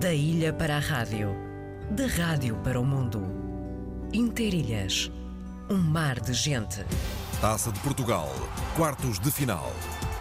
Da 0.00 0.14
ilha 0.14 0.54
para 0.54 0.76
a 0.76 0.80
rádio, 0.80 1.36
da 1.90 2.06
rádio 2.06 2.56
para 2.64 2.80
o 2.80 2.84
mundo. 2.84 3.22
Interilhas, 4.10 5.12
um 5.68 5.76
mar 5.76 6.18
de 6.18 6.32
gente. 6.32 6.82
Taça 7.42 7.70
de 7.70 7.78
Portugal, 7.80 8.32
quartos 8.74 9.18
de 9.18 9.30
final. 9.30 9.70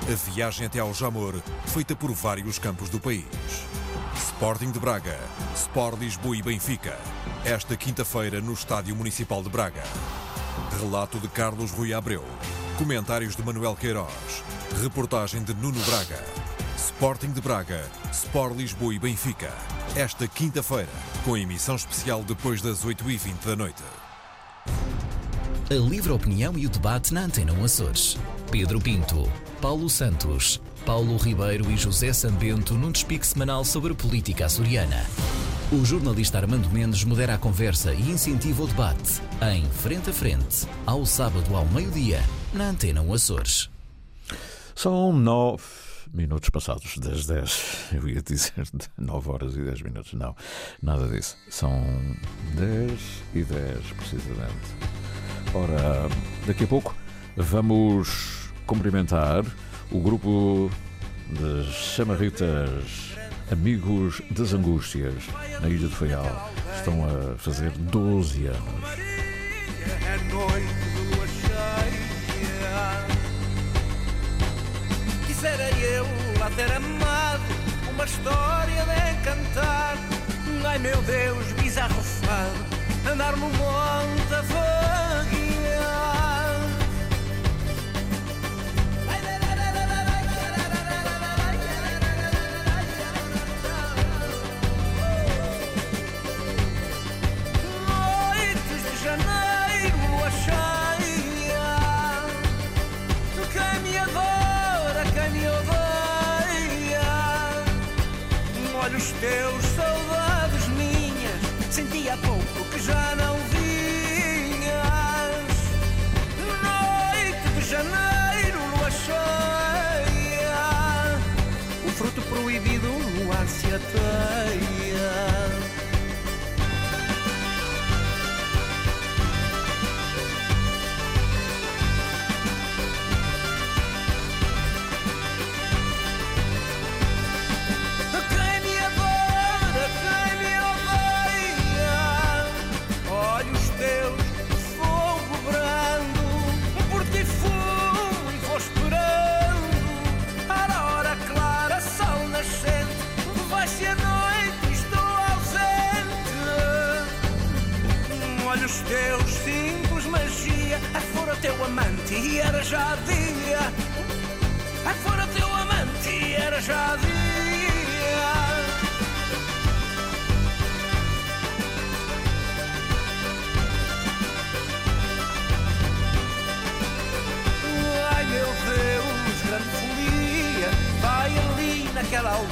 A 0.02 0.30
viagem 0.30 0.68
até 0.68 0.80
ao 0.80 0.94
Jamor, 0.94 1.42
feita 1.68 1.96
por 1.96 2.12
vários 2.12 2.60
campos 2.60 2.90
do 2.90 3.00
país. 3.00 3.26
Sporting 4.14 4.72
de 4.72 4.80
Braga, 4.80 5.18
Sport 5.56 6.00
Lisboa 6.00 6.36
e 6.36 6.42
Benfica. 6.42 6.98
Esta 7.46 7.78
quinta-feira 7.78 8.42
no 8.42 8.52
Estádio 8.52 8.94
Municipal 8.94 9.42
de 9.42 9.50
Braga. 9.50 9.84
Relato 10.82 11.18
de 11.18 11.30
Carlos 11.30 11.72
Rui 11.72 11.94
Abreu. 11.94 12.26
Comentários 12.78 13.38
de 13.38 13.44
Manuel 13.44 13.78
Queiroz. 13.78 14.44
Reportagem 14.82 15.44
de 15.44 15.54
Nuno 15.54 15.80
Braga. 15.86 16.41
Sporting 16.82 17.32
de 17.32 17.42
Braga, 17.42 17.86
Sport 18.12 18.58
Lisboa 18.58 18.96
e 18.96 18.98
Benfica. 18.98 19.54
Esta 19.96 20.28
quinta-feira, 20.28 20.90
com 21.24 21.38
emissão 21.38 21.76
especial 21.76 22.24
depois 22.24 22.60
das 22.60 22.84
8h20 22.84 23.46
da 23.46 23.56
noite. 23.56 23.84
A 25.70 25.74
livre 25.76 26.12
opinião 26.12 26.58
e 26.58 26.66
o 26.66 26.70
debate 26.70 27.14
na 27.14 27.22
Antena 27.22 27.54
Açores. 27.64 28.18
Pedro 28.50 28.82
Pinto, 28.82 29.32
Paulo 29.62 29.88
Santos, 29.92 30.60
Paulo 30.84 31.18
Ribeiro 31.18 31.70
e 31.70 31.78
José 31.78 32.12
Sambento 32.14 32.74
num 32.74 32.92
despique 32.92 33.28
semanal 33.28 33.64
sobre 33.64 33.94
a 33.94 33.96
política 33.96 34.48
açoriana. 34.48 35.06
O 35.72 35.86
jornalista 35.86 36.40
Armando 36.40 36.68
Mendes 36.72 37.04
modera 37.04 37.36
a 37.36 37.38
conversa 37.38 37.94
e 37.94 38.10
incentiva 38.10 38.64
o 38.64 38.68
debate 38.68 39.22
em 39.54 39.70
Frente 39.70 40.10
a 40.10 40.14
Frente, 40.14 40.68
ao 40.88 41.06
sábado 41.06 41.56
ao 41.56 41.66
meio-dia, 41.68 42.24
na 42.52 42.70
Antena 42.70 43.02
Açores. 43.14 43.70
São 44.74 45.14
nove 45.14 45.91
minutos 46.14 46.50
passados 46.50 46.98
das 46.98 47.26
10. 47.26 47.90
Eu 47.94 48.08
ia 48.08 48.22
dizer 48.22 48.54
9 48.98 49.30
horas 49.30 49.56
e 49.56 49.62
10 49.62 49.82
minutos. 49.82 50.14
Não, 50.14 50.36
nada 50.82 51.08
disso. 51.08 51.38
São 51.50 51.72
10 52.56 53.00
e 53.36 53.44
10, 53.44 53.80
precisamente. 53.98 54.92
Ora, 55.54 56.10
daqui 56.46 56.64
a 56.64 56.68
pouco 56.68 56.96
vamos 57.36 58.52
cumprimentar 58.66 59.44
o 59.92 60.00
grupo 60.00 60.70
de 61.30 61.72
chamarritas 61.72 63.12
Amigos 63.52 64.22
das 64.32 64.54
Angústias, 64.54 65.26
na 65.62 65.68
Ilha 65.68 65.90
de 65.90 65.96
Faial. 65.96 66.50
Estão 66.78 67.04
a 67.06 67.38
fazer 67.38 67.72
12 67.72 68.46
anos. 68.46 68.62
É 70.06 70.18
noite 70.34 71.16
lua 71.16 71.28
cheia. 71.28 73.11
Quisera 75.42 75.72
eu 75.72 76.06
lá 76.40 76.52
ter 76.52 76.72
amado 76.72 77.42
uma 77.90 78.06
história 78.06 78.86
de 78.86 79.12
encantar. 79.12 79.98
Ai 80.64 80.78
meu 80.78 81.02
Deus, 81.02 81.44
bizarro 81.54 82.00
fado, 82.04 83.12
andar 83.12 83.36
no 83.36 83.48
monte 83.50 84.34
a 84.36 84.42
vaguear. 84.42 84.71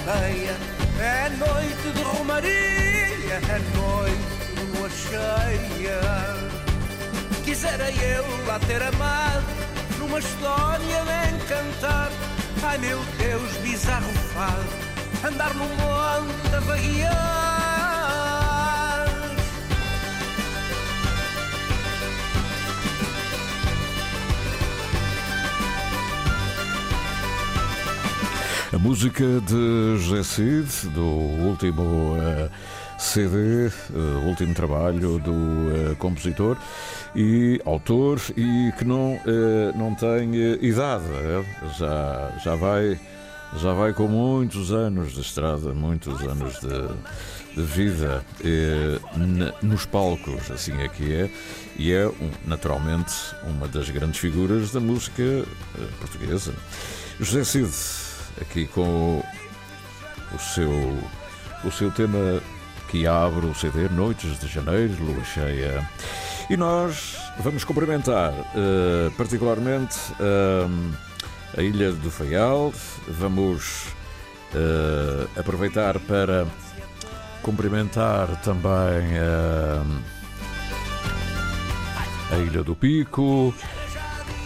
É 0.07 1.29
noite 1.29 1.91
de 1.95 2.01
romaria, 2.01 3.35
é 3.35 3.59
noite 3.77 4.39
de 4.55 4.63
lua 4.77 4.89
cheia. 4.89 5.99
Quisera 7.43 7.91
eu 7.91 8.45
lá 8.45 8.59
ter 8.59 8.81
amado, 8.81 9.45
numa 9.97 10.19
história 10.19 10.79
de 10.79 11.35
encantar. 11.35 12.11
Ai 12.63 12.77
meu 12.77 12.99
Deus, 13.17 13.51
bizarro 13.57 14.11
fado, 14.33 15.27
andar 15.27 15.53
no 15.53 15.65
monte 15.65 16.55
a 16.55 16.59
vaguear. 16.59 17.58
Música 28.81 29.25
de 29.41 29.97
José 29.99 30.23
Cid, 30.23 30.89
do 30.93 31.03
último 31.03 32.15
eh, 32.17 32.49
CD, 32.97 33.67
eh, 33.67 33.71
último 34.25 34.53
trabalho 34.53 35.19
do 35.19 35.91
eh, 35.91 35.95
compositor 35.95 36.55
e 37.13 37.59
autor 37.65 38.21
e 38.37 38.71
que 38.77 38.85
não, 38.85 39.19
não 39.75 39.93
tem 39.95 40.33
idade, 40.61 41.03
eh, 41.11 41.43
já, 41.77 42.31
já, 42.41 42.55
vai, 42.55 42.97
já 43.57 43.73
vai 43.73 43.91
com 43.91 44.07
muitos 44.07 44.71
anos 44.71 45.13
de 45.13 45.21
estrada, 45.21 45.73
muitos 45.73 46.21
anos 46.21 46.53
de, 46.61 47.55
de 47.57 47.61
vida 47.61 48.23
nos 49.61 49.85
palcos, 49.85 50.49
assim 50.51 50.79
é 50.81 50.87
que 50.87 51.13
é, 51.13 51.29
e 51.77 51.91
é 51.91 52.07
um- 52.07 52.31
naturalmente 52.47 53.13
uma 53.43 53.67
das 53.67 53.89
grandes 53.89 54.19
figuras 54.21 54.71
da 54.71 54.79
música 54.79 55.23
portuguesa. 55.99 56.53
José 57.19 57.43
Cid, 57.43 57.69
aqui 58.41 58.67
com 58.67 59.23
o, 60.33 60.39
seu, 60.39 60.97
o 61.63 61.71
seu 61.71 61.91
tema 61.91 62.41
que 62.89 63.05
abre 63.05 63.45
o 63.45 63.53
CD 63.53 63.87
Noites 63.89 64.39
de 64.39 64.47
Janeiro, 64.47 64.93
Lua 65.03 65.23
Cheia. 65.23 65.87
E 66.49 66.57
nós 66.57 67.17
vamos 67.39 67.63
cumprimentar 67.63 68.33
eh, 68.55 69.11
particularmente 69.15 69.97
eh, 70.19 70.67
a 71.57 71.61
Ilha 71.61 71.91
do 71.91 72.09
Faial, 72.09 72.73
vamos 73.07 73.87
eh, 74.55 75.27
aproveitar 75.39 75.99
para 75.99 76.47
cumprimentar 77.43 78.27
também 78.41 79.13
eh, 79.13 79.81
a 82.31 82.37
Ilha 82.37 82.63
do 82.63 82.75
Pico 82.75 83.53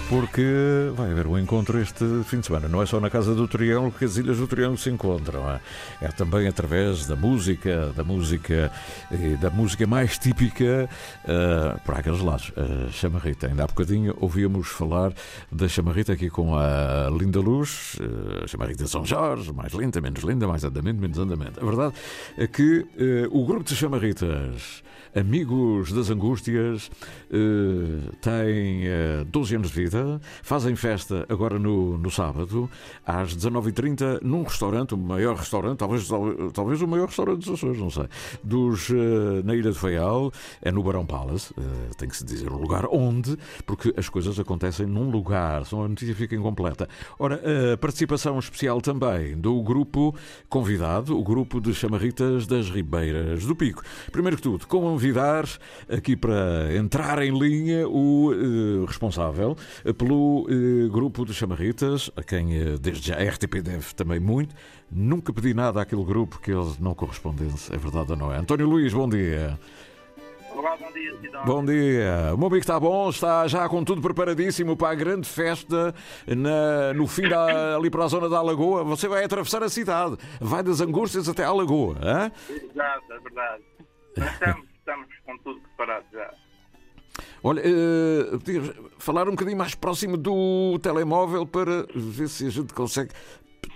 porque 0.10 0.92
vai 0.96 1.12
haver 1.12 1.28
um 1.28 1.38
encontro 1.38 1.80
este 1.80 2.06
fim 2.26 2.40
de 2.40 2.46
semana. 2.46 2.68
Não 2.68 2.82
é 2.82 2.86
só 2.86 3.00
na 3.00 3.10
Casa 3.10 3.34
do 3.34 3.48
Triângulo 3.48 3.92
que 3.92 4.06
as 4.06 4.18
Ilhas 4.18 4.38
do 4.38 4.48
Triângulo 4.48 4.78
se 4.78 4.90
encontram. 4.90 5.50
É, 5.50 5.60
é 6.02 6.08
também 6.10 6.48
através 6.48 7.06
da 7.06 7.16
música, 7.16 7.92
da 7.96 8.04
música 8.04 8.72
da 9.42 9.50
música 9.50 9.86
mais 9.88 10.18
típica 10.18 10.90
uh, 11.24 11.80
para 11.82 12.00
aqueles 12.00 12.22
lados, 12.22 12.52
a 12.56 12.92
chamarrita. 12.92 13.48
Ainda 13.48 13.64
há 13.64 13.68
bocadinho 13.68 14.16
ouvíamos 14.20 14.68
falar 14.68 15.14
da 15.52 15.68
chamarrita 15.68 16.14
aqui 16.14 16.30
com 16.30 16.56
a 16.56 17.10
Linda 17.10 17.40
Luz, 17.40 17.98
a 18.44 18.48
chamarrita 18.48 18.84
de 18.84 18.90
São 18.90 19.06
Jorge, 19.06 19.52
mais 19.54 19.74
lenta, 19.74 20.02
menos 20.02 20.24
linda, 20.24 20.48
mais 20.48 20.64
andamento, 20.64 21.02
menos 21.02 21.18
andamento. 21.18 21.60
A 21.60 21.66
verdade 21.66 21.94
é 22.38 22.48
que 22.48 22.80
uh, 22.80 22.88
o 23.38 23.46
grupo 23.46 23.64
de 23.64 23.76
chamarritas 23.76 24.84
Amigos 25.16 25.92
das 25.92 26.10
Angústias 26.10 26.90
uh, 27.30 28.10
uh, 28.10 29.26
12 29.26 29.56
anos 29.56 29.70
de 29.70 29.84
vida, 29.84 29.93
fazem 30.42 30.76
festa 30.76 31.26
agora 31.30 31.58
no, 31.60 31.98
no 31.98 32.10
sábado, 32.12 32.70
às 33.06 33.36
19h30, 33.36 34.22
num 34.22 34.44
restaurante, 34.44 34.94
o 34.94 34.98
maior 34.98 35.36
restaurante, 35.36 35.80
talvez, 35.80 36.08
talvez 36.54 36.82
o 36.82 36.88
maior 36.88 37.08
restaurante 37.08 37.40
dos 37.40 37.54
Açores, 37.54 37.80
não 37.80 37.90
sei, 37.90 38.06
dos, 38.44 38.90
uh, 38.90 39.44
na 39.44 39.56
Ilha 39.56 39.72
de 39.72 39.78
Faial, 39.78 40.32
é 40.62 40.72
no 40.72 40.84
Barão 40.84 41.06
Palace, 41.06 41.54
uh, 41.54 41.96
tem 41.98 42.08
que 42.10 42.18
se 42.18 42.24
dizer 42.24 42.52
o 42.52 42.58
lugar 42.58 42.86
onde, 42.92 43.38
porque 43.66 43.94
as 43.98 44.10
coisas 44.10 44.40
acontecem 44.40 44.86
num 44.86 45.10
lugar, 45.10 45.66
só 45.66 45.84
a 45.84 45.88
notícia 45.88 46.16
fica 46.16 46.36
incompleta. 46.36 46.88
Ora, 47.20 47.42
a 47.74 47.78
participação 47.78 48.38
especial 48.40 48.82
também 48.82 49.38
do 49.38 49.62
grupo 49.62 50.16
convidado, 50.50 51.18
o 51.18 51.24
grupo 51.24 51.60
de 51.60 51.74
chamarritas 51.74 52.48
das 52.48 52.70
Ribeiras 52.70 53.46
do 53.46 53.56
Pico. 53.56 53.84
Primeiro 54.12 54.38
que 54.38 54.44
tudo, 54.44 54.68
convidar 54.68 55.46
aqui 55.90 56.16
para 56.16 56.76
entrar 56.76 57.22
em 57.22 57.38
linha 57.38 57.88
o 57.88 58.32
uh, 58.32 58.86
responsável 58.86 59.56
pelo 59.92 60.44
uh, 60.44 60.90
grupo 60.90 61.26
de 61.26 61.34
chamarritas, 61.34 62.10
a 62.16 62.24
quem 62.24 62.62
uh, 62.62 62.78
desde 62.78 63.10
já 63.10 63.16
a 63.16 63.24
RTP 63.24 63.62
deve 63.62 63.94
também 63.96 64.20
muito. 64.20 64.56
Nunca 64.90 65.34
pedi 65.34 65.54
nada 65.54 65.82
àquele 65.82 66.04
grupo 66.04 66.40
que 66.40 66.52
eles 66.52 66.78
não 66.78 66.94
correspondesse, 66.94 67.74
é 67.74 67.78
verdade 67.78 68.12
ou 68.12 68.18
não 68.18 68.34
é? 68.34 68.38
António 68.38 68.68
Luís, 68.68 68.94
bom 68.94 69.10
dia. 69.10 69.60
Olá, 70.56 70.78
bom 70.78 70.92
dia, 70.94 71.20
Cidão. 71.20 71.46
Bom 71.46 71.66
dia. 71.66 72.32
O 72.34 72.38
meu 72.38 72.48
amigo 72.48 72.58
está 72.58 72.80
bom, 72.80 73.10
está 73.10 73.48
já 73.48 73.68
com 73.68 73.84
tudo 73.84 74.02
preparadíssimo 74.02 74.78
para 74.78 74.92
a 74.92 74.96
grande 74.96 75.28
festa 75.28 75.96
na, 76.28 76.94
no 76.94 77.08
fim 77.08 77.28
da, 77.28 77.76
ali 77.76 77.90
para 77.90 78.06
a 78.06 78.08
zona 78.08 78.30
da 78.30 78.42
Lagoa. 78.42 78.84
Você 78.84 79.08
vai 79.08 79.24
atravessar 79.24 79.64
a 79.64 79.70
cidade, 79.70 80.16
vai 80.40 80.62
das 80.62 80.80
Angústias 80.80 81.28
até 81.28 81.44
à 81.44 81.52
Lagoa. 81.52 81.98
É 81.98 82.54
verdade, 82.54 83.04
é 83.10 83.20
verdade. 83.20 83.64
estamos 84.16 84.74
estamos 84.84 85.08
com 85.26 85.38
tudo 85.38 85.62
preparado 85.62 86.06
já. 86.12 86.30
Olha, 87.46 87.62
uh, 87.62 88.90
falar 88.98 89.28
um 89.28 89.32
bocadinho 89.32 89.58
mais 89.58 89.76
próximo 89.76 90.16
do 90.16 90.80
telemóvel 90.80 91.46
para 91.46 91.86
ver 91.94 92.30
se 92.30 92.48
a 92.48 92.50
gente 92.50 92.74
consegue 92.74 93.12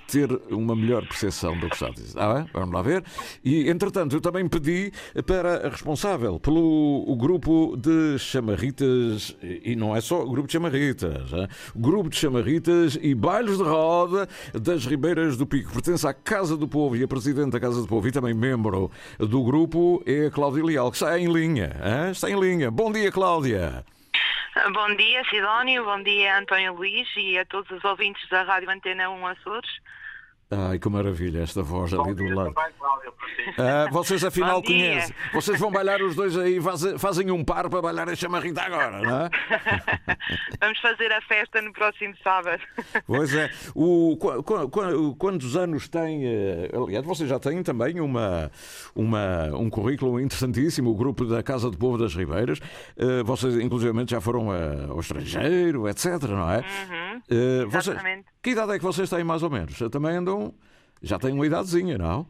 ter 0.07 0.29
uma 0.49 0.75
melhor 0.75 1.05
percepção 1.05 1.57
do 1.59 1.67
que 1.67 1.75
está 1.75 1.87
a 1.87 1.91
dizer. 1.91 2.17
Ah, 2.17 2.33
bem? 2.33 2.49
Vamos 2.53 2.73
lá 2.73 2.81
ver. 2.81 3.03
E, 3.43 3.69
entretanto, 3.69 4.15
eu 4.15 4.21
também 4.21 4.47
pedi 4.47 4.91
para 5.25 5.67
a 5.67 5.69
responsável 5.69 6.39
pelo 6.39 7.03
o 7.07 7.15
grupo 7.15 7.75
de 7.77 8.17
chamarritas, 8.17 9.35
e 9.41 9.75
não 9.75 9.95
é 9.95 10.01
só 10.01 10.23
o 10.23 10.29
grupo 10.29 10.47
de 10.47 10.53
chamarritas, 10.53 11.33
é? 11.33 11.47
grupo 11.75 12.09
de 12.09 12.15
chamarritas 12.15 12.97
e 13.01 13.13
bailes 13.13 13.57
de 13.57 13.63
roda 13.63 14.27
das 14.53 14.85
Ribeiras 14.85 15.35
do 15.37 15.45
Pico. 15.45 15.71
Pertence 15.71 16.07
à 16.07 16.13
Casa 16.13 16.55
do 16.55 16.67
Povo 16.67 16.95
e 16.95 17.03
a 17.03 17.07
Presidente 17.07 17.51
da 17.51 17.59
Casa 17.59 17.81
do 17.81 17.87
Povo 17.87 18.07
e 18.07 18.11
também 18.11 18.33
membro 18.33 18.89
do 19.19 19.43
grupo 19.43 20.01
é 20.05 20.27
a 20.27 20.31
Cláudia 20.31 20.63
Leal, 20.63 20.89
que 20.89 20.97
está 20.97 21.19
em 21.19 21.31
linha. 21.31 21.75
É? 21.81 22.11
Está 22.11 22.29
em 22.29 22.39
linha. 22.39 22.71
Bom 22.71 22.91
dia, 22.91 23.11
Cláudia. 23.11 23.85
Bom 24.73 24.95
dia, 24.95 25.23
Sidónio. 25.25 25.85
Bom 25.85 26.01
dia, 26.01 26.39
António 26.39 26.73
Luís 26.73 27.07
e 27.15 27.37
a 27.37 27.45
todos 27.45 27.69
os 27.69 27.83
ouvintes 27.83 28.27
da 28.29 28.41
Rádio 28.41 28.69
Antena 28.71 29.09
1 29.09 29.27
Açores. 29.27 29.69
Ai, 30.49 30.79
que 30.79 30.87
maravilha 30.87 31.41
esta 31.41 31.61
voz 31.61 31.93
ali 31.93 32.13
do 32.13 32.23
lado. 32.33 32.53
Ah, 33.57 33.89
vocês 33.91 34.23
afinal 34.23 34.63
conhecem. 34.63 35.13
Vocês 35.33 35.59
vão 35.59 35.69
bailar 35.69 36.01
os 36.01 36.15
dois 36.15 36.37
aí, 36.37 36.57
fazem 36.97 37.31
um 37.31 37.43
par 37.43 37.69
para 37.69 37.81
bailar 37.81 38.09
a 38.09 38.15
chamarrita 38.15 38.61
agora, 38.61 39.01
não 39.01 39.25
é? 39.25 39.29
Vamos 40.61 40.79
fazer 40.79 41.11
a 41.11 41.21
festa 41.21 41.61
no 41.61 41.73
próximo 41.73 42.15
sábado. 42.23 42.61
Pois 43.05 43.33
é. 43.33 43.49
O, 43.75 44.17
quantos 45.17 45.55
anos 45.57 45.89
tem? 45.89 46.25
Eh, 46.25 46.71
aliás, 46.73 47.05
vocês 47.05 47.29
já 47.29 47.39
têm 47.39 47.61
também 47.61 47.99
uma, 47.99 48.49
uma, 48.95 49.45
um 49.53 49.69
currículo 49.69 50.19
interessantíssimo, 50.19 50.89
o 50.89 50.95
grupo 50.95 51.25
da 51.25 51.43
Casa 51.43 51.69
do 51.69 51.77
Povo 51.77 51.97
das 51.97 52.15
Ribeiras. 52.15 52.59
Eh, 52.97 53.23
vocês, 53.23 53.55
inclusive, 53.59 53.91
já 54.07 54.21
foram 54.21 54.53
eh, 54.53 54.87
ao 54.89 54.99
estrangeiro, 54.99 55.89
etc., 55.89 56.23
não 56.23 56.49
é? 56.49 56.57
Uhum, 56.57 57.69
vocês, 57.69 57.87
exatamente. 57.87 58.25
Que 58.41 58.51
idade 58.51 58.71
é 58.71 58.77
que 58.77 58.83
vocês 58.83 59.09
têm 59.09 59.23
mais 59.23 59.43
ou 59.43 59.49
menos? 59.49 59.77
Também 59.91 60.15
andam. 60.15 60.36
Já 61.01 61.19
têm 61.19 61.33
uma 61.33 61.45
idadezinha, 61.45 61.97
não? 61.97 62.27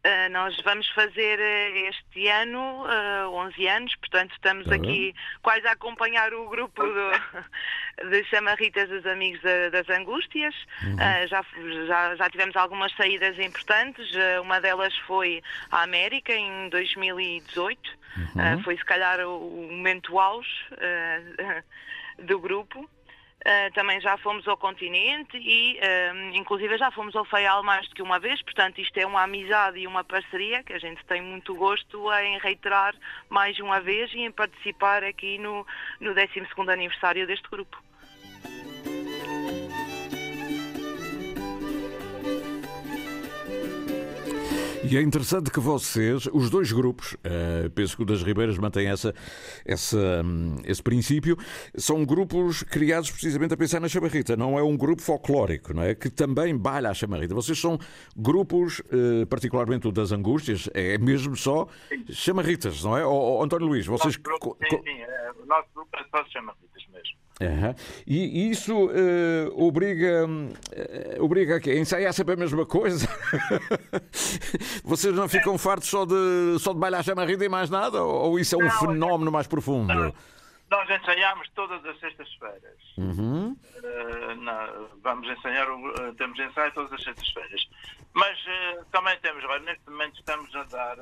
Uh, 0.00 0.30
nós 0.30 0.58
vamos 0.64 0.88
fazer 0.92 1.38
uh, 1.38 1.88
este 1.90 2.26
ano 2.26 2.86
uh, 2.86 3.34
11 3.34 3.68
anos, 3.68 3.96
portanto 3.96 4.32
estamos 4.32 4.66
tá 4.66 4.74
aqui 4.74 5.14
quase 5.42 5.66
a 5.66 5.72
acompanhar 5.72 6.32
o 6.32 6.48
grupo 6.48 6.82
do, 6.82 8.08
de 8.08 8.24
chamarritas 8.24 8.88
dos 8.88 9.04
Amigos 9.04 9.42
das 9.42 9.86
Angústias. 9.90 10.54
Uhum. 10.82 10.94
Uh, 10.94 11.28
já, 11.28 11.44
já, 11.86 12.16
já 12.16 12.30
tivemos 12.30 12.56
algumas 12.56 12.90
saídas 12.96 13.38
importantes, 13.38 14.10
uma 14.42 14.58
delas 14.58 14.96
foi 15.06 15.42
à 15.70 15.82
América 15.82 16.32
em 16.32 16.70
2018, 16.70 17.90
uhum. 18.16 18.62
foi 18.62 18.78
se 18.78 18.84
calhar 18.86 19.20
o, 19.20 19.36
o 19.36 19.70
momento 19.70 20.18
auge 20.18 20.48
do 22.24 22.38
grupo. 22.38 22.88
Uh, 23.40 23.72
também 23.72 23.98
já 24.02 24.18
fomos 24.18 24.46
ao 24.46 24.56
continente 24.56 25.38
e, 25.38 25.78
uh, 25.78 26.36
inclusive, 26.36 26.76
já 26.76 26.90
fomos 26.90 27.16
ao 27.16 27.24
Feial 27.24 27.62
mais 27.62 27.88
do 27.88 27.94
que 27.94 28.02
uma 28.02 28.18
vez. 28.18 28.42
Portanto, 28.42 28.80
isto 28.80 28.98
é 28.98 29.06
uma 29.06 29.22
amizade 29.22 29.78
e 29.78 29.86
uma 29.86 30.04
parceria 30.04 30.62
que 30.62 30.74
a 30.74 30.78
gente 30.78 31.02
tem 31.06 31.22
muito 31.22 31.54
gosto 31.54 32.12
em 32.12 32.38
reiterar 32.38 32.94
mais 33.30 33.58
uma 33.58 33.80
vez 33.80 34.12
e 34.12 34.18
em 34.18 34.30
participar 34.30 35.02
aqui 35.02 35.38
no, 35.38 35.66
no 35.98 36.14
12 36.14 36.30
aniversário 36.70 37.26
deste 37.26 37.48
grupo. 37.48 37.82
E 44.82 44.96
é 44.96 45.02
interessante 45.02 45.50
que 45.50 45.60
vocês, 45.60 46.26
os 46.32 46.48
dois 46.48 46.72
grupos, 46.72 47.12
uh, 47.12 47.68
penso 47.74 47.94
que 47.96 48.02
o 48.02 48.06
das 48.06 48.22
Ribeiras 48.22 48.56
mantém 48.56 48.88
essa, 48.88 49.14
essa, 49.64 50.22
um, 50.24 50.56
esse 50.64 50.82
princípio, 50.82 51.36
são 51.76 52.04
grupos 52.04 52.62
criados 52.62 53.10
precisamente 53.10 53.52
a 53.52 53.56
pensar 53.58 53.78
na 53.78 53.88
chamarrita. 53.88 54.36
Não 54.36 54.58
é 54.58 54.62
um 54.62 54.76
grupo 54.76 55.02
folclórico, 55.02 55.74
não 55.74 55.82
é? 55.82 55.94
Que 55.94 56.08
também 56.08 56.56
baila 56.56 56.90
a 56.90 56.94
chamarrita. 56.94 57.34
Vocês 57.34 57.58
são 57.58 57.78
grupos, 58.16 58.80
uh, 58.80 59.26
particularmente 59.28 59.86
o 59.86 59.92
das 59.92 60.12
Angústias, 60.12 60.68
é 60.72 60.96
mesmo 60.96 61.36
só 61.36 61.68
chamarritas, 62.08 62.82
não 62.82 62.96
é? 62.96 63.04
Ou, 63.04 63.44
António 63.44 63.66
Luís, 63.66 63.86
vocês. 63.86 64.16
O 64.16 64.18
nosso 64.18 64.40
grupo, 64.40 64.56
sim, 64.68 64.78
sim. 64.82 65.00
É, 65.02 65.30
o 65.42 65.46
nosso 65.46 65.68
grupo 65.74 65.90
é 65.94 66.04
só 66.10 66.24
chamarritas 66.30 66.82
mesmo. 66.90 67.18
Uhum. 67.40 67.74
E 68.06 68.50
isso 68.50 68.86
uh, 68.86 69.66
obriga, 69.66 70.26
uh, 70.26 71.24
obriga 71.24 71.56
a 71.56 71.74
ensaiar 71.74 72.12
sempre 72.12 72.34
a 72.34 72.36
mesma 72.36 72.66
coisa? 72.66 73.08
Vocês 74.84 75.14
não 75.14 75.26
ficam 75.26 75.56
fartos 75.56 75.88
só 75.88 76.04
de, 76.04 76.58
só 76.58 76.74
de 76.74 76.78
bailar 76.78 77.02
chamarrida 77.02 77.42
e 77.42 77.48
mais 77.48 77.70
nada? 77.70 78.02
Ou, 78.02 78.38
isso 78.38 78.54
é 78.54 78.58
um 78.58 78.68
não, 78.68 78.78
fenómeno 78.78 79.32
mais 79.32 79.46
profundo? 79.46 79.92
Não. 79.92 80.14
Nós 80.70 80.88
ensaiamos 80.88 81.48
todas 81.54 81.84
as 81.84 81.98
sextas-feiras. 81.98 82.78
Uhum. 82.98 83.56
Uh, 83.78 84.88
vamos 85.02 85.28
ensaiar, 85.28 85.66
temos 86.18 86.38
ensaio 86.38 86.72
todas 86.74 86.92
as 86.92 87.02
sextas-feiras. 87.02 87.68
Mas 88.12 88.38
também 88.92 89.18
temos, 89.20 89.42
neste 89.64 89.88
momento 89.88 90.18
estamos 90.18 90.54
a 90.54 90.64
dar 90.64 90.96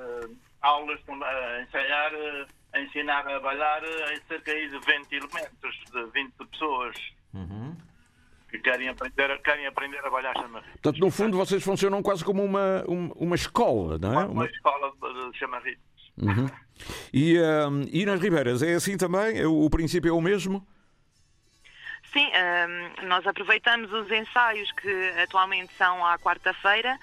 aulas, 0.62 1.00
a 1.09 1.62
ensaiar 1.62 2.12
a 2.73 2.81
ensinar 2.81 3.27
a 3.27 3.41
bailar 3.41 3.83
em 3.85 4.21
cerca 4.29 4.53
de 4.53 4.69
20 4.69 5.13
elementos, 5.13 5.85
de 5.93 6.07
20 6.13 6.33
pessoas. 6.51 6.97
Uhum. 7.35 7.77
Que 8.51 8.59
querem 8.59 8.89
aprender, 8.89 9.43
querem 9.43 9.67
aprender 9.67 9.99
a 9.99 10.11
bailar 10.11 10.35
chamarrita. 10.35 10.73
Portanto, 10.73 10.99
no 10.99 11.11
fundo, 11.11 11.37
vocês 11.37 11.63
funcionam 11.63 12.03
quase 12.03 12.25
como 12.25 12.43
uma, 12.43 12.83
uma, 12.87 13.13
uma 13.15 13.37
escola, 13.37 13.99
não 13.99 14.13
é? 14.13 14.25
Uma, 14.25 14.27
uma 14.27 14.47
escola 14.47 14.93
de 15.31 15.39
chamarritas. 15.39 15.83
Uhum. 16.17 16.49
E, 17.13 17.39
um, 17.39 17.83
e 17.93 18.07
nas 18.07 18.21
Ribeiras, 18.21 18.63
é 18.63 18.75
assim 18.75 18.97
também? 18.97 19.45
O 19.45 19.69
princípio 19.69 20.09
é 20.09 20.13
o 20.13 20.21
mesmo? 20.21 20.67
Sim, 22.13 22.27
um, 22.27 23.07
nós 23.07 23.27
aproveitamos 23.27 23.93
os 23.93 24.11
ensaios 24.11 24.73
que 24.73 25.11
atualmente 25.23 25.73
são 25.75 26.05
à 26.07 26.19
quarta-feira 26.19 26.99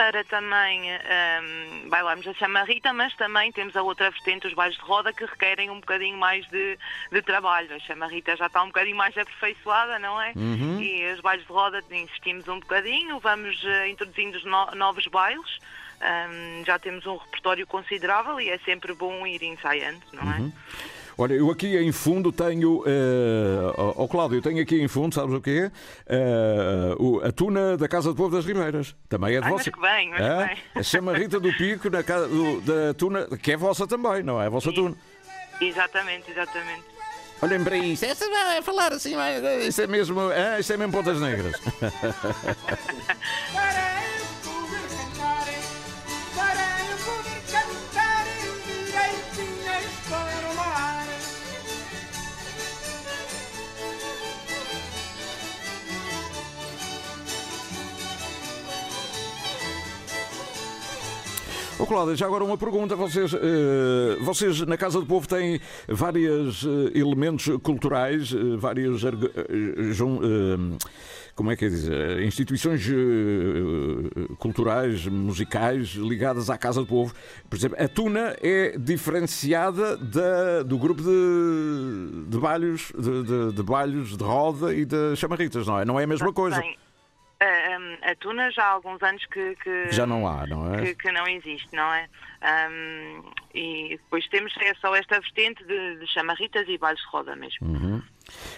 para 0.00 0.24
também 0.24 0.90
um, 0.94 1.90
bailarmos 1.90 2.26
a 2.26 2.32
chamarrita, 2.32 2.90
mas 2.90 3.14
também 3.16 3.52
temos 3.52 3.76
a 3.76 3.82
outra 3.82 4.10
vertente, 4.10 4.46
os 4.46 4.54
bailes 4.54 4.78
de 4.78 4.82
roda, 4.82 5.12
que 5.12 5.26
requerem 5.26 5.68
um 5.68 5.78
bocadinho 5.78 6.16
mais 6.16 6.48
de, 6.48 6.78
de 7.12 7.20
trabalho. 7.20 7.68
A 7.74 7.78
chamarrita 7.80 8.34
já 8.34 8.46
está 8.46 8.62
um 8.62 8.68
bocadinho 8.68 8.96
mais 8.96 9.14
aperfeiçoada, 9.14 9.98
não 9.98 10.18
é? 10.18 10.32
Uhum. 10.34 10.80
E 10.80 11.12
os 11.12 11.20
bailes 11.20 11.46
de 11.46 11.52
roda 11.52 11.84
insistimos 11.90 12.48
um 12.48 12.60
bocadinho, 12.60 13.18
vamos 13.18 13.62
uh, 13.62 13.86
introduzindo 13.90 14.40
no, 14.46 14.70
novos 14.74 15.06
bailes. 15.06 15.58
Um, 16.00 16.64
já 16.64 16.78
temos 16.78 17.04
um 17.04 17.18
repertório 17.18 17.66
considerável 17.66 18.40
e 18.40 18.48
é 18.48 18.56
sempre 18.60 18.94
bom 18.94 19.26
ir 19.26 19.42
ensaiando, 19.42 20.00
não 20.14 20.32
é? 20.32 20.38
Uhum. 20.38 20.52
Olha, 21.20 21.34
eu 21.34 21.50
aqui 21.50 21.76
em 21.76 21.92
fundo 21.92 22.32
tenho. 22.32 22.82
Ó 23.76 23.90
uh, 23.90 23.94
oh, 23.94 24.08
Cláudio, 24.08 24.38
eu 24.38 24.42
tenho 24.42 24.62
aqui 24.62 24.80
em 24.80 24.88
fundo, 24.88 25.14
sabes 25.14 25.34
o 25.34 25.40
quê? 25.40 25.70
Uh, 26.98 27.20
a 27.22 27.30
tuna 27.30 27.76
da 27.76 27.86
Casa 27.86 28.08
do 28.08 28.16
Povo 28.16 28.34
das 28.34 28.46
Ribeiras. 28.46 28.96
Também 29.06 29.36
é 29.36 29.40
de 29.40 29.44
Ai, 29.44 29.50
vossa. 29.50 29.70
Mas 29.70 29.74
que 29.74 29.80
bem, 29.82 30.08
mas 30.08 30.20
é? 30.22 30.48
que 30.48 30.54
bem. 30.54 30.62
A 30.76 30.82
chamarrita 30.82 31.38
do 31.38 31.52
Pico 31.52 31.90
na 31.90 32.02
casa 32.02 32.26
do, 32.26 32.62
da 32.62 32.94
tuna, 32.94 33.26
que 33.36 33.52
é 33.52 33.56
vossa 33.58 33.86
também, 33.86 34.22
não 34.22 34.40
é? 34.40 34.46
A 34.46 34.48
vossa 34.48 34.72
tuna. 34.72 34.96
Exatamente, 35.60 36.30
exatamente. 36.30 36.84
Olhem 37.42 37.64
para 37.64 37.76
isto, 37.76 38.04
essa 38.04 38.28
vai 38.28 38.58
é 38.58 38.62
falar 38.62 38.92
assim, 38.92 39.14
isso 39.66 39.82
é 39.82 39.86
mesmo, 39.86 40.30
é, 40.30 40.60
isso 40.60 40.72
é 40.72 40.76
mesmo 40.78 40.92
pontas 40.92 41.20
negras. 41.20 41.54
Cláudia, 61.90 62.14
já 62.14 62.24
agora 62.24 62.44
uma 62.44 62.56
pergunta. 62.56 62.94
Vocês, 62.94 63.32
uh, 63.32 63.38
vocês 64.20 64.60
na 64.60 64.76
Casa 64.76 65.00
do 65.00 65.06
Povo 65.06 65.26
têm 65.26 65.60
vários 65.88 66.62
uh, 66.62 66.88
elementos 66.94 67.48
culturais, 67.64 68.30
uh, 68.30 68.56
vários. 68.56 69.02
como 71.34 71.50
é 71.50 71.56
que 71.56 71.64
é 71.64 71.68
dizer? 71.68 72.22
Instituições 72.22 72.88
culturais, 74.38 75.04
musicais 75.04 75.88
ligadas 75.96 76.48
à 76.48 76.56
Casa 76.56 76.82
do 76.82 76.86
Povo. 76.86 77.12
Por 77.48 77.56
exemplo, 77.56 77.76
a 77.82 77.88
Tuna 77.88 78.36
é 78.40 78.78
diferenciada 78.78 79.96
da, 79.96 80.62
do 80.62 80.78
grupo 80.78 81.02
de, 81.02 82.28
de 82.28 82.38
balhos, 82.38 82.92
de, 82.96 83.22
de, 83.24 83.52
de 83.52 83.62
balhos 83.64 84.16
de 84.16 84.22
roda 84.22 84.72
e 84.72 84.84
de 84.84 85.16
chamarritas, 85.16 85.66
não 85.66 85.80
é? 85.80 85.84
Não 85.84 85.98
é 85.98 86.04
a 86.04 86.06
mesma 86.06 86.32
coisa. 86.32 86.60
Bem, 86.60 86.76
a, 87.40 88.10
a 88.10 88.14
tuna 88.16 88.50
já 88.50 88.64
há 88.64 88.70
alguns 88.72 89.02
anos 89.02 89.24
que, 89.26 89.56
que 89.56 89.90
já 89.90 90.06
não 90.06 90.26
há, 90.26 90.46
não 90.46 90.74
é? 90.74 90.82
Que, 90.82 90.94
que 90.94 91.12
não 91.12 91.26
existe, 91.26 91.68
não 91.74 91.92
é? 91.92 92.08
Um, 92.42 93.22
e 93.54 93.90
depois 93.90 94.26
temos 94.28 94.52
é 94.60 94.74
só 94.74 94.94
esta 94.94 95.20
vertente 95.20 95.64
de, 95.64 95.96
de 95.96 96.06
chamarritas 96.06 96.66
e 96.68 96.78
bailes 96.78 97.00
de 97.00 97.08
roda 97.08 97.36
mesmo. 97.36 97.66
Uhum. 97.66 98.02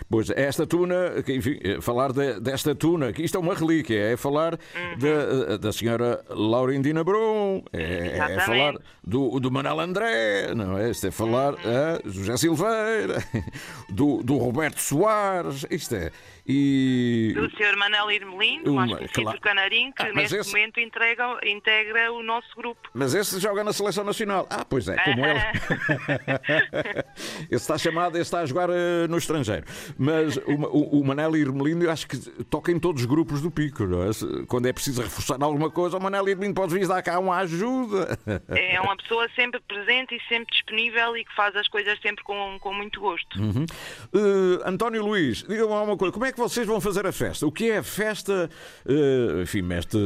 Pois, 0.09 0.31
esta 0.31 0.67
tuna, 0.67 1.15
enfim, 1.27 1.59
eh, 1.63 1.81
falar 1.81 2.13
de, 2.13 2.39
desta 2.41 2.75
tuna, 2.75 3.13
que 3.13 3.23
isto 3.23 3.37
é 3.37 3.41
uma 3.41 3.55
relíquia, 3.55 4.13
é 4.13 4.17
falar 4.17 4.55
uhum. 4.55 4.99
da, 4.99 5.55
eh, 5.55 5.59
da 5.59 5.73
senhora 5.73 6.25
Laurindina 6.29 7.03
Brum, 7.03 7.65
é, 7.73 8.19
é, 8.19 8.41
falar 8.41 8.75
do, 9.05 9.41
do 9.41 9.51
Manel 9.51 9.81
André, 9.81 10.55
não 10.55 10.79
é? 10.79 10.91
Isto 10.91 11.09
é 11.09 11.11
falar 11.11 11.55
uhum. 11.55 11.61
a 11.61 12.09
José 12.09 12.37
Silveira, 12.37 13.23
do, 13.91 14.23
do 14.23 14.37
Roberto 14.37 14.81
Soares, 14.81 15.67
isto 15.71 15.95
é. 15.95 16.13
E... 16.47 17.33
Do 17.37 17.49
Sr. 17.51 17.77
Manel 17.77 18.11
Irmelino, 18.11 18.75
mais 18.75 18.93
conhecido 18.93 19.23
claro. 19.23 19.41
Canarim, 19.41 19.93
que 19.93 20.03
ah, 20.03 20.13
neste 20.13 20.37
esse... 20.37 20.51
momento 20.51 20.81
entrega, 20.81 21.39
integra 21.47 22.13
o 22.13 22.23
nosso 22.23 22.49
grupo. 22.57 22.81
Mas 22.93 23.15
esse 23.15 23.39
joga 23.39 23.63
na 23.63 23.73
Seleção 23.73 24.03
Nacional. 24.03 24.47
Ah, 24.51 24.65
pois 24.65 24.89
é, 24.89 24.97
como 24.97 25.25
ele. 25.25 25.39
esse 27.49 27.55
está 27.55 27.79
chamado, 27.79 28.17
esse 28.17 28.23
está 28.23 28.41
a 28.41 28.47
jogar 28.47 28.71
uh, 28.71 29.07
no 29.09 29.19
estrangeiro. 29.19 29.65
Mas 29.97 30.37
o, 30.37 30.53
o, 30.53 31.01
o 31.01 31.05
Manel 31.05 31.37
Irmelino, 31.37 31.89
acho 31.89 32.09
que 32.09 32.19
toca 32.45 32.73
em 32.73 32.79
todos 32.79 33.03
os 33.03 33.07
grupos 33.07 33.41
do 33.41 33.51
Pico. 33.51 33.85
É? 33.85 34.45
Quando 34.47 34.67
é 34.67 34.73
preciso 34.73 35.01
reforçar 35.01 35.41
alguma 35.41 35.71
coisa, 35.71 35.97
o 35.97 36.03
Manel 36.03 36.29
Irmelino 36.29 36.55
pode 36.55 36.75
vir 36.75 36.89
dar 36.89 37.03
cá 37.03 37.21
uma 37.21 37.37
ajuda. 37.37 38.19
É 38.49 38.81
uma 38.93 38.97
pessoa 38.97 39.29
sempre 39.35 39.59
presente 39.61 40.15
e 40.15 40.21
sempre 40.29 40.53
disponível 40.53 41.17
e 41.17 41.25
que 41.25 41.35
faz 41.35 41.57
as 41.57 41.67
coisas 41.67 41.99
sempre 42.01 42.23
com, 42.23 42.59
com 42.61 42.75
muito 42.75 43.01
gosto. 43.01 43.41
Uhum. 43.41 43.65
Uh, 44.13 44.69
António 44.69 45.05
Luís, 45.05 45.43
diga-me 45.43 45.73
uma 45.73 45.97
coisa, 45.97 46.13
como 46.13 46.27
é 46.27 46.33
que 46.33 46.39
vocês 46.39 46.67
vão 46.67 46.81
fazer 46.81 47.07
a 47.07 47.13
festa? 47.13 47.47
O 47.47 47.53
que 47.53 47.71
é 47.71 47.79
a 47.79 47.83
festa? 47.83 48.51
Uh, 48.85 49.43
enfim, 49.43 49.63
mestre 49.63 49.99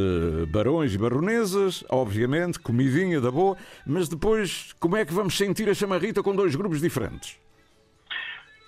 barões 0.48 0.94
e 0.94 0.98
baronesas, 0.98 1.84
obviamente, 1.90 2.60
comidinha 2.60 3.20
da 3.20 3.30
boa, 3.30 3.56
mas 3.84 4.08
depois 4.08 4.72
como 4.78 4.96
é 4.96 5.04
que 5.04 5.12
vamos 5.12 5.36
sentir 5.36 5.68
a 5.68 5.74
chamarrita 5.74 6.22
com 6.22 6.34
dois 6.34 6.54
grupos 6.54 6.80
diferentes? 6.80 7.38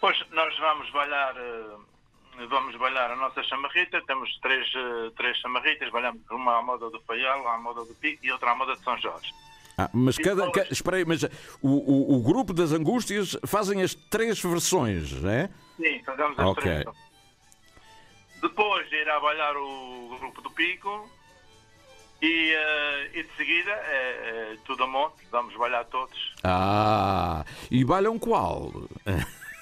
Pois, 0.01 0.19
nós 0.31 0.57
vamos 0.59 0.91
bailar, 0.91 1.35
eh, 1.37 2.47
vamos 2.47 2.77
bailar 2.77 3.11
a 3.11 3.17
nossa 3.17 3.43
chamarrita, 3.43 4.01
temos 4.07 4.37
três, 4.41 4.67
três 5.17 5.37
chamarritas, 5.39 5.91
bailamos 5.91 6.23
uma 6.31 6.59
à 6.59 6.63
moda 6.63 6.89
do 6.89 7.01
Faial, 7.01 7.47
à 7.49 7.59
moda 7.59 7.85
do 7.85 7.95
Pico 7.97 8.25
e 8.25 8.31
outra 8.31 8.53
à 8.53 8.55
moda 8.55 8.77
de 8.77 8.85
São 8.85 8.97
Jorge. 8.99 9.33
Ah, 9.81 9.89
mas 9.93 10.19
cada, 10.19 10.51
espera 10.73 10.97
aí, 10.97 11.05
mas 11.05 11.23
o, 11.63 11.69
o, 11.69 12.17
o, 12.17 12.21
grupo 12.21 12.53
das 12.53 12.73
angústias 12.73 13.39
fazem 13.47 13.81
as 13.81 13.95
três 13.95 14.43
versões, 14.43 15.13
não 15.13 15.31
é? 15.31 15.49
Sim, 15.77 16.03
fazemos 16.05 16.37
as 16.37 16.47
okay. 16.47 16.83
três. 16.83 16.97
Depois 18.43 18.91
irá 18.91 19.21
bailar 19.21 19.57
o 19.57 20.17
grupo 20.19 20.43
do 20.43 20.51
Pico 20.51 21.09
e, 22.21 22.55
uh, 22.55 23.19
e 23.19 23.23
de 23.23 23.37
seguida 23.37 23.71
é, 23.71 24.55
é, 24.55 24.57
tudo 24.65 24.83
a 24.83 24.87
monte, 24.89 25.25
vamos 25.31 25.57
bailar 25.57 25.85
todos. 25.85 26.35
Ah, 26.43 27.45
e 27.71 27.85
balham 27.85 28.19
qual? 28.19 28.73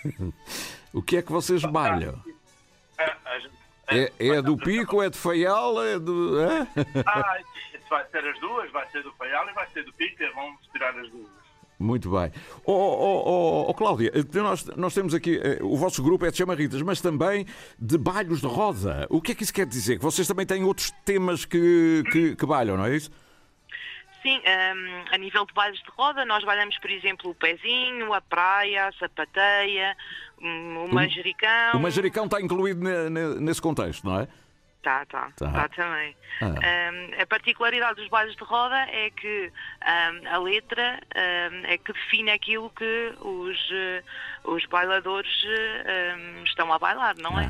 o 0.94 1.02
que 1.02 1.18
é 1.18 1.22
que 1.22 1.30
vocês 1.30 1.62
balham? 1.62 2.18
É, 3.88 4.10
é 4.18 4.40
do 4.40 4.56
Pico, 4.56 5.02
é 5.02 5.10
de 5.10 5.18
Faial, 5.18 5.82
é 5.82 5.98
do. 5.98 6.40
É? 6.40 6.66
Ah, 7.90 7.96
vai 7.96 8.06
ser 8.10 8.28
as 8.28 8.38
duas, 8.40 8.70
vai 8.70 8.86
ser 8.90 9.02
do 9.02 9.12
Faial 9.12 9.48
e 9.48 9.52
vai 9.52 9.66
ser 9.68 9.84
do 9.84 9.92
Pico, 9.92 10.22
vamos 10.34 10.60
tirar 10.72 10.96
as 10.98 11.08
duas. 11.10 11.28
Muito 11.78 12.10
bem. 12.10 12.32
Oh, 12.64 12.72
oh, 12.72 13.22
oh, 13.26 13.66
oh, 13.68 13.74
Cláudia, 13.74 14.10
nós, 14.34 14.64
nós 14.76 14.94
temos 14.94 15.12
aqui, 15.12 15.38
eh, 15.42 15.58
o 15.60 15.76
vosso 15.76 16.02
grupo 16.02 16.24
é 16.24 16.30
de 16.30 16.38
chamarritas, 16.38 16.80
mas 16.80 17.02
também 17.02 17.46
de 17.78 17.98
balhos 17.98 18.40
de 18.40 18.46
roda. 18.46 19.06
O 19.10 19.20
que 19.20 19.32
é 19.32 19.34
que 19.34 19.42
isso 19.42 19.52
quer 19.52 19.66
dizer? 19.66 19.98
Que 19.98 20.02
vocês 20.02 20.26
também 20.26 20.46
têm 20.46 20.64
outros 20.64 20.90
temas 21.04 21.44
que, 21.44 22.02
que, 22.10 22.34
que 22.34 22.46
balham, 22.46 22.78
não 22.78 22.86
é 22.86 22.96
isso? 22.96 23.10
Sim, 24.22 24.38
um, 24.38 25.14
a 25.14 25.18
nível 25.18 25.44
de 25.44 25.52
bailes 25.52 25.78
de 25.78 25.90
roda, 25.90 26.24
nós 26.24 26.42
bailamos, 26.44 26.78
por 26.78 26.90
exemplo, 26.90 27.30
o 27.30 27.34
pezinho, 27.34 28.12
a 28.12 28.20
praia, 28.22 28.88
a 28.88 28.92
sapateia, 28.92 29.94
o 30.40 30.88
manjericão. 30.92 31.74
O 31.74 31.78
manjericão 31.78 32.24
está 32.24 32.40
incluído 32.40 32.80
nesse 33.38 33.60
contexto, 33.60 34.04
não 34.04 34.20
é? 34.20 34.28
Está, 34.86 35.02
está, 35.02 35.28
está 35.30 35.50
tá 35.50 35.68
também. 35.70 36.16
Ah. 36.40 36.46
Um, 36.46 37.20
a 37.20 37.26
particularidade 37.26 37.96
dos 37.96 38.08
bailes 38.08 38.36
de 38.36 38.44
roda 38.44 38.76
é 38.76 39.10
que 39.10 39.52
um, 39.82 40.28
a 40.32 40.38
letra 40.38 41.00
um, 41.16 41.66
é 41.66 41.76
que 41.76 41.92
define 41.92 42.30
aquilo 42.30 42.70
que 42.70 43.12
os, 43.20 43.58
uh, 43.70 44.54
os 44.54 44.64
bailadores 44.66 45.28
estão 46.44 46.72
a 46.72 46.78
bailar, 46.78 47.16
não 47.18 47.36
é? 47.40 47.48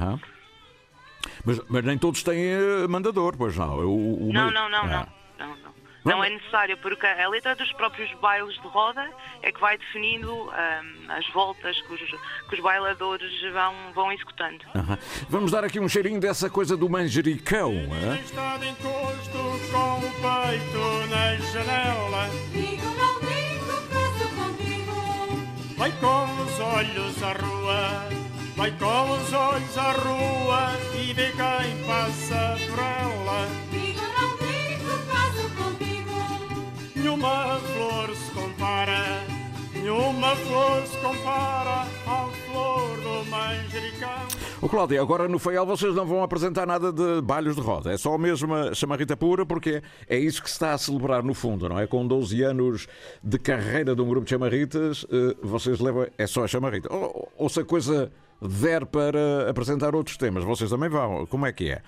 Mas, 1.45 1.61
mas, 1.69 1.85
nem 1.85 1.99
todos 1.99 2.23
têm 2.23 2.43
eh, 2.43 2.87
mandador, 2.89 3.37
pois 3.37 3.55
não? 3.57 3.81
O, 3.81 4.29
o... 4.29 4.33
Não, 4.33 4.51
não, 4.51 4.71
não, 4.71 4.85
ah. 4.85 5.07
não, 5.39 5.49
não, 5.49 5.57
não. 5.57 5.75
Não 6.07 6.23
é 6.23 6.31
necessário, 6.31 6.77
porque 6.79 7.05
a 7.05 7.29
letra 7.29 7.57
dos 7.57 7.73
próprios 7.73 8.13
bailes 8.21 8.55
de 8.55 8.69
roda 8.69 9.11
é 9.43 9.51
que 9.51 9.61
vai 9.61 9.77
definindo 9.77 10.33
um, 10.33 11.13
as 11.13 11.29
voltas 11.33 11.81
que 11.83 11.93
os, 11.93 12.01
que 12.49 12.55
os, 12.55 12.61
bailadores 12.61 13.33
vão, 13.53 13.75
vão 13.93 14.13
executando. 14.13 14.65
Uhum. 14.75 14.99
Vamos 15.29 15.51
dar 15.51 15.65
aqui 15.65 15.81
um 15.81 15.89
cheirinho 15.89 16.21
dessa 16.21 16.49
coisa 16.49 16.77
do 16.77 16.89
manjericão. 16.89 17.73
É? 17.73 18.21
Está 18.21 18.57
de 18.59 18.69
encosto 18.69 19.39
com 19.73 19.99
o 19.99 20.13
peito 20.13 21.11
na 21.11 21.37
janela. 21.37 22.29
Digo, 22.53 22.87
não 22.97 23.21
digo, 23.21 23.67
caso 23.93 24.29
contigo. 24.37 25.77
Vai 25.77 25.91
com 25.93 26.43
os 26.43 26.61
olhos 26.61 27.23
à 27.23 27.33
rua, 27.33 28.09
vai 28.57 28.71
com 28.71 29.11
os 29.11 29.33
olhos 29.33 29.79
à 29.79 29.93
rua 29.93 30.73
e 30.95 31.13
vê 31.13 31.33
quem 31.33 31.85
passa 31.85 32.57
por 32.71 32.79
ela. 32.79 33.66
Nenhuma 37.07 37.61
flor 37.61 38.17
se 38.17 38.31
compara, 38.33 39.23
nenhuma 39.73 40.35
flor 40.35 40.83
se 40.85 40.99
compara 40.99 41.83
à 42.05 42.29
flor 42.51 42.97
do 42.97 43.31
manjericão. 43.31 44.27
O 44.61 44.69
Cláudio, 44.69 45.01
agora 45.01 45.29
no 45.29 45.39
Feial 45.39 45.65
vocês 45.65 45.95
não 45.95 46.05
vão 46.05 46.25
apresentar 46.25 46.67
nada 46.67 46.93
de 46.93 47.23
balhos 47.23 47.55
de 47.55 47.63
roda, 47.63 47.93
é 47.93 47.97
só 47.97 48.19
mesmo 48.19 48.53
a 48.53 48.75
chamarrita 48.75 49.17
pura, 49.17 49.47
porque 49.47 49.85
é 50.09 50.19
isso 50.19 50.43
que 50.43 50.49
se 50.49 50.57
está 50.57 50.73
a 50.73 50.79
celebrar 50.79 51.23
no 51.23 51.33
fundo, 51.33 51.69
não 51.69 51.79
é? 51.79 51.87
Com 51.87 52.05
12 52.05 52.43
anos 52.43 52.89
de 53.23 53.39
carreira 53.39 53.95
de 53.95 54.03
um 54.03 54.09
grupo 54.09 54.25
de 54.25 54.31
chamarritas, 54.31 55.07
eh, 55.09 55.37
vocês 55.45 55.79
levam, 55.79 56.09
é 56.19 56.27
só 56.27 56.43
a 56.43 56.49
chamarrita. 56.49 56.93
Ou, 56.93 57.31
ou 57.39 57.49
se 57.49 57.61
a 57.61 57.65
coisa 57.65 58.11
der 58.43 58.85
para 58.85 59.49
apresentar 59.49 59.95
outros 59.95 60.17
temas, 60.17 60.43
vocês 60.43 60.71
também 60.71 60.89
vão, 60.89 61.25
como 61.27 61.47
é 61.47 61.53
que 61.53 61.71
é? 61.71 61.83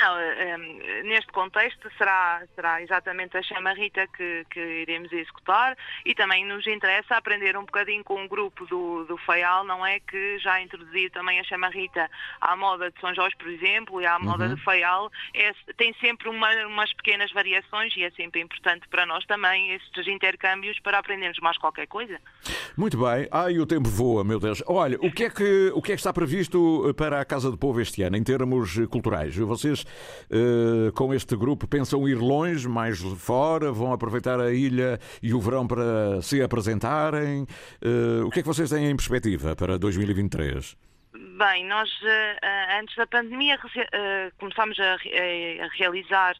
Não, 0.00 0.16
eh, 0.18 0.34
eh, 0.54 1.02
neste 1.02 1.32
contexto 1.32 1.90
será, 1.98 2.42
será 2.54 2.80
exatamente 2.80 3.36
a 3.36 3.42
chamarrita 3.42 4.06
que, 4.16 4.46
que 4.50 4.60
iremos 4.60 5.10
executar 5.12 5.76
e 6.06 6.14
também 6.14 6.44
nos 6.46 6.64
interessa 6.68 7.16
aprender 7.16 7.56
um 7.56 7.64
bocadinho 7.64 8.04
com 8.04 8.24
o 8.24 8.28
grupo 8.28 8.64
do, 8.66 9.04
do 9.06 9.16
FEAL, 9.18 9.64
não 9.64 9.84
é? 9.84 9.98
Que 9.98 10.38
já 10.38 10.60
introduziu 10.60 11.10
também 11.10 11.40
a 11.40 11.44
chamarrita 11.44 12.08
à 12.40 12.54
moda 12.56 12.90
de 12.92 13.00
São 13.00 13.12
Jorge, 13.12 13.34
por 13.36 13.48
exemplo, 13.48 14.00
e 14.00 14.06
à 14.06 14.18
moda 14.20 14.44
Uhum. 14.44 14.54
do 14.54 14.56
FEAL, 14.58 15.10
é, 15.34 15.52
tem 15.76 15.92
sempre 16.00 16.28
uma- 16.28 16.66
umas 16.66 16.92
pequenas 16.92 17.32
variações 17.32 17.92
e 17.96 18.04
é 18.04 18.10
sempre 18.12 18.40
importante 18.40 18.86
para 18.88 19.04
nós 19.04 19.26
também 19.26 19.72
estes 19.72 20.06
intercâmbios 20.06 20.78
para 20.80 20.98
aprendermos 20.98 21.38
mais 21.40 21.58
qualquer 21.58 21.88
coisa. 21.88 22.20
Muito 22.76 22.96
bem. 22.96 23.26
Ai, 23.32 23.58
o 23.58 23.66
tempo 23.66 23.88
voa, 23.88 24.22
meu 24.22 24.38
Deus. 24.38 24.62
Olha, 24.66 24.96
o 25.00 25.10
que 25.10 25.24
é 25.24 25.30
que, 25.30 25.72
o 25.74 25.82
que, 25.82 25.90
é 25.90 25.94
que 25.96 26.00
está 26.00 26.12
previsto 26.12 26.94
para 26.96 27.20
a 27.20 27.24
Casa 27.24 27.50
do 27.50 27.58
Povo 27.58 27.80
este 27.80 28.02
ano, 28.02 28.16
em 28.16 28.22
termos 28.22 28.78
eh, 28.78 28.86
culturais? 28.86 29.34
Vocês, 29.36 29.84
eh, 30.30 30.90
com 30.94 31.12
este 31.14 31.36
grupo, 31.36 31.66
pensam 31.66 32.08
ir 32.08 32.16
longe, 32.16 32.68
mais 32.68 33.00
fora? 33.00 33.72
Vão 33.72 33.92
aproveitar 33.92 34.40
a 34.40 34.52
ilha 34.52 34.98
e 35.22 35.32
o 35.32 35.40
verão 35.40 35.66
para 35.66 36.20
se 36.22 36.42
apresentarem? 36.42 37.46
Eh, 37.82 38.22
o 38.24 38.30
que 38.30 38.40
é 38.40 38.42
que 38.42 38.48
vocês 38.48 38.70
têm 38.70 38.90
em 38.90 38.96
perspectiva 38.96 39.56
para 39.56 39.78
2023? 39.78 40.76
Bem, 41.38 41.64
nós 41.66 41.88
eh, 42.04 42.78
antes 42.80 42.94
da 42.96 43.06
pandemia 43.06 43.58
começámos 44.38 44.78
a 44.80 44.96
realizar 45.76 46.34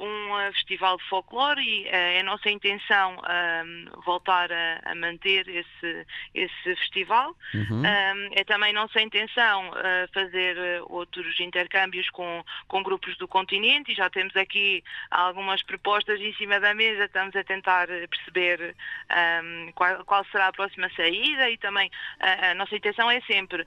um 0.00 0.52
festival 0.52 0.96
de 0.96 1.04
folclore 1.04 1.60
e 1.60 1.86
eh, 1.86 2.18
é 2.18 2.22
nossa 2.22 2.50
intenção 2.50 3.20
ahm, 3.24 3.86
voltar 4.04 4.50
a, 4.52 4.80
a 4.84 4.94
manter 4.94 5.46
esse, 5.48 6.06
esse 6.34 6.76
festival. 6.76 7.36
Ahm, 7.84 8.30
é 8.32 8.44
também 8.44 8.72
nossa 8.72 9.00
intenção 9.00 9.72
eh, 9.76 10.08
fazer 10.12 10.56
eh, 10.56 10.80
outros 10.86 11.38
intercâmbios 11.38 12.08
com, 12.10 12.44
com 12.66 12.82
grupos 12.82 13.16
do 13.18 13.28
continente 13.28 13.92
e 13.92 13.94
já 13.94 14.10
temos 14.10 14.34
aqui 14.36 14.82
algumas 15.10 15.62
propostas 15.62 16.20
em 16.20 16.34
cima 16.34 16.58
da 16.58 16.74
mesa, 16.74 17.04
estamos 17.04 17.34
a 17.36 17.44
tentar 17.44 17.86
perceber 17.86 18.74
ahm, 19.08 19.70
qual, 19.74 20.04
qual 20.04 20.24
será 20.26 20.48
a 20.48 20.52
próxima 20.52 20.90
saída 20.96 21.48
e 21.50 21.56
também 21.56 21.90
a, 22.20 22.50
a 22.50 22.54
nossa 22.54 22.74
intenção 22.74 23.10
é 23.10 23.20
sempre 23.22 23.66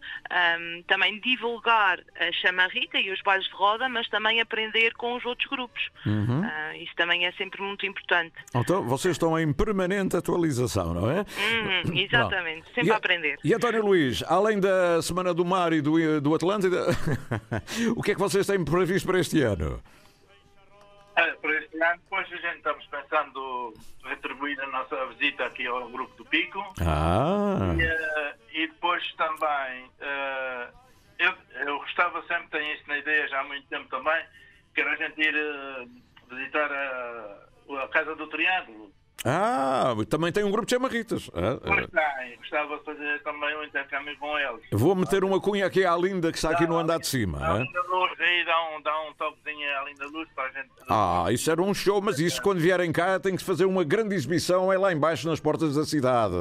também 0.88 1.20
divulgar 1.20 2.00
a 2.20 2.32
chamarrita 2.32 3.00
e 3.00 3.12
os 3.12 3.22
bailes 3.22 3.48
de 3.48 3.54
roda, 3.54 3.88
mas 3.90 4.08
também 4.10 4.42
aprender 4.42 4.94
com 4.94 5.14
os 5.16 5.26
outros 5.26 5.48
grupos. 5.48 5.90
Ah, 6.44 6.76
isso 6.78 6.94
também 6.96 7.26
é 7.26 7.32
sempre 7.34 7.62
muito 7.62 7.86
importante. 7.86 8.34
Então, 8.56 8.84
vocês 8.84 9.14
estão 9.14 9.38
em 9.40 9.52
permanente 9.54 10.16
atualização, 10.16 10.94
não 10.94 11.10
é? 11.10 11.20
Uhum, 11.22 11.98
exatamente, 11.98 12.66
sempre 12.74 12.88
E- 12.88 12.92
a 12.92 12.96
aprender. 12.98 13.40
E 13.44 13.54
António 13.54 13.86
Luís, 13.86 14.24
além 14.28 14.60
da 14.60 15.02
Semana 15.02 15.34
do 15.34 15.44
Mar 15.46 15.74
e 15.74 15.82
do, 15.82 16.20
do 16.22 16.36
Atlântida, 16.36 16.86
o 17.96 18.02
que 18.04 18.12
é 18.12 18.14
que 18.16 18.20
vocês 18.20 18.46
têm 18.48 18.64
previsto 18.64 19.08
para 19.08 19.20
este 19.20 19.42
ano? 19.42 19.82
Eh, 21.16 21.32
Para 21.42 21.58
este 21.58 21.82
ano, 21.82 22.00
depois 22.04 22.28
a 22.32 22.36
gente 22.36 22.58
estamos 22.58 22.86
pensando 22.88 23.74
retribuir 24.04 24.60
a 24.62 24.68
nossa 24.68 25.06
visita 25.08 25.46
aqui 25.46 25.66
ao 25.66 25.90
Grupo 25.90 26.16
do 26.16 26.26
Pico. 26.26 26.60
Ah, 26.82 27.74
Eh, 27.80 28.34
e 28.54 28.68
depois 28.68 29.04
também, 29.14 29.90
eh, 30.00 30.68
eu, 31.20 31.34
eu 31.66 31.80
gostava 31.80 32.22
sempre, 32.28 32.48
tenho 32.52 32.74
isso 32.76 32.84
na 32.88 32.98
ideia 33.00 33.28
já 33.28 33.40
há 33.42 33.44
muito 33.44 33.68
tempo 33.68 33.88
também, 33.90 34.24
que 34.78 34.82
era 34.82 34.92
a 34.92 34.96
gente 34.96 35.20
ir 35.20 35.34
eh, 35.36 35.86
visitar 36.30 36.72
a, 36.72 37.84
a 37.84 37.88
Casa 37.88 38.16
do 38.16 38.28
Triângulo. 38.28 38.92
ah, 39.26 39.96
também 40.08 40.32
tem 40.32 40.44
um 40.44 40.52
grupo 40.52 40.68
de 40.68 40.76
chamarritas. 40.76 41.32
Ah, 41.34 41.58
Pois 41.66 41.88
ah. 41.96 42.16
tem, 42.20 42.38
gostava 42.38 42.78
de 42.78 42.84
fazer 42.86 43.24
também 43.24 43.58
um 43.58 43.64
intercâmbio 43.64 44.16
com 44.20 44.38
eles. 44.38 44.62
Vou 44.72 44.94
meter 44.96 45.24
uma 45.24 45.42
cunha 45.42 45.66
aqui 45.66 45.84
à 45.84 45.96
Linda 45.98 46.32
que 46.32 46.38
está 46.38 46.52
aqui 46.52 46.68
no 46.68 46.78
andar 46.78 47.00
de 47.00 47.08
cima. 47.08 47.40
Dá 47.40 47.48
ah. 47.48 47.56
um 47.56 47.72
da 47.72 47.82
luz 47.82 48.20
aí, 48.20 48.46
dá 48.46 48.70
um, 48.70 48.82
dá 48.84 49.02
um 49.02 49.14
toquezinho 49.16 49.68
à 49.80 49.84
linda 49.86 50.06
luz 50.06 50.30
para 50.36 50.44
a 50.44 50.52
gente. 50.52 50.70
Ah, 50.88 51.26
isso 51.32 51.50
era 51.50 51.60
um 51.62 51.74
show, 51.74 52.00
mas 52.00 52.20
isso 52.20 52.40
quando 52.44 52.60
vierem 52.60 52.92
cá 52.92 53.20
tem 53.20 53.34
que 53.34 53.40
se 53.42 53.46
fazer 53.48 53.66
uma 53.66 53.84
grande 53.84 54.14
exibição 54.14 54.72
é 54.72 54.78
lá 54.78 54.94
embaixo 54.94 55.28
nas 55.28 55.40
portas 55.40 55.74
da 55.76 55.86
cidade. 55.86 56.36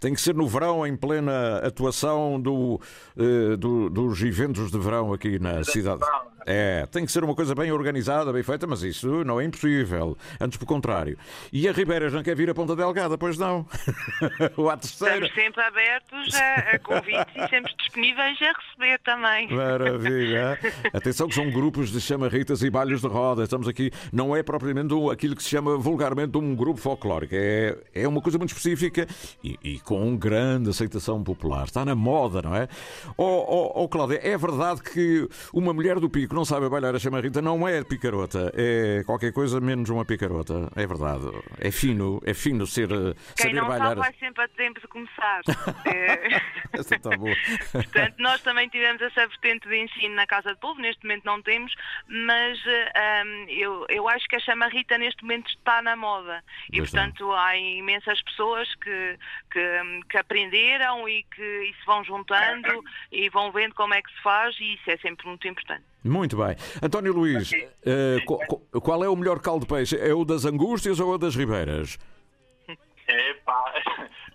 Tem 0.00 0.12
que 0.12 0.20
ser 0.20 0.34
no 0.34 0.48
verão, 0.48 0.84
em 0.84 0.96
plena 0.96 1.58
atuação 1.64 2.40
do, 2.40 2.80
eh, 3.16 3.56
do- 3.56 3.88
dos 3.88 4.20
eventos 4.22 4.72
de 4.72 4.78
verão 4.80 5.12
aqui 5.12 5.38
na 5.38 5.62
cidade. 5.62 6.00
É, 6.46 6.86
tem 6.90 7.04
que 7.04 7.12
ser 7.12 7.24
uma 7.24 7.34
coisa 7.34 7.54
bem 7.54 7.70
organizada, 7.72 8.32
bem 8.32 8.42
feita, 8.42 8.66
mas 8.66 8.82
isso 8.82 9.24
não 9.24 9.40
é 9.40 9.44
impossível. 9.44 10.16
Antes, 10.40 10.56
pelo 10.56 10.68
contrário. 10.68 11.18
E 11.52 11.68
a 11.68 11.72
Ribeira 11.72 12.10
não 12.10 12.22
quer 12.22 12.34
vir 12.34 12.50
a 12.50 12.54
Ponta 12.54 12.74
Delgada, 12.74 13.16
pois 13.18 13.38
não? 13.38 13.66
À 14.70 14.76
terceira. 14.76 15.26
Estamos 15.26 15.34
sempre 15.34 15.62
abertos 15.62 16.34
a, 16.34 16.54
a 16.74 16.78
convites 16.78 17.34
e 17.34 17.48
sempre 17.48 17.74
disponíveis 17.76 18.38
a 18.42 18.52
receber 18.52 18.98
também. 19.00 19.48
Maravilha. 19.50 20.58
Atenção 20.92 21.28
que 21.28 21.34
são 21.34 21.50
grupos 21.50 21.90
de 21.90 22.00
chamarritas 22.00 22.62
e 22.62 22.70
balhos 22.70 23.00
de 23.00 23.06
roda. 23.08 23.42
Estamos 23.42 23.66
aqui, 23.66 23.90
não 24.12 24.36
é 24.36 24.42
propriamente 24.42 24.94
aquilo 25.10 25.34
que 25.34 25.42
se 25.42 25.48
chama 25.48 25.76
vulgarmente 25.76 26.36
um 26.38 26.54
grupo 26.54 26.80
folclórico. 26.80 27.34
É, 27.36 27.76
é 27.94 28.08
uma 28.08 28.20
coisa 28.20 28.38
muito 28.38 28.50
específica 28.50 29.06
e, 29.42 29.58
e 29.62 29.80
com 29.80 30.16
grande 30.16 30.70
aceitação 30.70 31.22
popular. 31.22 31.64
Está 31.64 31.84
na 31.84 31.94
moda, 31.94 32.42
não 32.42 32.54
é? 32.54 32.68
Oh, 33.16 33.24
oh, 33.24 33.82
oh, 33.82 33.88
Cláudia, 33.88 34.20
é 34.22 34.36
verdade 34.36 34.82
que 34.82 35.28
uma 35.52 35.72
mulher 35.72 35.98
do 35.98 36.08
pico 36.08 36.29
não 36.34 36.44
sabe 36.44 36.68
bailar 36.68 36.94
a 36.94 36.98
chamarrita, 36.98 37.40
não 37.42 37.66
é 37.66 37.82
picarota. 37.84 38.52
É 38.54 39.02
qualquer 39.04 39.32
coisa 39.32 39.60
menos 39.60 39.88
uma 39.90 40.04
picarota. 40.04 40.70
É 40.76 40.86
verdade. 40.86 41.26
É 41.58 41.70
fino, 41.70 42.20
é 42.24 42.34
fino 42.34 42.66
ser, 42.66 42.90
eh, 42.90 43.14
Quem 43.36 43.46
saber 43.46 43.54
não 43.54 43.68
bailar. 43.68 43.88
sabe 43.88 44.00
vai 44.00 44.14
sempre 44.14 44.44
a 44.44 44.48
tempo 44.48 44.80
de 44.80 44.88
começar. 44.88 45.40
É, 45.90 46.40
Essa 46.72 46.94
está 46.94 47.16
boa. 47.16 47.34
Portanto, 47.72 48.14
nós 48.18 48.40
também 48.42 48.68
tivemos 48.68 49.00
essa 49.02 49.26
vertente 49.26 49.68
de 49.68 49.76
ensino 49.76 50.14
na 50.14 50.26
Casa 50.26 50.54
de 50.54 50.60
Povo, 50.60 50.80
neste 50.80 51.02
momento 51.04 51.24
não 51.24 51.42
temos, 51.42 51.74
mas 52.06 52.58
eh, 52.66 53.22
hum, 53.24 53.46
eu, 53.48 53.86
eu 53.88 54.08
acho 54.08 54.26
que 54.28 54.36
a 54.36 54.40
chamarrita 54.40 54.96
neste 54.98 55.22
momento 55.22 55.48
está 55.48 55.82
na 55.82 55.96
moda. 55.96 56.44
E, 56.72 56.78
está. 56.78 57.00
portanto, 57.00 57.32
há 57.32 57.56
imensas 57.56 58.22
pessoas 58.22 58.72
que, 58.76 59.18
que, 59.50 59.80
hum, 59.82 60.00
que 60.08 60.18
aprenderam 60.18 61.08
e 61.08 61.24
que 61.24 61.70
e 61.70 61.74
se 61.74 61.86
vão 61.86 62.04
juntando 62.04 62.84
e 63.10 63.28
vão 63.28 63.50
vendo 63.50 63.74
como 63.74 63.94
é 63.94 64.02
que 64.02 64.10
se 64.10 64.22
faz 64.22 64.56
e 64.60 64.74
isso 64.74 64.90
é 64.90 64.96
sempre 64.98 65.26
muito 65.26 65.46
importante. 65.48 65.89
Muito 66.04 66.36
bem. 66.36 66.56
António 66.82 67.12
Luís, 67.12 67.50
eh, 67.84 68.18
qu- 68.26 68.38
qu- 68.46 68.80
qual 68.80 69.02
é 69.04 69.08
o 69.08 69.16
melhor 69.16 69.40
caldo 69.40 69.62
de 69.62 69.66
peixe? 69.66 69.98
É 69.98 70.14
o 70.14 70.24
das 70.24 70.44
angústias 70.44 70.98
ou 71.00 71.12
o 71.14 71.18
das 71.18 71.34
ribeiras? 71.36 71.98
Epá, 73.08 73.64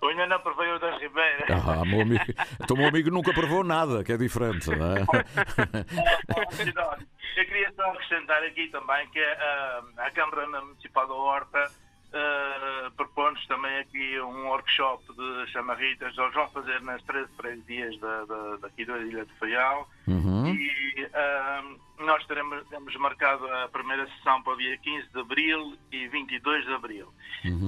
eu 0.02 0.10
ainda 0.10 0.28
não 0.28 0.40
provei 0.42 0.70
o 0.70 0.78
das 0.80 1.00
Ribeiras. 1.02 1.50
Ah, 1.50 1.86
meu 1.86 2.02
amigo. 2.02 2.26
Então, 2.62 2.76
meu 2.76 2.88
amigo 2.90 3.10
nunca 3.10 3.34
provou 3.34 3.64
nada, 3.64 4.04
que 4.04 4.12
é 4.12 4.18
diferente, 4.18 4.70
não 4.70 4.98
é? 4.98 5.00
Eu 7.38 7.46
queria 7.46 7.72
só 7.76 7.84
acrescentar 7.92 8.44
aqui 8.44 8.68
também 8.68 9.08
que 9.10 9.20
ah, 9.20 9.82
a 9.98 10.12
Câmara 10.12 10.48
Municipal 10.62 11.08
da 11.08 11.14
Horta 11.14 11.72
ah, 12.16 12.92
propõe-nos 12.96 13.46
também 13.48 13.78
aqui 13.80 14.20
um 14.22 14.48
workshop 14.48 15.04
de 15.14 15.52
chamarritas. 15.52 16.18
Eles 16.18 16.34
vão 16.34 16.50
fazer 16.50 16.82
nas 16.82 17.02
13 17.04 17.30
freguesias 17.36 18.00
da, 18.00 18.26
da, 18.26 18.56
daqui 18.58 18.86
da 18.86 18.98
Ilha 19.00 19.26
de 19.26 19.34
Faial. 19.34 19.90
E 20.56 21.10
ah, 21.14 21.64
nós 22.00 22.26
teremos, 22.26 22.66
temos 22.70 22.96
marcado 22.96 23.46
a 23.52 23.68
primeira 23.68 24.08
sessão 24.08 24.42
para 24.42 24.54
o 24.54 24.58
dia 24.58 24.78
15 24.78 25.10
de 25.12 25.20
abril 25.20 25.78
e 25.92 26.08
22 26.08 26.66
de 26.66 26.74
abril. 26.74 27.14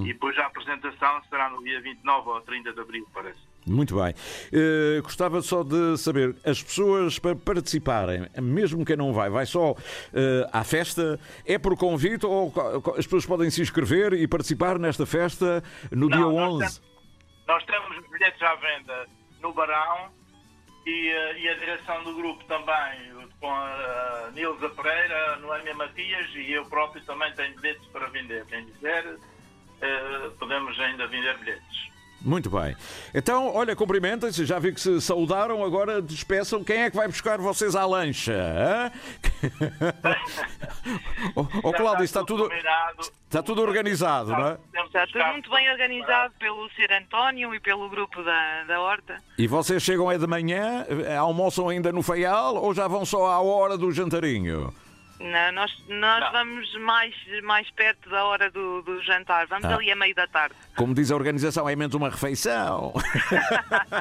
E 0.06 0.14
depois 0.14 0.38
a 0.38 0.46
apresentação 0.46 1.22
será 1.30 1.50
no 1.50 1.64
dia 1.64 1.82
29 1.82 2.30
ou 2.30 2.42
30 2.42 2.74
de 2.74 2.80
abril, 2.80 3.08
parece. 3.14 3.47
Muito 3.68 3.96
bem. 3.96 4.14
Eh, 4.52 5.02
gostava 5.02 5.42
só 5.42 5.62
de 5.62 5.98
saber, 5.98 6.36
as 6.46 6.64
pessoas 6.64 7.20
para 7.20 7.36
participarem, 7.36 8.28
mesmo 8.42 8.86
quem 8.86 8.96
não 8.96 9.12
vai, 9.12 9.30
vai 9.30 9.46
só 9.46 9.76
eh, 10.14 10.48
à 10.54 10.64
festa, 10.64 11.20
é 11.46 11.58
por 11.58 11.76
convite 11.78 12.26
ou 12.26 12.54
as 12.98 13.06
pessoas 13.06 13.26
podem 13.26 13.50
se 13.50 13.62
inscrever 13.62 14.14
e 14.14 14.28
participar 14.28 14.80
nesta 14.80 15.06
festa 15.06 15.62
no 15.92 16.10
dia 16.10 16.20
Não, 16.20 16.34
nós 16.34 16.64
11? 16.64 16.82
Nós 17.48 17.66
temos 17.66 18.10
bilhetes 18.10 18.42
à 18.42 18.56
venda 18.56 19.06
no 19.42 19.54
Barão 19.54 20.12
e, 20.86 21.10
eh, 21.10 21.40
e 21.40 21.50
a 21.50 21.54
direção 21.56 22.04
do 22.06 22.16
grupo 22.16 22.44
também, 22.46 23.28
com 23.42 23.52
a 23.52 24.32
Nilza 24.34 24.70
Pereira, 24.70 25.38
Noémia 25.38 25.76
Matias 25.76 26.30
e 26.36 26.54
eu 26.54 26.66
próprio 26.66 27.04
também 27.04 27.34
tenho 27.34 27.54
bilhetes 27.60 27.86
para 27.88 28.08
vender. 28.08 28.46
Quem 28.46 28.66
quiser, 28.66 29.18
podemos 30.40 30.80
ainda 30.80 31.06
vender 31.08 31.38
bilhetes. 31.38 31.97
Muito 32.22 32.50
bem. 32.50 32.76
Então, 33.14 33.54
olha, 33.54 33.76
cumprimentem-se, 33.76 34.46
já 34.46 34.58
vi 34.58 34.74
que 34.74 34.82
se 34.82 35.00
saudaram, 35.02 35.64
agora 35.64 36.02
despeçam. 36.02 36.64
Quem 36.64 36.82
é 36.82 36.90
que 36.90 36.96
vai 36.96 37.08
buscar 37.08 37.38
vocês 37.38 37.76
à 37.76 37.86
lancha? 37.86 38.92
Ó 41.36 41.46
oh, 41.64 41.74
Cláudio, 41.74 42.04
está 42.04 42.24
tudo, 42.24 42.50
combinado. 42.50 43.12
está 43.26 43.44
tudo 43.44 43.62
organizado, 43.62 44.32
não 44.32 44.48
é? 44.48 44.58
Está 44.86 45.06
tudo 45.08 45.26
muito 45.28 45.52
bem 45.52 45.70
organizado 45.70 46.34
pelo 46.40 46.68
Sr. 46.70 46.94
António 47.04 47.54
e 47.54 47.60
pelo 47.60 47.88
grupo 47.90 48.24
da, 48.24 48.64
da 48.64 48.82
Horta. 48.82 49.22
E 49.38 49.46
vocês 49.48 49.84
chegam 49.84 50.12
é 50.12 50.18
de 50.18 50.26
manhã, 50.26 50.86
almoçam 51.20 51.70
ainda 51.70 51.92
no 51.92 52.02
Faial 52.02 52.56
ou 52.56 52.74
já 52.74 52.88
vão 52.88 53.06
só 53.06 53.28
à 53.28 53.40
hora 53.40 53.78
do 53.78 53.92
jantarinho? 53.92 54.74
Não, 55.20 55.52
nós 55.54 55.72
nós 55.90 56.20
Não. 56.22 56.32
vamos 56.32 56.76
mais, 56.80 57.14
mais 57.44 57.70
perto 57.72 58.08
da 58.10 58.24
hora 58.26 58.52
do, 58.52 58.82
do 58.84 59.02
jantar. 59.04 59.48
Vamos 59.48 59.66
Ah. 59.66 59.76
ali 59.76 59.92
a 59.92 59.96
meio 59.96 60.14
da 60.14 60.28
tarde. 60.28 60.54
Como 60.76 60.94
diz 60.94 61.10
a 61.10 61.16
organização, 61.16 61.68
é 61.68 61.76
menos 61.76 61.96
uma 61.96 62.10
refeição. 62.10 62.94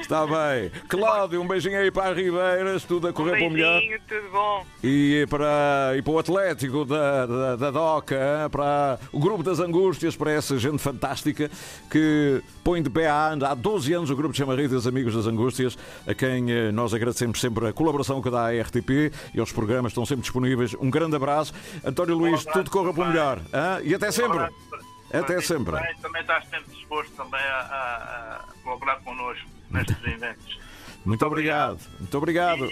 Está 0.00 0.26
bem. 0.26 0.70
Cláudio, 0.88 1.40
um 1.40 1.46
beijinho 1.46 1.78
aí 1.78 1.90
para 1.90 2.10
a 2.10 2.14
Ribeiras, 2.14 2.84
tudo 2.84 3.06
a 3.08 3.10
Um 3.10 3.12
correr 3.12 3.38
para 3.38 3.46
o 3.46 3.50
melhor. 3.50 3.78
beijinho, 3.78 4.00
tudo 4.08 4.30
bom. 4.30 4.66
E 4.82 5.26
para, 5.28 5.92
e 5.96 6.02
para 6.02 6.12
o 6.12 6.18
Atlético 6.18 6.84
da, 6.84 7.26
da, 7.26 7.56
da 7.56 7.70
DOCA, 7.70 8.48
para 8.50 8.98
o 9.12 9.18
Grupo 9.18 9.42
das 9.42 9.60
Angústias, 9.60 10.16
para 10.16 10.30
essa 10.32 10.58
gente 10.58 10.78
fantástica 10.78 11.50
que 11.90 12.42
põe 12.62 12.82
de 12.82 12.90
pé 12.90 13.08
à 13.08 13.30
anda 13.32 13.48
há 13.50 13.54
12 13.54 13.92
anos 13.92 14.10
o 14.10 14.16
Grupo 14.16 14.32
de 14.32 14.38
Chamarritas 14.38 14.86
Amigos 14.86 15.14
das 15.14 15.26
Angústias, 15.26 15.76
a 16.06 16.14
quem 16.14 16.50
eh, 16.50 16.72
nós 16.72 16.94
agradecemos 16.94 17.40
sempre 17.40 17.68
a 17.68 17.72
colaboração 17.72 18.22
que 18.22 18.30
dá 18.30 18.48
à 18.48 18.60
RTP 18.62 19.12
e 19.34 19.40
aos 19.40 19.52
programas 19.52 19.73
estão 19.82 20.04
sempre 20.06 20.22
disponíveis. 20.22 20.74
Um 20.74 20.90
grande 20.90 21.16
abraço. 21.16 21.52
António 21.84 22.16
Luís, 22.16 22.40
abraço 22.40 22.58
tudo 22.58 22.70
corra 22.70 22.92
para 22.94 23.04
o 23.04 23.08
melhor. 23.08 23.40
hã? 23.52 23.80
E 23.82 23.94
até 23.94 24.10
sempre. 24.10 24.38
Abraço 24.38 24.54
para- 24.70 25.20
Até 25.20 25.32
para 25.34 25.42
sempre. 25.42 25.72
Também, 25.76 25.96
também 26.02 26.20
estás 26.22 26.44
sempre 26.48 26.74
disposto 26.74 27.12
também 27.12 27.40
a, 27.40 27.58
a- 27.60 28.36
a 28.36 28.62
colaborar 28.62 28.96
connosco 29.00 29.46
nestes 29.70 29.96
eventos. 30.04 30.58
Muito 31.04 31.26
obrigado. 31.26 31.78
Muito 32.00 32.16
obrigado. 32.18 32.70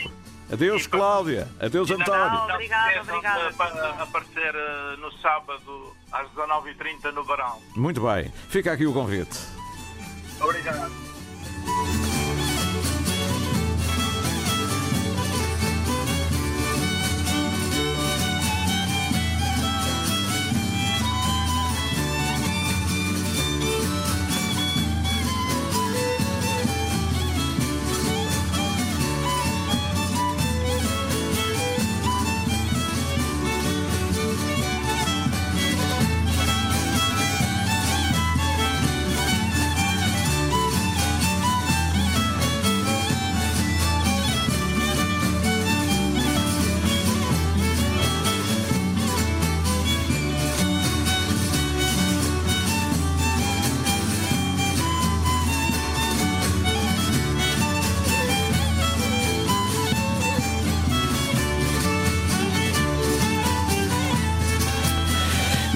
Adeus, 0.53 0.87
Cláudia. 0.87 1.49
Adeus, 1.61 1.91
António. 1.91 2.31
não 2.33 2.45
obrigada. 2.55 3.01
de 3.03 3.55
apa- 3.55 4.03
aparecer 4.03 4.55
eh, 4.55 4.97
no 4.99 5.11
sábado 5.19 5.97
às 6.13 6.29
19h30 6.31 7.11
no 7.13 7.25
Barão. 7.25 7.59
Muito 7.77 8.01
bem. 8.03 8.31
Fica 8.49 8.73
aqui 8.73 8.85
o 8.87 8.93
convite. 8.93 9.39
Obrigado. 10.41 11.12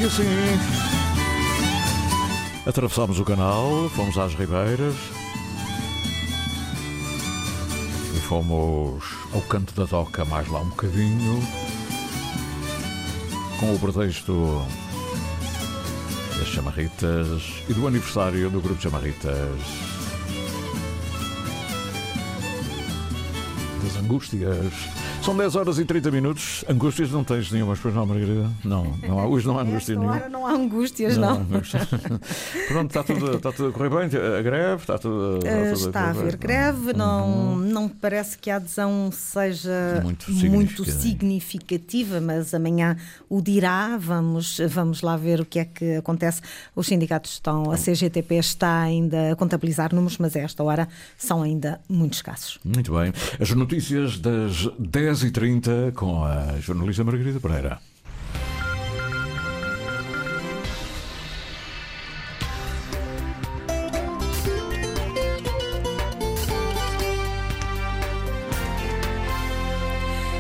E 0.07 0.09
assim. 0.09 0.23
Atravessámos 2.65 3.19
o 3.19 3.25
canal, 3.25 3.91
fomos 3.91 4.17
às 4.17 4.35
Ribeiras 4.35 4.95
e 8.17 8.21
fomos 8.21 9.03
ao 9.35 9.41
canto 9.43 9.75
da 9.75 9.85
doca, 9.85 10.25
mais 10.27 10.47
lá 10.47 10.61
um 10.61 10.69
bocadinho, 10.69 11.43
com 13.59 13.75
o 13.75 13.79
pretexto 13.81 14.65
das 16.39 16.47
chamarritas 16.47 17.43
e 17.69 17.75
do 17.75 17.89
aniversário 17.89 18.49
do 18.49 18.61
grupo 18.61 18.81
chamarritas. 18.81 19.59
Das 23.83 23.97
angústias. 23.97 24.73
São 25.27 25.37
10 25.37 25.57
horas 25.57 25.79
e 25.81 25.85
30 25.85 26.09
minutos. 26.13 26.65
Angústias 26.69 27.11
não 27.11 27.25
tens 27.25 27.51
nenhuma, 27.51 27.75
pois 27.75 27.93
não, 27.93 28.07
Margarida? 28.07 28.49
Não, 28.63 28.97
não 29.09 29.19
há, 29.19 29.27
hoje 29.27 29.45
não 29.45 29.59
há 29.59 29.63
angústia 29.63 29.97
nenhuma. 29.97 30.15
hora 30.15 30.29
não 30.29 30.47
há 30.47 30.53
angústias, 30.53 31.17
não. 31.17 31.45
Pronto, 32.69 32.91
está 32.91 33.03
tudo, 33.03 33.35
está 33.35 33.51
tudo 33.51 33.71
a 33.71 33.73
correr 33.73 33.91
bem. 33.91 34.21
A 34.39 34.41
greve 34.41 34.83
está 34.83 34.97
tudo. 34.97 35.45
Eh, 35.45 35.73
tudo 35.73 35.89
Está 35.89 36.11
a 36.11 36.15
correr 36.15 36.21
haver 36.21 36.37
greve, 36.37 36.93
não, 36.93 37.57
não 37.57 37.83
me 37.83 37.89
parece 37.89 38.39
que 38.39 38.49
a 38.53 38.55
adesão 38.55 39.11
seja 39.13 40.01
Muito 40.01 40.31
muito 40.31 40.85
significativa. 40.85 42.21
mas 42.21 42.55
amanhã 42.55 42.97
o 43.29 43.43
dirá. 43.43 43.97
Vamos, 43.97 44.61
vamos 44.69 45.03
lá 45.03 45.17
ver 45.17 45.41
o 45.41 45.45
que 45.45 45.59
é 45.59 45.65
que 45.65 45.97
acontece. 45.97 46.41
Os 46.73 46.87
sindicatos 46.87 47.33
estão, 47.33 47.73
a 47.73 47.77
CGTP 47.77 48.37
está 48.37 48.79
ainda 48.79 49.33
a 49.33 49.35
contabilizar 49.35 49.93
números, 49.93 50.19
mas 50.19 50.37
a 50.37 50.39
esta 50.39 50.63
hora 50.63 50.87
são 51.19 51.43
ainda 51.43 51.81
muito 51.89 52.13
escassos. 52.13 52.61
Muito 52.65 52.95
bem. 52.95 53.13
As 53.41 53.51
notícias 53.51 54.21
das 54.21 54.69
10h30 55.17 55.95
com 55.95 56.25
a 56.25 56.61
jornalista 56.61 57.03
Margarida 57.03 57.41
Pereira. 57.41 57.81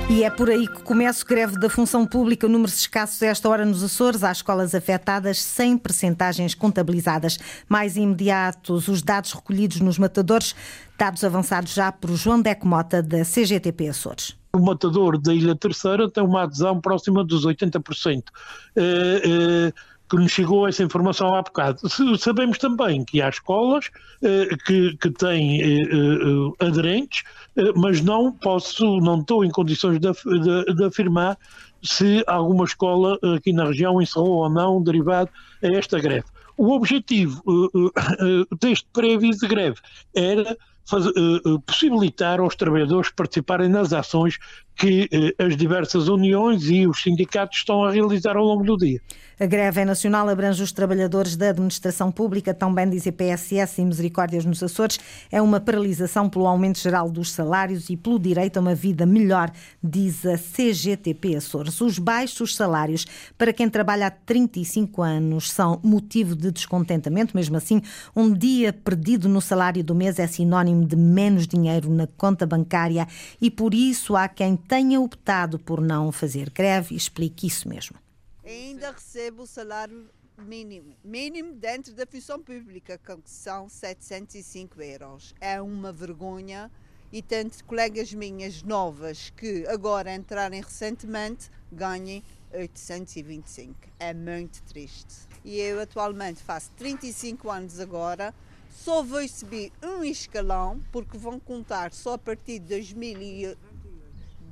E 0.09 0.23
é 0.23 0.31
por 0.31 0.49
aí 0.49 0.69
que 0.69 0.83
começa 0.83 1.25
o 1.25 1.27
greve 1.27 1.59
da 1.59 1.69
função 1.69 2.07
pública, 2.07 2.47
números 2.47 2.79
escassos 2.79 3.21
esta 3.23 3.49
hora 3.49 3.65
nos 3.67 3.83
Açores, 3.83 4.23
há 4.23 4.31
escolas 4.31 4.75
afetadas 4.75 5.43
sem 5.43 5.77
percentagens 5.77 6.55
contabilizadas. 6.55 7.39
Mais 7.69 7.97
imediatos, 7.97 8.89
os 8.89 9.03
dados 9.03 9.33
recolhidos 9.33 9.81
nos 9.81 9.99
matadores, 9.99 10.55
dados 10.97 11.25
avançados 11.25 11.75
já 11.75 11.91
por 11.91 12.15
João 12.15 12.41
Deco 12.41 12.69
Mota, 12.69 13.03
da 13.03 13.25
CGTP 13.25 13.89
Açores. 13.89 14.37
O 14.57 14.65
matador 14.65 15.19
da 15.21 15.35
Ilha 15.35 15.55
Terceira 15.55 16.11
tem 16.11 16.25
uma 16.25 16.43
adesão 16.43 16.81
próxima 16.81 17.23
dos 17.25 17.45
80%. 17.47 18.23
Eh, 18.77 19.23
eh, 19.25 19.73
que 20.09 20.17
nos 20.17 20.31
chegou 20.31 20.69
essa 20.69 20.85
informação 20.85 21.35
há 21.35 21.43
bocado. 21.43 21.81
Sabemos 22.19 22.59
também 22.59 23.05
que 23.05 23.21
há 23.21 23.29
escolas 23.29 23.91
eh, 24.23 24.49
que, 24.65 24.97
que 24.99 25.11
têm 25.11 25.61
eh, 25.61 25.83
eh, 25.83 26.65
aderentes, 26.67 27.25
eh, 27.57 27.73
mas 27.75 28.01
não 28.01 28.31
posso, 28.31 29.01
não 29.01 29.19
estou 29.21 29.45
em 29.45 29.51
condições 29.51 29.99
de, 29.99 30.13
de- 30.13 30.75
de 30.77 30.85
afirmar 30.85 31.37
se 31.83 32.23
alguma 32.29 32.65
escola 32.65 33.19
aqui 33.37 33.53
na 33.53 33.65
região 33.65 34.01
encerrou 34.01 34.45
ou 34.45 34.49
não 34.49 34.81
derivado 34.81 35.29
a 35.63 35.67
esta 35.67 35.99
greve. 35.99 36.27
O 36.57 36.71
objetivo 36.73 37.43
deste 38.61 38.87
pré-aviso 38.93 39.41
de 39.41 39.49
greve 39.49 39.77
era 40.15 40.57
eh, 40.93 40.99
eh, 40.99 41.59
possibilitar 41.65 42.41
aos 42.41 42.55
trabalhadores 42.55 43.11
participarem 43.11 43.69
nas 43.69 43.93
ações 43.93 44.39
que 44.77 45.09
eh, 45.11 45.45
as 45.45 45.57
diversas 45.57 46.09
uniões 46.09 46.65
e 46.69 46.87
os 46.87 47.03
sindicatos 47.03 47.59
estão 47.59 47.85
a 47.85 47.91
realizar 47.91 48.37
ao 48.37 48.45
longo 48.45 48.63
do 48.63 48.77
dia. 48.77 49.01
A 49.39 49.45
greve 49.45 49.85
nacional, 49.85 50.31
abrange 50.31 50.63
os 50.63 50.73
trabalhadores 50.73 51.37
da 51.37 51.51
administração 51.51 52.11
pública, 52.11 52.55
também 52.55 52.89
diz 52.89 53.05
PSS 53.05 53.83
e 53.83 53.85
Misericórdias 53.85 54.47
nos 54.47 54.63
Açores. 54.63 54.99
É 55.31 55.43
uma 55.43 55.61
paralisação 55.61 56.27
pelo 56.27 56.47
aumento 56.47 56.79
geral 56.79 57.11
dos 57.11 57.33
salários 57.33 57.91
e 57.91 57.99
pelo 57.99 58.19
direito 58.19 58.57
a 58.57 58.61
uma 58.61 58.75
vida 58.75 59.05
melhor, 59.05 59.53
diz 59.83 60.25
a 60.25 60.39
CGTP 60.39 61.37
Açores. 61.37 61.79
Os 61.83 61.99
baixos 61.99 62.57
salários 62.57 63.05
para 63.37 63.53
quem 63.53 63.69
trabalha 63.69 64.07
há 64.07 64.11
35 64.11 65.03
anos 65.03 65.51
são 65.51 65.79
motivo 65.83 66.35
de 66.35 66.51
descontentamento. 66.51 67.37
Mesmo 67.37 67.59
assim, 67.59 67.83
um 68.17 68.33
dia 68.33 68.73
perdido 68.73 69.29
no 69.29 69.43
salário 69.43 69.85
do 69.85 69.95
mês 69.95 70.19
é 70.19 70.27
sinónimo 70.27 70.87
de 70.87 70.97
menos 70.97 71.47
dinheiro 71.47 71.91
na 71.91 72.07
conta 72.07 72.47
bancária 72.47 73.07
e 73.39 73.51
por 73.51 73.75
isso 73.75 74.17
há 74.17 74.29
quem 74.29 74.57
tenha 74.67 75.01
optado 75.01 75.59
por 75.59 75.81
não 75.81 76.11
fazer 76.13 76.51
greve. 76.51 76.95
Explique 76.95 77.47
isso 77.47 77.69
mesmo. 77.69 77.97
ainda 78.45 78.91
recebo 78.93 79.43
o 79.43 79.47
salário 79.47 80.09
mínimo, 80.39 80.95
mínimo 81.05 81.53
dentro 81.55 81.95
da 81.95 82.07
função 82.07 82.41
pública, 82.43 82.99
que 82.99 83.13
são 83.25 83.69
705 83.69 84.81
euros. 84.83 85.35
É 85.41 85.61
uma 85.61 85.93
vergonha 85.93 86.71
e 87.13 87.23
tanto 87.23 87.65
colegas 87.65 88.13
minhas 88.13 88.63
novas 88.63 89.31
que 89.37 89.67
agora 89.69 90.15
entrarem 90.15 90.61
recentemente 90.61 91.51
ganhem 91.73 92.23
825. 92.53 93.75
É 93.99 94.13
muito 94.13 94.63
triste. 94.65 95.15
E 95.45 95.59
eu 95.59 95.81
atualmente 95.81 96.43
faço 96.43 96.71
35 96.77 97.51
anos 97.51 97.79
agora, 97.81 98.35
só 98.71 99.03
vou 99.03 99.27
subir 99.27 99.73
um 99.83 100.05
escalão 100.05 100.81
porque 100.93 101.17
vão 101.17 101.39
contar 101.41 101.93
só 101.93 102.15
a 102.15 102.19
partir 102.19 102.59
de 102.59 102.67
2000 102.69 103.23
e- 103.23 103.57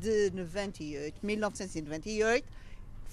de 0.01 0.31
98, 0.31 1.25
1998 1.25 2.65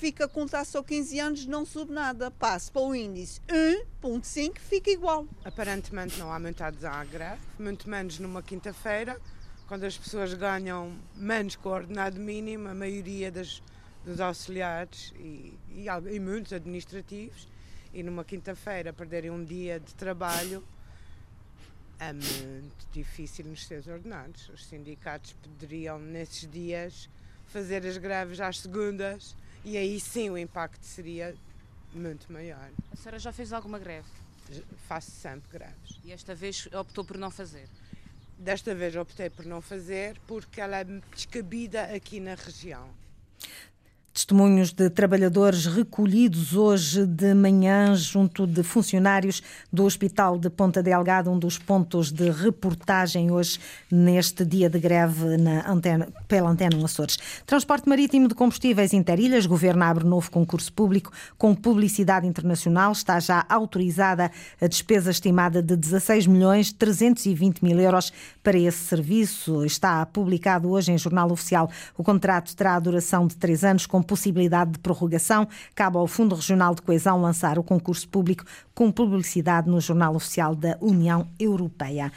fica 0.02 0.26
a 0.26 0.28
contar 0.28 0.66
só 0.66 0.82
15 0.82 1.20
anos, 1.20 1.46
não 1.46 1.64
sube 1.64 1.94
nada. 1.94 2.32
Passo 2.32 2.72
para 2.72 2.82
o 2.82 2.96
índice 2.96 3.40
1.5, 3.48 4.58
fica 4.58 4.90
igual. 4.90 5.28
Aparentemente 5.46 6.18
não 6.18 6.34
há 6.34 6.40
muita 6.40 6.66
adesão 6.66 6.92
à 6.92 7.04
greve, 7.04 7.40
muito 7.60 7.88
menos 7.88 8.18
numa 8.18 8.42
quinta-feira, 8.42 9.22
quando 9.68 9.84
as 9.84 9.96
pessoas 9.96 10.34
ganham 10.34 10.98
menos 11.16 11.56
que 11.56 11.68
o 11.68 11.72
ordenado 11.72 12.20
mínimo, 12.20 12.68
a 12.68 12.74
maioria 12.74 13.32
das, 13.32 13.62
dos 14.04 14.20
auxiliares 14.20 15.14
e, 15.20 15.54
e, 15.70 15.86
e 15.86 16.20
muitos 16.20 16.52
administrativos, 16.52 17.48
e 17.94 18.02
numa 18.02 18.24
quinta-feira 18.24 18.92
perderem 18.92 19.30
um 19.30 19.44
dia 19.44 19.80
de 19.80 19.94
trabalho, 19.94 20.64
é 22.02 22.14
muito 22.14 22.88
difícil 22.92 23.46
nos 23.46 23.68
seus 23.68 23.86
ordenados. 23.86 24.50
Os 24.50 24.66
sindicatos 24.66 25.34
poderiam, 25.34 26.00
nesses 26.00 26.50
dias, 26.50 27.08
fazer 27.46 27.86
as 27.86 27.96
greves 27.98 28.40
às 28.40 28.60
segundas 28.60 29.36
e 29.64 29.78
aí 29.78 30.00
sim 30.00 30.28
o 30.32 30.38
impacto 30.38 30.84
seria 30.84 31.36
muito 31.94 32.34
maior. 32.34 32.72
A 32.92 32.96
senhora 32.96 33.20
já 33.20 33.32
fez 33.32 33.54
alguma 33.54 33.78
greve? 33.78 34.08
Faço 34.88 35.12
sempre 35.12 35.48
greves. 35.52 36.00
E 36.04 36.12
esta 36.12 36.34
vez 36.34 36.68
optou 36.74 37.06
por 37.06 37.20
não 37.20 37.30
fazer? 37.30 37.70
Desta 38.36 38.74
vez 38.74 38.96
optei 38.96 39.30
por 39.30 39.46
não 39.46 39.62
fazer 39.62 40.20
porque 40.26 40.60
ela 40.60 40.78
é 40.78 40.84
descabida 40.84 41.84
aqui 41.84 42.20
na 42.20 42.34
região. 42.34 42.90
Testemunhos 44.14 44.74
de 44.74 44.90
trabalhadores 44.90 45.66
recolhidos 45.66 46.54
hoje 46.54 47.06
de 47.06 47.34
manhã 47.34 47.96
junto 47.96 48.46
de 48.46 48.62
funcionários 48.62 49.42
do 49.72 49.86
Hospital 49.86 50.38
de 50.38 50.50
Ponta 50.50 50.84
Delgada, 50.84 51.32
um 51.32 51.40
dos 51.40 51.58
pontos 51.58 52.12
de 52.12 52.30
reportagem 52.30 53.32
hoje 53.32 53.58
neste 53.90 54.44
dia 54.44 54.70
de 54.70 54.80
greve 54.80 55.38
na 55.38 55.66
antena, 55.66 56.10
pela 56.28 56.50
Antena 56.50 56.76
Açores. 56.84 57.18
Transporte 57.46 57.88
marítimo 57.88 58.28
de 58.28 58.36
combustíveis 58.36 58.92
Interilhas, 58.92 59.46
governo 59.46 59.86
abre 59.86 60.04
novo 60.04 60.30
concurso 60.30 60.74
público 60.74 61.10
com 61.38 61.56
publicidade 61.56 62.28
internacional. 62.28 62.92
Está 62.92 63.18
já 63.18 63.46
autorizada 63.48 64.30
a 64.60 64.68
despesa 64.68 65.10
estimada 65.10 65.64
de 65.64 65.78
16 65.78 66.28
milhões 66.28 66.74
320 66.74 67.64
mil 67.64 67.80
euros 67.80 68.12
para 68.44 68.58
esse 68.58 68.80
serviço. 68.80 69.64
Está 69.64 70.06
publicado 70.06 70.70
hoje 70.70 70.92
em 70.92 70.98
Jornal 70.98 71.32
Oficial. 71.32 71.72
O 71.98 72.04
contrato 72.04 72.54
terá 72.54 72.76
a 72.76 72.80
duração 72.80 73.26
de 73.26 73.38
três 73.38 73.64
anos 73.64 73.86
com 73.86 74.01
possibilidade 74.04 74.72
de 74.72 74.80
prorrogação. 74.80 75.48
Cabe 75.76 75.98
ao 75.98 76.08
Fundo 76.08 76.36
Regional 76.36 76.76
de 76.76 76.82
Coesão 76.82 77.22
lançar 77.22 77.58
o 77.58 77.64
concurso 77.64 78.08
público 78.08 78.44
com 78.74 78.92
publicidade 78.92 79.70
no 79.70 79.80
Jornal 79.80 80.16
Oficial 80.16 80.56
da 80.56 80.78
União 80.82 81.28
Europeia. 81.40 82.12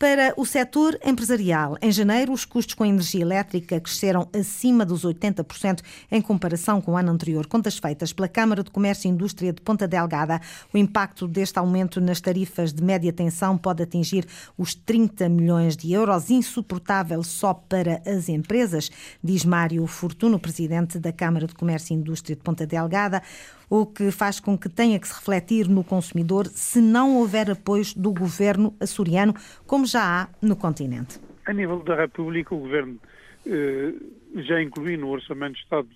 Para 0.00 0.32
o 0.34 0.46
setor 0.46 0.98
empresarial, 1.04 1.76
em 1.82 1.92
janeiro, 1.92 2.32
os 2.32 2.46
custos 2.46 2.74
com 2.74 2.86
energia 2.86 3.20
elétrica 3.20 3.78
cresceram 3.78 4.26
acima 4.32 4.82
dos 4.82 5.04
80% 5.04 5.82
em 6.10 6.22
comparação 6.22 6.80
com 6.80 6.92
o 6.92 6.96
ano 6.96 7.12
anterior. 7.12 7.46
Contas 7.46 7.76
feitas 7.76 8.10
pela 8.10 8.26
Câmara 8.26 8.64
de 8.64 8.70
Comércio 8.70 9.06
e 9.06 9.10
Indústria 9.10 9.52
de 9.52 9.60
Ponta 9.60 9.86
Delgada, 9.86 10.40
o 10.72 10.78
impacto 10.78 11.28
deste 11.28 11.58
aumento 11.58 12.00
nas 12.00 12.18
tarifas 12.18 12.72
de 12.72 12.82
média 12.82 13.12
tensão 13.12 13.58
pode 13.58 13.82
atingir 13.82 14.26
os 14.56 14.74
30 14.74 15.28
milhões 15.28 15.76
de 15.76 15.92
euros, 15.92 16.30
insuportável 16.30 17.22
só 17.22 17.52
para 17.52 18.00
as 18.06 18.30
empresas, 18.30 18.90
diz 19.22 19.44
Mário 19.44 19.86
Fortuno, 19.86 20.40
presidente 20.40 20.98
da 20.98 21.12
Câmara 21.12 21.46
de 21.46 21.54
Comércio 21.54 21.92
e 21.92 21.98
Indústria 21.98 22.34
de 22.34 22.42
Ponta 22.42 22.66
Delgada 22.66 23.22
o 23.70 23.86
que 23.86 24.10
faz 24.10 24.40
com 24.40 24.58
que 24.58 24.68
tenha 24.68 24.98
que 24.98 25.06
se 25.06 25.14
refletir 25.14 25.68
no 25.68 25.84
consumidor 25.84 26.46
se 26.46 26.80
não 26.80 27.16
houver 27.16 27.52
apoios 27.52 27.94
do 27.94 28.12
governo 28.12 28.74
açoriano, 28.80 29.32
como 29.64 29.86
já 29.86 30.02
há 30.02 30.28
no 30.42 30.56
continente. 30.56 31.20
A 31.46 31.52
nível 31.52 31.78
da 31.84 31.94
República, 31.94 32.52
o 32.52 32.58
governo 32.58 32.98
eh, 33.46 33.94
já 34.42 34.60
incluiu 34.60 34.98
no 34.98 35.08
Orçamento 35.08 35.54
de 35.54 35.62
Estado 35.62 35.88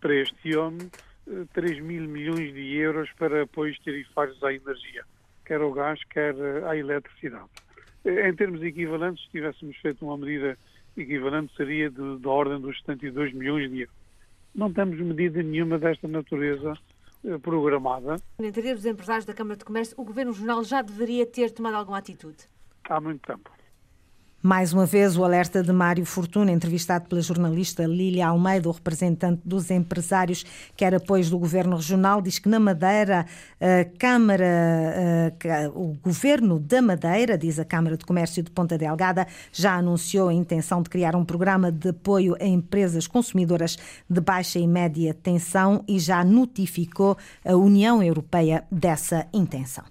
para 0.00 0.14
este 0.14 0.56
ano 0.56 0.78
eh, 1.26 1.44
3 1.52 1.80
mil 1.80 2.08
milhões 2.08 2.54
de 2.54 2.76
euros 2.76 3.10
para 3.18 3.42
apoios 3.42 3.78
tarifários 3.80 4.42
à 4.42 4.52
energia, 4.52 5.04
quer 5.44 5.60
ao 5.60 5.72
gás, 5.72 6.00
quer 6.04 6.34
à 6.64 6.76
eletricidade. 6.76 7.50
Eh, 8.04 8.28
em 8.28 8.34
termos 8.34 8.62
equivalentes, 8.62 9.24
se 9.24 9.30
tivéssemos 9.30 9.76
feito 9.78 10.04
uma 10.04 10.16
medida 10.16 10.56
equivalente, 10.96 11.54
seria 11.56 11.90
da 11.90 12.30
ordem 12.30 12.60
dos 12.60 12.78
72 12.80 13.32
milhões 13.32 13.70
de 13.70 13.80
euros. 13.80 13.96
Não 14.54 14.72
temos 14.72 14.98
medida 14.98 15.42
nenhuma 15.42 15.78
desta 15.78 16.08
natureza 16.08 16.72
eh, 16.72 16.99
programada. 17.42 18.16
No 18.38 18.46
entender 18.46 18.74
dos 18.74 18.86
empresários 18.86 19.24
da 19.24 19.34
Câmara 19.34 19.56
de 19.56 19.64
Comércio, 19.64 19.94
o 19.98 20.04
Governo 20.04 20.32
Regional 20.32 20.64
já 20.64 20.82
deveria 20.82 21.26
ter 21.26 21.50
tomado 21.50 21.74
alguma 21.74 21.98
atitude? 21.98 22.48
Há 22.84 23.00
muito 23.00 23.20
tempo. 23.26 23.50
Mais 24.42 24.72
uma 24.72 24.86
vez, 24.86 25.18
o 25.18 25.24
alerta 25.24 25.62
de 25.62 25.70
Mário 25.70 26.06
Fortuna, 26.06 26.50
entrevistado 26.50 27.06
pela 27.06 27.20
jornalista 27.20 27.84
Lília 27.84 28.28
Almeida, 28.28 28.70
o 28.70 28.72
representante 28.72 29.42
dos 29.44 29.70
empresários, 29.70 30.46
quer 30.74 30.94
apoios 30.94 31.28
do 31.28 31.38
Governo 31.38 31.76
Regional, 31.76 32.22
diz 32.22 32.38
que 32.38 32.48
na 32.48 32.58
Madeira, 32.58 33.26
a 33.60 33.84
Câmara, 33.98 34.46
o 35.74 35.94
Governo 36.02 36.58
da 36.58 36.80
Madeira, 36.80 37.36
diz 37.36 37.58
a 37.58 37.66
Câmara 37.66 37.98
de 37.98 38.04
Comércio 38.06 38.42
de 38.42 38.50
Ponta 38.50 38.78
Delgada, 38.78 39.26
já 39.52 39.74
anunciou 39.74 40.30
a 40.30 40.34
intenção 40.34 40.80
de 40.80 40.88
criar 40.88 41.14
um 41.14 41.24
programa 41.24 41.70
de 41.70 41.90
apoio 41.90 42.34
a 42.40 42.46
empresas 42.46 43.06
consumidoras 43.06 43.76
de 44.08 44.20
baixa 44.22 44.58
e 44.58 44.66
média 44.66 45.12
tensão 45.12 45.84
e 45.86 45.98
já 45.98 46.24
notificou 46.24 47.14
a 47.44 47.54
União 47.54 48.02
Europeia 48.02 48.64
dessa 48.72 49.26
intenção. 49.34 49.84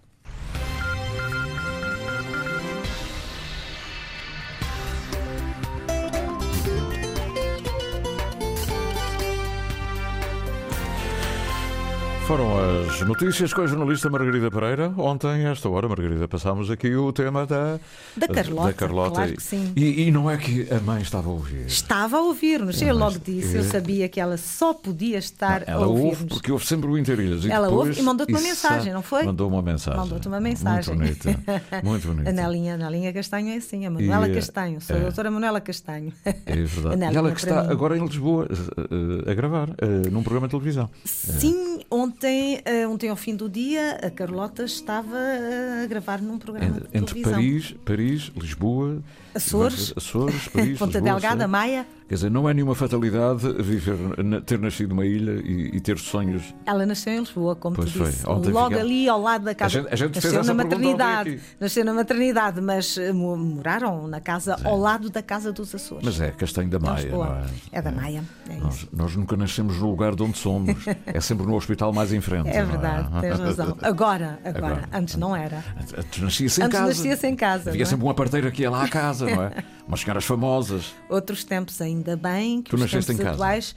Foram 12.29 12.59
as 12.59 13.01
notícias 13.01 13.51
com 13.51 13.63
a 13.63 13.65
jornalista 13.65 14.07
Margarida 14.07 14.51
Pereira. 14.51 14.93
Ontem, 14.95 15.47
a 15.47 15.49
esta 15.49 15.67
hora, 15.67 15.89
Margarida, 15.89 16.27
passámos 16.27 16.69
aqui 16.69 16.95
o 16.95 17.11
tema 17.11 17.43
da, 17.43 17.79
da 18.15 18.27
Carlota. 18.27 18.67
Da 18.67 18.73
Carlota. 18.73 19.15
Claro 19.15 19.33
que 19.33 19.41
sim. 19.41 19.73
E, 19.75 20.03
e, 20.03 20.11
não 20.11 20.29
é 20.29 20.37
que 20.37 20.71
a 20.71 20.79
mãe 20.79 21.01
estava 21.01 21.27
a 21.27 21.31
ouvir. 21.31 21.65
Estava 21.65 22.17
a 22.17 22.21
ouvir-nos. 22.21 22.79
Eu 22.83 22.95
logo 22.95 23.17
disse, 23.17 23.57
eu 23.57 23.63
sabia 23.63 24.07
que 24.07 24.19
ela 24.19 24.37
só 24.37 24.75
podia 24.75 25.17
estar 25.17 25.61
não, 25.61 25.73
ela 25.73 25.85
a 25.85 25.87
ouvir-nos. 25.87 26.19
ouve 26.19 26.25
porque 26.27 26.51
ouve 26.51 26.67
sempre 26.67 26.87
o 26.87 26.99
Interilhas. 26.99 27.43
Ela 27.45 27.67
depois, 27.67 27.87
ouve 27.89 27.99
e 27.99 28.03
mandou-te 28.03 28.31
uma 28.31 28.41
mensagem, 28.41 28.93
não 28.93 29.01
foi? 29.01 29.23
Mandou 29.23 29.47
uma 29.47 29.63
mensagem. 29.63 29.99
Mandou-te 29.99 30.27
uma 30.27 30.39
mensagem. 30.39 30.95
Muito 30.95 31.23
bonita. 31.23 31.63
Muito 31.83 32.07
bonita. 32.09 32.29
A 32.29 33.09
a 33.09 33.13
Castanho 33.13 33.49
é 33.49 33.57
assim, 33.57 33.87
a 33.87 33.89
Manuela 33.89 34.29
E, 34.29 34.35
Castanho. 34.35 34.79
Sou 34.81 34.95
a 34.95 34.99
é. 34.99 35.01
doutora 35.01 35.31
Manuela 35.31 35.59
Castanho. 35.59 36.13
É 36.23 36.55
verdade. 36.55 37.01
A 37.09 37.11
E 37.11 37.15
ela 37.15 37.31
que 37.31 37.39
está 37.39 37.63
mim. 37.63 37.71
agora 37.71 37.97
em 37.97 38.05
Lisboa 38.05 38.47
eh, 38.51 39.25
eh, 39.25 39.31
a 39.31 39.33
gravar, 39.33 39.69
eh, 39.79 40.09
num 40.11 40.21
programa 40.21 40.47
de 40.47 40.51
televisão. 40.51 40.91
Sim, 41.03 41.79
ontem, 41.89 42.18
eh, 42.27 42.87
ontem 42.87 43.09
ao 43.09 43.15
fim 43.15 43.35
do 43.35 43.49
dia, 43.49 43.99
a 44.03 44.09
Carlota 44.09 44.63
estava 44.63 45.17
eh, 45.17 45.83
a 45.83 45.87
gravar 45.87 46.21
num 46.21 46.37
programa 46.37 46.79
de 46.79 46.87
Entre 46.97 47.21
televisão. 47.21 47.33
Paris, 47.33 47.75
Paris, 47.85 48.31
Lisboa, 48.35 49.01
Açores, 49.35 49.93
Açores 49.95 50.47
Paris, 50.53 50.77
Ponta 50.79 50.99
Delgada. 51.01 51.47
Maia. 51.47 51.85
Quer 52.07 52.15
dizer, 52.15 52.31
não 52.31 52.49
é 52.49 52.53
nenhuma 52.55 52.73
fatalidade 52.73 53.47
viver, 53.61 53.95
ter 54.43 54.57
nascido 54.57 54.89
numa 54.89 55.05
ilha 55.05 55.33
e, 55.45 55.75
e 55.75 55.79
ter 55.79 55.99
sonhos. 55.99 56.41
Ela 56.65 56.83
nasceu 56.83 57.13
em 57.13 57.19
Lisboa, 57.19 57.55
como 57.55 57.75
Pois 57.75 57.91
tu 57.93 58.03
disse. 58.03 58.25
Logo 58.25 58.69
fica- 58.71 58.79
ali 58.81 59.07
ao 59.07 59.21
lado 59.21 59.45
da 59.45 59.53
casa. 59.53 59.69
gente- 59.81 59.93
a 59.93 59.95
gente 59.95 60.15
nasceu 60.15 60.43
na 60.43 60.53
maternidade. 60.55 61.39
Nasceu 61.59 61.85
na 61.85 61.93
maternidade, 61.93 62.61
mas 62.61 62.97
eh, 62.97 63.13
mo- 63.13 63.37
moraram 63.37 64.07
na 64.07 64.19
casa 64.19 64.59
ao 64.63 64.75
lado 64.75 65.11
da 65.11 65.21
casa 65.21 65.51
dos 65.53 65.73
Açores. 65.75 66.03
Mas 66.03 66.19
é 66.19 66.31
Castanho 66.31 66.67
da 66.69 66.77
Em 66.79 66.81
Maia, 66.81 67.11
não 67.11 67.25
é? 67.25 67.43
É 67.73 67.79
da 67.81 67.91
Maia. 67.91 68.23
É. 68.49 68.55
Nós, 68.55 68.87
nós 68.91 69.15
nunca 69.15 69.37
nascemos 69.37 69.77
no 69.77 69.91
lugar 69.91 70.15
de 70.15 70.23
onde 70.23 70.37
somos. 70.37 70.77
É 71.05 71.21
sempre 71.21 71.45
no 71.45 71.55
hospital 71.55 71.93
mais 71.93 72.11
em 72.11 72.21
frente. 72.21 72.49
É 72.49 72.61
não 72.63 72.69
verdade, 72.71 73.07
tens 73.21 73.39
razão. 73.39 73.77
Agora, 73.81 74.39
agora, 74.43 74.67
Agora. 74.67 74.89
antes 74.93 75.15
não 75.15 75.35
era. 75.35 75.63
Antes 75.97 76.21
nascia-se 76.21 76.59
em 76.61 76.63
Antes 76.65 76.79
casa. 76.79 76.87
nascia-se 76.89 77.27
em 77.27 77.35
casa. 77.35 77.69
Havia 77.69 77.83
é? 77.83 77.85
sempre 77.85 78.03
uma 78.05 78.13
parteira 78.13 78.49
que 78.51 78.61
ia 78.63 78.69
lá 78.71 78.83
à 78.83 78.87
casa, 78.87 79.18
não 79.25 79.43
é? 79.43 79.63
Umas 79.87 80.01
senhoras 80.01 80.25
famosas. 80.25 80.93
Outros 81.09 81.43
tempos, 81.43 81.81
ainda 81.81 82.15
bem 82.15 82.61
que 82.61 82.69
Tu 82.71 82.75
os 82.75 82.81
nasceste 82.81 83.07
tempos 83.07 83.21
em 83.21 83.23
casa? 83.23 83.35
atuais, 83.35 83.75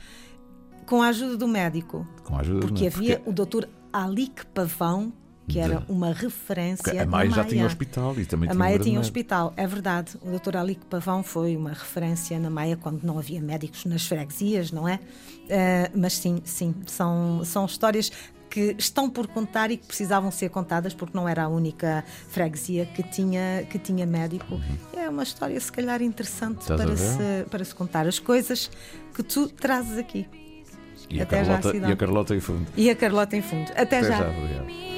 com 0.87 1.03
a 1.03 1.09
ajuda 1.09 1.37
do 1.37 1.49
médico. 1.49 2.07
Com 2.25 2.37
a 2.37 2.41
ajuda 2.41 2.61
Porque 2.61 2.87
havia 2.87 3.23
o 3.25 3.33
doutor 3.33 3.69
Alique 3.93 4.45
Pavão, 4.47 5.13
que 5.49 5.59
era 5.59 5.85
uma 5.89 6.13
referência. 6.13 6.83
Porque 6.83 6.99
a 6.99 7.05
na 7.05 7.11
Maia 7.11 7.31
já 7.31 7.45
tinha 7.45 7.67
hospital 7.67 8.19
e 8.19 8.25
também 8.25 8.49
A 8.49 8.53
tinha 8.53 8.57
um 8.57 8.59
Maia 8.59 8.79
tinha 8.79 9.01
hospital, 9.01 9.53
é 9.57 9.67
verdade. 9.67 10.17
O 10.23 10.31
doutor 10.31 10.57
Alique 10.57 10.85
Pavão 10.87 11.23
foi 11.23 11.57
uma 11.57 11.71
referência 11.71 12.39
na 12.39 12.49
Maia 12.49 12.77
quando 12.77 13.03
não 13.03 13.19
havia 13.19 13.41
médicos 13.41 13.85
nas 13.85 14.07
freguesias, 14.07 14.71
não 14.71 14.89
é? 14.89 14.99
Eh, 15.49 15.91
mas 15.95 16.15
sim, 16.15 16.41
sim, 16.45 16.75
são, 16.87 17.43
são 17.45 17.67
histórias 17.67 18.11
que 18.53 18.77
estão 18.79 19.09
por 19.09 19.27
contar 19.29 19.71
e 19.71 19.79
que 19.79 19.87
precisavam 19.87 20.31
ser 20.31 20.51
contadas 20.51 20.93
porque 20.93 21.17
não 21.17 21.27
era 21.27 21.45
a 21.45 21.49
única 21.49 22.05
freguesia 22.29 22.85
que 22.85 23.03
tinha, 23.03 23.67
que 23.71 23.79
tinha 23.79 24.05
médico. 24.05 24.61
É 24.95 25.09
uma 25.09 25.23
história, 25.23 25.59
se 25.59 25.73
calhar, 25.73 26.03
interessante 26.03 26.43
Uhum. 26.69 26.77
Estás 26.77 26.81
a 26.81 26.85
para 26.85 26.97
se, 26.97 27.51
para 27.51 27.65
se 27.65 27.75
contar 27.75 28.07
as 28.07 28.19
coisas 28.19 28.71
que 29.15 29.23
tu 29.23 29.49
trazes 29.49 29.97
aqui. 29.97 30.29
E 31.09 31.19
a, 31.19 31.23
Até 31.23 31.39
já, 31.45 31.53
Carlota, 31.53 31.73
Cidão. 31.73 31.89
e 31.89 31.93
a 31.93 31.97
Carlota 31.97 32.35
em 32.35 32.41
fundo. 32.41 32.67
E 32.77 32.91
a 32.91 32.95
Carlota 32.95 33.37
em 33.37 33.43
fundo. 33.43 33.71
Até, 33.71 33.81
Até 33.81 34.03
já. 34.05 34.19
já, 34.19 34.92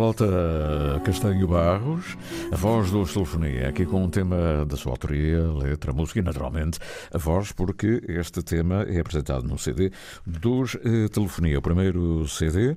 Carlota 0.00 0.24
Castanho 1.04 1.48
Barros, 1.48 2.16
a 2.52 2.56
voz 2.56 2.90
do 2.90 3.04
Telefonia, 3.06 3.68
aqui 3.68 3.86
com 3.86 4.04
um 4.04 4.08
tema 4.10 4.64
da 4.66 4.76
sua 4.76 4.92
autoria, 4.92 5.40
letra, 5.52 5.92
música 5.92 6.18
e, 6.18 6.22
naturalmente, 6.22 6.78
a 7.12 7.16
voz, 7.18 7.52
porque 7.52 8.02
este 8.06 8.42
tema 8.42 8.82
é 8.82 9.00
apresentado 9.00 9.42
no 9.48 9.58
CD 9.58 9.90
dos 10.26 10.76
eh, 10.76 11.08
Telefonia, 11.08 11.58
o 11.58 11.62
primeiro 11.62 12.28
CD, 12.28 12.76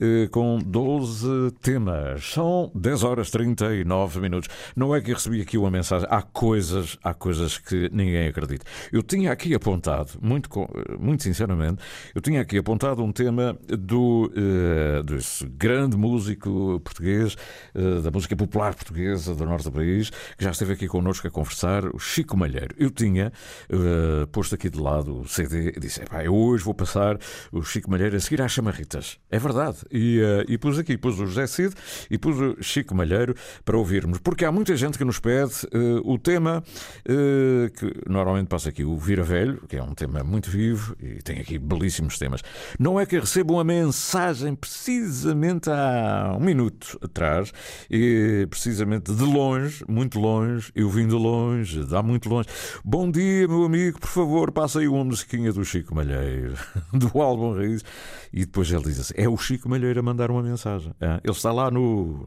eh, 0.00 0.28
com 0.30 0.58
12 0.58 1.52
temas. 1.60 2.24
São 2.32 2.70
10 2.74 3.04
horas 3.04 3.30
39 3.30 4.20
minutos. 4.20 4.48
Não 4.74 4.94
é 4.94 5.00
que 5.00 5.12
recebi 5.12 5.40
aqui 5.42 5.58
uma 5.58 5.70
mensagem, 5.70 6.08
há 6.10 6.22
coisas, 6.22 6.96
há 7.04 7.12
coisas 7.12 7.58
que 7.58 7.90
ninguém 7.92 8.28
acredita. 8.28 8.64
Eu 8.90 9.02
tinha 9.02 9.30
aqui 9.30 9.54
apontado, 9.54 10.12
muito, 10.20 10.48
co- 10.48 10.68
muito 10.98 11.22
sinceramente, 11.22 11.82
eu 12.14 12.20
tinha 12.22 12.40
aqui 12.40 12.56
apontado 12.58 13.02
um 13.04 13.12
tema 13.12 13.56
do, 13.68 14.32
eh, 14.34 15.02
desse 15.04 15.46
grande 15.46 15.96
músico 15.96 16.80
português, 16.82 17.36
eh, 17.36 17.57
da 18.02 18.10
música 18.10 18.36
popular 18.36 18.74
portuguesa 18.74 19.34
do 19.34 19.44
norte 19.44 19.64
do 19.64 19.72
país, 19.72 20.10
que 20.36 20.44
já 20.44 20.50
esteve 20.50 20.72
aqui 20.72 20.86
connosco 20.86 21.26
a 21.26 21.30
conversar, 21.30 21.84
o 21.86 21.98
Chico 21.98 22.36
Malheiro. 22.36 22.74
Eu 22.78 22.90
tinha 22.90 23.32
eh, 23.68 24.26
posto 24.32 24.54
aqui 24.54 24.70
de 24.70 24.78
lado 24.78 25.20
o 25.20 25.28
CD 25.28 25.72
e 25.76 25.80
disse: 25.80 26.02
"Epá, 26.02 26.24
eu 26.24 26.34
hoje 26.34 26.64
vou 26.64 26.74
passar 26.74 27.18
o 27.52 27.62
Chico 27.62 27.90
Malheiro 27.90 28.16
a 28.16 28.20
seguir 28.20 28.42
às 28.42 28.52
chamarritas. 28.52 29.18
É 29.30 29.38
verdade. 29.38 29.78
E, 29.90 30.20
eh, 30.20 30.44
e 30.48 30.58
pus 30.58 30.78
aqui, 30.78 30.96
pus 30.96 31.18
o 31.18 31.26
José 31.26 31.46
Cid 31.46 31.74
e 32.10 32.18
pus 32.18 32.36
o 32.38 32.62
Chico 32.62 32.94
Malheiro 32.94 33.34
para 33.64 33.76
ouvirmos, 33.76 34.18
porque 34.18 34.44
há 34.44 34.52
muita 34.52 34.76
gente 34.76 34.98
que 34.98 35.04
nos 35.04 35.18
pede 35.18 35.52
eh, 35.72 36.00
o 36.04 36.18
tema 36.18 36.62
eh, 37.04 37.70
que 37.70 37.92
normalmente 38.08 38.48
passa 38.48 38.68
aqui, 38.68 38.84
o 38.84 38.96
Vira 38.96 39.22
Velho, 39.22 39.62
que 39.68 39.76
é 39.76 39.82
um 39.82 39.94
tema 39.94 40.22
muito 40.22 40.50
vivo 40.50 40.96
e 41.00 41.22
tem 41.22 41.40
aqui 41.40 41.58
belíssimos 41.58 42.18
temas. 42.18 42.42
Não 42.78 42.98
é 42.98 43.06
que 43.06 43.18
recebo 43.18 43.54
uma 43.54 43.64
mensagem 43.64 44.54
precisamente 44.54 45.70
há 45.70 46.34
um 46.36 46.40
minuto 46.40 46.98
atrás, 47.02 47.47
e 47.90 48.46
precisamente 48.50 49.12
de 49.14 49.22
longe, 49.24 49.84
muito 49.88 50.18
longe, 50.18 50.70
eu 50.74 50.88
vim 50.88 51.06
de 51.06 51.14
longe, 51.14 51.84
dá 51.84 52.02
muito 52.02 52.28
longe. 52.28 52.48
Bom 52.84 53.10
dia, 53.10 53.46
meu 53.48 53.64
amigo, 53.64 53.98
por 54.00 54.08
favor, 54.08 54.50
passa 54.52 54.80
aí 54.80 54.88
uma 54.88 55.04
musiquinha 55.04 55.52
do 55.52 55.64
Chico 55.64 55.94
Malheiro, 55.94 56.54
do 56.92 57.20
álbum 57.20 57.54
Raiz. 57.54 57.82
E 58.32 58.40
depois 58.44 58.70
ele 58.70 58.82
diz 58.82 59.00
assim: 59.00 59.14
é 59.16 59.28
o 59.28 59.36
Chico 59.38 59.68
Malheiro 59.68 60.00
a 60.00 60.02
mandar 60.02 60.30
uma 60.30 60.42
mensagem. 60.42 60.92
Ah, 61.00 61.20
Ele 61.24 61.32
está 61.32 61.50
lá 61.50 61.70
no, 61.70 62.26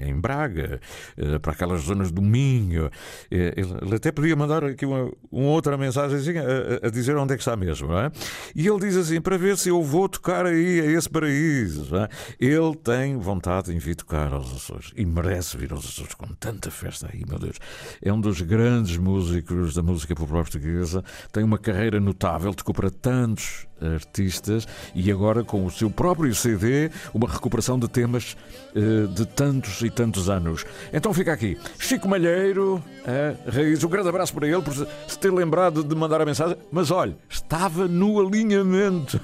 em 0.00 0.18
Braga, 0.18 0.80
eh, 1.16 1.38
para 1.38 1.52
aquelas 1.52 1.82
zonas 1.82 2.10
do 2.10 2.20
Minho. 2.20 2.90
Eh, 3.30 3.54
Ele, 3.56 3.94
até 3.94 4.10
podia 4.10 4.34
mandar 4.34 4.64
aqui 4.64 4.84
uma, 4.84 5.10
uma 5.30 5.48
outra 5.48 5.76
mensagem 5.78 6.38
a, 6.38 6.42
a- 6.42 6.86
a 6.88 6.90
dizer 6.90 7.16
onde 7.16 7.34
é 7.34 7.36
que 7.36 7.42
está 7.42 7.56
mesmo. 7.56 7.92
É? 7.96 8.10
E 8.54 8.66
ele 8.66 8.80
diz 8.80 8.96
assim: 8.96 9.20
para 9.20 9.38
ver 9.38 9.56
se 9.56 9.68
eu 9.68 9.80
vou 9.82 10.08
tocar 10.08 10.44
aí 10.44 10.80
a 10.80 10.86
esse 10.86 11.08
paraíso. 11.08 11.94
é? 11.96 12.08
Ele 12.40 12.74
tem 12.76 13.16
vontade 13.16 13.72
em 13.72 13.78
vir 13.78 13.94
tocar 13.94 14.15
aos 14.16 14.54
Açores 14.54 14.92
e 14.96 15.04
merece 15.04 15.56
vir 15.56 15.72
aos 15.72 15.84
Açores 15.84 16.14
com 16.14 16.26
tanta 16.28 16.70
festa 16.70 17.08
aí, 17.12 17.22
meu 17.28 17.38
Deus. 17.38 17.58
É 18.02 18.12
um 18.12 18.20
dos 18.20 18.40
grandes 18.40 18.96
músicos 18.96 19.74
da 19.74 19.82
música 19.82 20.14
popular 20.14 20.42
portuguesa, 20.42 21.04
tem 21.32 21.44
uma 21.44 21.58
carreira 21.58 22.00
notável, 22.00 22.54
tocou 22.54 22.74
para 22.74 22.90
tantos 22.90 23.66
artistas 23.80 24.66
e 24.94 25.10
agora 25.10 25.44
com 25.44 25.64
o 25.66 25.70
seu 25.70 25.90
próprio 25.90 26.34
CD, 26.34 26.90
uma 27.12 27.28
recuperação 27.28 27.78
de 27.78 27.88
temas 27.88 28.36
eh, 28.74 29.06
de 29.14 29.26
tantos 29.26 29.82
e 29.82 29.90
tantos 29.90 30.30
anos. 30.30 30.64
Então 30.92 31.12
fica 31.12 31.32
aqui, 31.32 31.58
Chico 31.78 32.08
Malheiro, 32.08 32.82
a 33.04 33.50
Raiz, 33.50 33.84
um 33.84 33.88
grande 33.88 34.08
abraço 34.08 34.32
para 34.34 34.48
ele 34.48 34.62
por 34.62 34.74
se 34.74 35.18
ter 35.18 35.32
lembrado 35.32 35.84
de 35.84 35.94
mandar 35.94 36.20
a 36.20 36.24
mensagem, 36.24 36.56
mas 36.72 36.90
olha, 36.90 37.16
estava 37.28 37.86
no 37.86 38.20
alinhamento. 38.20 39.20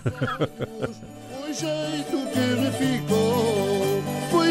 Foi 1.40 1.52
jeito 1.54 2.16
que 2.32 2.38
me 2.60 2.70
foi 2.72 3.11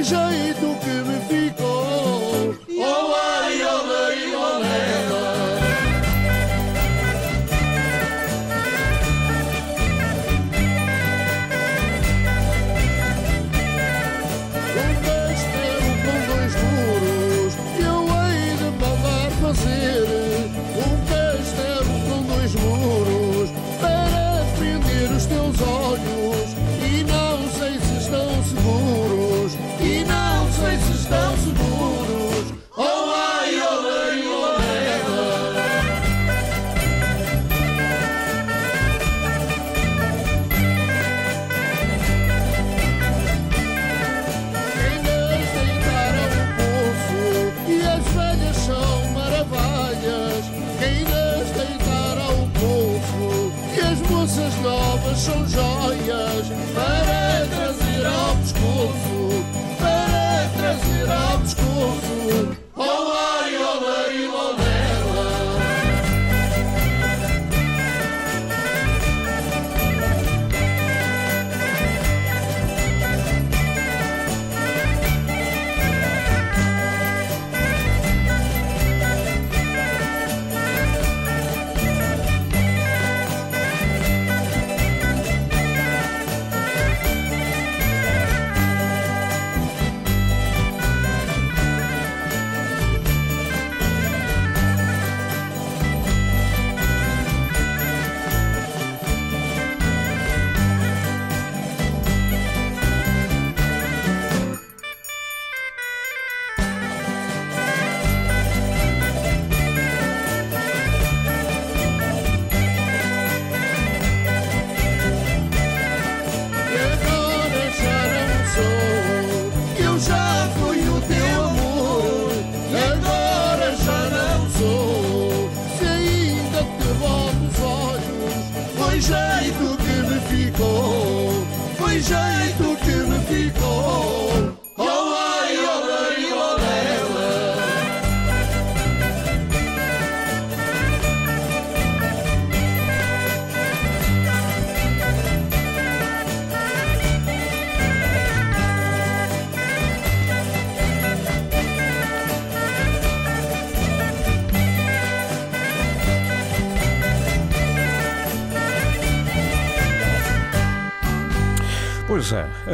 jeito 0.03 0.77
que 0.81 0.95
me 1.07 1.19
ficou. 1.29 2.55
Oh, 2.79 3.20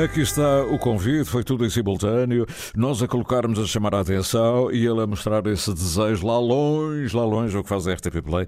aqui 0.04 0.22
está 0.22 0.64
o 0.64 0.78
convite, 0.78 1.26
foi 1.26 1.44
tudo 1.44 1.66
em 1.66 1.70
simultâneo. 1.70 2.46
Nós 2.76 3.02
a 3.02 3.08
colocarmos 3.08 3.60
a 3.60 3.66
chamar 3.66 3.96
a 3.96 4.02
atenção 4.02 4.72
e 4.72 4.86
ele 4.86 5.02
a 5.02 5.08
mostrar 5.08 5.46
esse 5.48 5.74
desejo 5.74 6.26
lá 6.26 6.40
longe, 6.40 7.16
lá 7.16 7.26
longe, 7.26 7.58
o 7.58 7.64
que 7.64 7.70
faz 7.70 7.88
a 7.88 7.94
RTP 7.94 8.22
Play. 8.24 8.48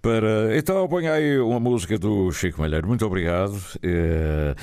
Para... 0.00 0.56
Então, 0.56 0.88
põe 0.88 1.08
aí 1.08 1.38
uma 1.38 1.60
música 1.60 1.98
do 1.98 2.32
Chico 2.32 2.60
Malheiro. 2.60 2.86
Muito 2.88 3.04
obrigado. 3.04 3.54
Eh, 3.82 4.54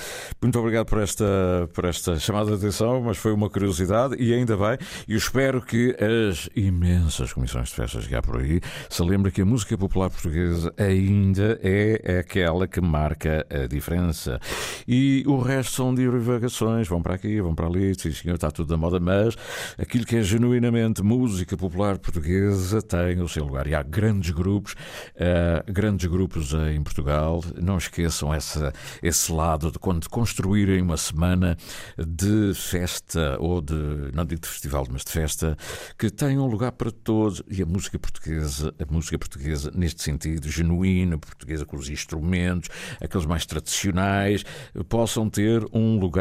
Muito 0.41 0.57
obrigado 0.59 0.88
por 0.88 1.01
esta, 1.01 1.69
por 1.73 1.86
esta 1.86 2.17
chamada 2.19 2.51
de 2.51 2.55
atenção, 2.55 3.01
mas 3.01 3.17
foi 3.17 3.31
uma 3.31 3.49
curiosidade 3.49 4.15
e 4.17 4.34
ainda 4.34 4.57
bem. 4.57 4.77
E 5.07 5.15
espero 5.15 5.61
que 5.61 5.95
as 5.99 6.49
imensas 6.55 7.31
comissões 7.31 7.69
de 7.69 7.75
festas 7.75 8.07
que 8.07 8.15
há 8.15 8.21
por 8.21 8.39
aí 8.39 8.59
se 8.89 9.03
lembrem 9.03 9.31
que 9.31 9.41
a 9.41 9.45
música 9.45 9.77
popular 9.77 10.09
portuguesa 10.09 10.73
ainda 10.77 11.59
é 11.61 12.19
aquela 12.19 12.67
que 12.67 12.81
marca 12.81 13.45
a 13.49 13.67
diferença. 13.67 14.39
E 14.88 15.23
o 15.27 15.39
resto 15.39 15.73
são 15.75 15.93
divagações, 16.24 16.88
vão 16.88 17.01
para 17.01 17.15
aqui, 17.15 17.41
vão 17.41 17.53
para 17.53 17.67
ali, 17.67 17.93
sim 17.99 18.11
senhor, 18.11 18.36
está 18.36 18.49
tudo 18.49 18.69
da 18.69 18.78
moda, 18.78 18.99
mas 18.99 19.36
aquilo 19.78 20.05
que 20.05 20.15
é 20.15 20.24
genuinamente 20.24 21.03
música 21.03 21.55
popular 21.57 21.97
portuguesa 21.97 22.82
tem 22.82 23.21
o 23.21 23.28
seu 23.28 23.43
lugar. 23.43 23.67
E 23.67 23.76
há 23.76 23.84
grandes 23.84 24.32
grupos, 24.32 24.76
eh, 25.15 25.63
grandes 25.67 26.09
grupos 26.09 26.53
em 26.53 26.82
Portugal, 26.82 27.43
não 27.61 27.78
esqueçam 27.78 28.34
essa, 28.34 28.71
esse 29.01 29.32
lado 29.32 29.71
de 29.71 29.78
quando 29.78 30.09
construírem 30.09 30.82
uma 30.82 30.97
semana 30.97 31.57
de 31.97 32.53
festa, 32.55 33.38
ou 33.39 33.61
de, 33.61 33.74
não 34.13 34.26
digo 34.26 34.41
de 34.41 34.47
festival, 34.47 34.88
mas 34.89 35.03
de 35.03 35.11
festa, 35.11 35.57
que 35.97 36.09
tem 36.09 36.38
um 36.38 36.47
lugar 36.47 36.71
para 36.71 36.91
todos. 36.91 37.43
E 37.49 37.61
a 37.61 37.65
música 37.65 37.99
portuguesa, 37.99 38.74
a 38.80 38.91
música 38.91 39.17
portuguesa 39.17 39.71
neste 39.76 40.01
sentido, 40.01 40.49
genuína, 40.49 41.17
portuguesa 41.17 41.65
com 41.65 41.78
os 41.78 41.89
instrumentos, 41.89 42.69
aqueles 43.01 43.26
mais 43.26 43.45
tradicionais, 43.45 44.45
possam 44.88 45.30
ter 45.30 45.65
um 45.74 45.99
lugar 45.99 46.12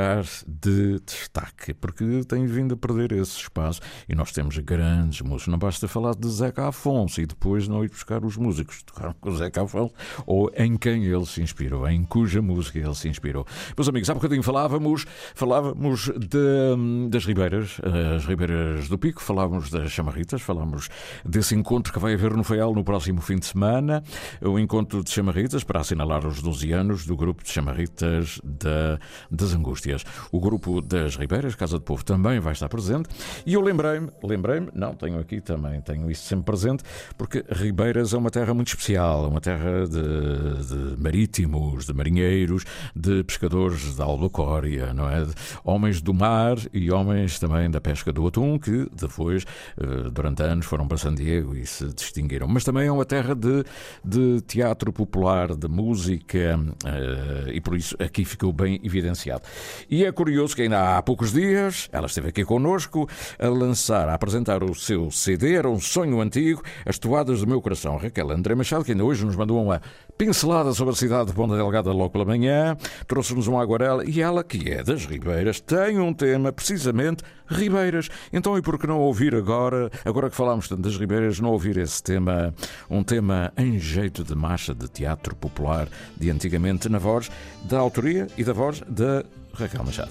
de 0.47 1.01
destaque, 1.05 1.74
porque 1.74 2.22
tem 2.26 2.47
vindo 2.47 2.74
a 2.74 2.76
perder 2.76 3.12
esse 3.12 3.36
espaço 3.38 3.80
e 4.09 4.14
nós 4.14 4.32
temos 4.32 4.57
grandes 4.59 5.20
músicos. 5.20 5.49
Não 5.49 5.59
basta 5.59 5.86
falar 5.86 6.14
de 6.14 6.28
Zeca 6.30 6.68
Afonso 6.68 7.20
e 7.20 7.26
depois 7.26 7.68
não 7.68 7.84
ir 7.84 7.88
buscar 7.90 8.24
os 8.24 8.36
músicos 8.36 8.78
que 8.78 8.84
tocaram 8.93 9.14
com 9.20 9.30
o 9.30 9.36
Zeca 9.36 9.62
Afonso 9.62 9.93
ou 10.26 10.51
em 10.57 10.76
quem 10.76 11.05
ele 11.05 11.26
se 11.26 11.43
inspirou, 11.43 11.86
em 11.88 12.05
cuja 12.05 12.40
música 12.40 12.78
ele 12.78 12.95
se 12.95 13.09
inspirou. 13.09 13.47
Meus 13.76 13.88
amigos, 13.88 14.09
há 14.09 14.14
bocadinho 14.14 14.43
falávamos, 14.43 15.05
falávamos 15.34 16.11
de- 16.18 17.09
das 17.11 17.24
Ribeiras, 17.26 17.78
as 18.16 18.24
Ribeiras 18.24 18.88
do 18.88 18.99
Pico, 18.99 19.20
falávamos 19.22 19.70
das 19.70 19.90
Chamarritas, 19.93 20.40
falávamos 20.43 20.88
desse 21.24 21.55
encontro 21.55 21.93
que 21.93 21.99
vai 21.99 22.14
haver 22.14 22.34
no 22.34 22.45
Feial 22.45 22.74
no 22.74 22.82
próximo 22.84 23.20
fim 23.20 23.36
de 23.36 23.47
semana, 23.47 24.03
o 24.40 24.59
encontro 24.59 25.05
de 25.05 25.11
Chamarritas 25.11 25.64
para 25.64 25.80
assinalar 25.80 26.26
os 26.26 26.40
12 26.40 26.72
anos 26.72 27.05
do 27.07 27.16
grupo 27.16 27.43
de 27.45 27.51
Chamarritas 27.51 28.40
da, 28.43 28.99
das 29.30 29.53
Angústias. 29.53 29.82
O 30.30 30.41
grupo 30.41 30.80
das 30.80 31.16
Ribeiras, 31.16 31.55
Casa 31.55 31.78
do 31.78 31.83
Povo, 31.83 32.05
também 32.05 32.39
vai 32.41 32.53
estar 32.53 32.68
presente. 32.68 33.09
E 33.45 33.55
eu 33.55 33.61
lembrei-me, 33.61 34.11
lembrei-me, 34.22 34.68
não, 34.74 34.95
tenho 34.95 35.18
aqui 35.18 35.41
também, 35.41 35.80
tenho 35.80 36.11
isso 36.11 36.26
sempre 36.26 36.45
presente, 36.45 36.83
porque 37.16 37.45
Ribeiras 37.51 38.12
é 38.12 38.18
uma 38.18 38.30
terra 38.30 38.55
muito 38.55 38.68
especial, 38.68 39.24
é 39.24 39.28
uma 39.28 39.41
terra 39.41 39.87
de, 39.87 40.66
de 40.66 41.03
marítimos, 41.03 41.87
de 41.87 41.93
marinheiros, 41.93 42.64
de 42.95 43.24
pescadores 43.24 43.97
da 43.97 44.05
albacória, 44.05 44.93
não 44.93 45.09
é? 45.09 45.24
De 45.24 45.33
homens 45.64 46.01
do 46.01 46.14
mar 46.14 46.57
e 46.72 46.91
homens 46.91 47.39
também 47.39 47.70
da 47.70 47.80
pesca 47.80 48.12
do 48.12 48.26
atum, 48.26 48.59
que 48.59 48.89
depois, 48.93 49.45
eh, 49.78 50.11
durante 50.11 50.43
anos, 50.43 50.66
foram 50.66 50.87
para 50.87 50.99
San 50.99 51.14
Diego 51.14 51.55
e 51.57 51.66
se 51.66 51.87
distinguiram. 51.93 52.47
Mas 52.49 52.64
também 52.64 52.87
é 52.87 52.93
uma 52.93 53.05
terra 53.05 53.35
de, 53.35 53.64
de 54.05 54.41
teatro 54.43 54.93
popular, 54.93 55.55
de 55.55 55.68
música, 55.68 56.59
eh, 56.85 57.53
e 57.55 57.61
por 57.61 57.76
isso 57.76 57.97
aqui 57.99 58.24
ficou 58.24 58.53
bem 58.53 58.80
evidenciado. 58.83 59.43
E 59.89 60.05
é 60.05 60.12
curioso 60.12 60.55
que 60.55 60.62
ainda 60.62 60.97
há 60.97 61.03
poucos 61.03 61.33
dias 61.33 61.89
ela 61.93 62.07
esteve 62.07 62.29
aqui 62.29 62.45
connosco 62.45 63.09
a 63.39 63.49
lançar, 63.49 64.09
a 64.09 64.14
apresentar 64.14 64.62
o 64.62 64.75
seu 64.75 65.11
CD, 65.11 65.55
era 65.55 65.68
um 65.68 65.81
sonho 65.81 66.20
antigo, 66.20 66.62
As 66.87 66.99
Toadas 66.99 67.41
do 67.41 67.47
Meu 67.47 67.61
Coração. 67.61 67.97
Raquel 67.97 68.31
André 68.31 68.55
Machado, 68.55 68.85
que 68.85 68.93
ainda 68.93 69.05
hoje 69.05 69.25
nos 69.25 69.37
mandou 69.37 69.62
uma 69.62 69.81
pincelada 70.16 70.73
sobre 70.73 70.93
a 70.93 70.97
cidade 70.97 71.27
de 71.31 71.33
Ponta 71.33 71.57
Delgada 71.57 71.93
logo 71.93 72.11
pela 72.11 72.25
manhã, 72.25 72.77
trouxe-nos 73.07 73.47
uma 73.47 73.62
aguarela 73.62 74.05
e 74.09 74.20
ela, 74.20 74.45
que 74.45 74.70
é 74.70 74.83
das 74.83 75.05
Ribeiras, 75.05 75.61
tem 75.61 75.99
um 75.99 76.12
tema 76.12 76.53
precisamente 76.53 77.25
Ribeiras. 77.47 78.09
Então, 78.33 78.57
e 78.57 78.62
por 78.62 78.79
que 78.79 78.87
não 78.87 79.01
ouvir 79.01 79.35
agora, 79.35 79.91
agora 80.05 80.31
que 80.31 80.37
falámos 80.37 80.68
tanto 80.68 80.83
das 80.83 80.97
Ribeiras, 80.97 81.41
não 81.41 81.51
ouvir 81.51 81.77
esse 81.77 82.03
tema, 82.03 82.55
um 82.89 83.03
tema 83.03 83.53
em 83.57 83.79
jeito 83.79 84.25
de 84.25 84.35
marcha 84.35 84.75
de 84.75 84.89
teatro 84.89 85.35
popular 85.35 85.89
de 86.16 86.31
antigamente, 86.31 86.89
na 86.89 86.99
voz 86.99 87.31
da 87.64 87.79
autoria 87.79 88.27
e 88.37 88.45
da 88.45 88.53
voz 88.53 88.81
da 88.89 89.25
Raquel 89.55 89.84
Machado. 89.84 90.11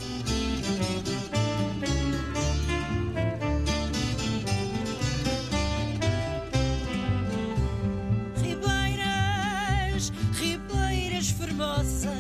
Ribeiras, 8.42 10.12
Ribeiras 10.34 11.32
formosa, 11.32 12.12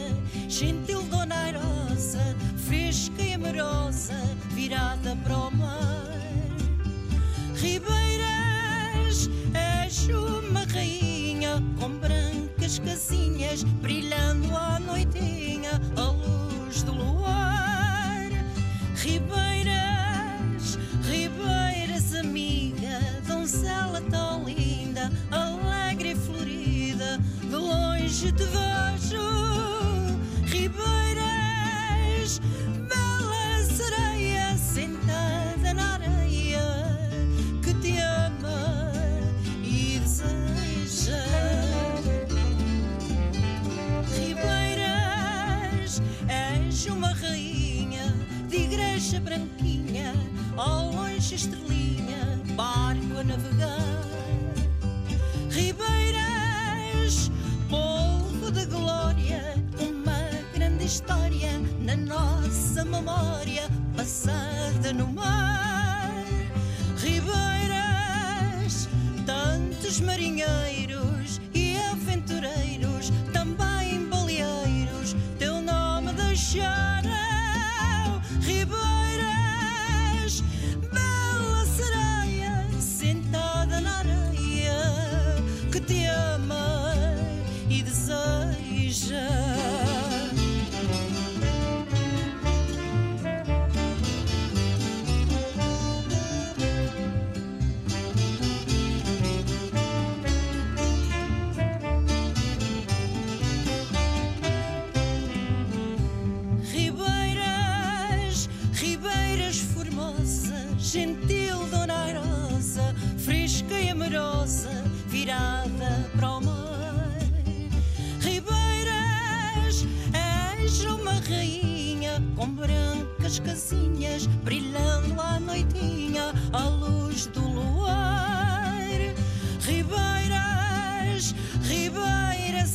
gentil 0.47 1.03
dona 1.03 1.36
Airosa, 1.45 2.36
fresca 2.67 3.22
e 3.22 3.34
amorosa, 3.34 4.13
virada 4.53 5.15
para 5.24 5.38
o 5.38 5.51
mar. 5.51 6.07
Ribeiras, 7.55 9.30
és 9.53 10.07
uma 10.07 10.63
rainha 10.65 11.61
com 11.80 11.89
brancas 11.99 12.80
casinhas, 12.80 13.63
brilhando 13.63 14.55
à 14.55 14.80
noitinha 14.80 15.80
à 15.95 16.11
longe 28.22 28.32
te 28.34 28.43
vejo. 28.45 29.26
Ribeiras, 30.51 32.32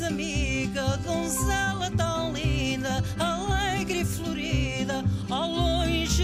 amiga, 0.06 0.96
donzela 1.04 1.90
tão 1.96 2.32
linda, 2.32 3.02
alegre 3.18 4.00
e 4.00 4.04
florida. 4.04 5.04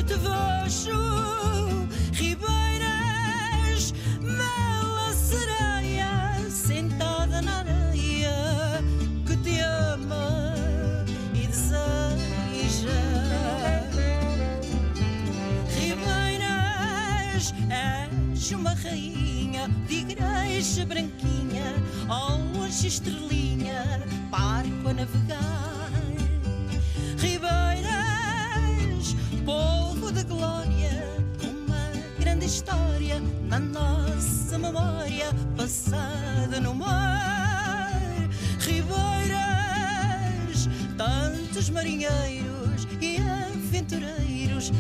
que 0.02 0.14
te 0.14 0.14
vejo, 0.14 1.86
ribeiras, 2.12 3.92
bela 4.20 5.12
sereia, 5.12 6.34
sentada 6.50 7.40
na 7.40 7.58
areia, 7.58 8.82
que 9.24 9.36
te 9.36 9.60
ama 9.60 10.54
e 11.34 11.46
deseja. 11.46 12.90
Ribeiras, 15.78 17.54
és 17.70 18.50
uma 18.52 18.74
rainha 18.74 19.68
de 19.86 19.94
igreja 19.94 20.84
branquinha, 20.84 21.76
ao 22.08 22.38
longe 22.38 22.88
estrelinha, 22.88 23.51
barco 24.30 24.88
a 24.88 24.92
navegar. 24.92 25.90
Ribeiras, 27.18 29.16
povo 29.44 30.10
de 30.12 30.24
glória, 30.24 31.06
uma 31.42 31.90
grande 32.18 32.46
história 32.46 33.20
na 33.48 33.58
nossa 33.60 34.58
memória, 34.58 35.26
passada 35.56 36.60
no 36.60 36.74
mar. 36.74 37.92
Ribeiras, 38.58 38.98
tantos 40.96 41.70
marinheiros 41.70 42.86
e 43.00 43.18
aventureiros, 43.18 44.72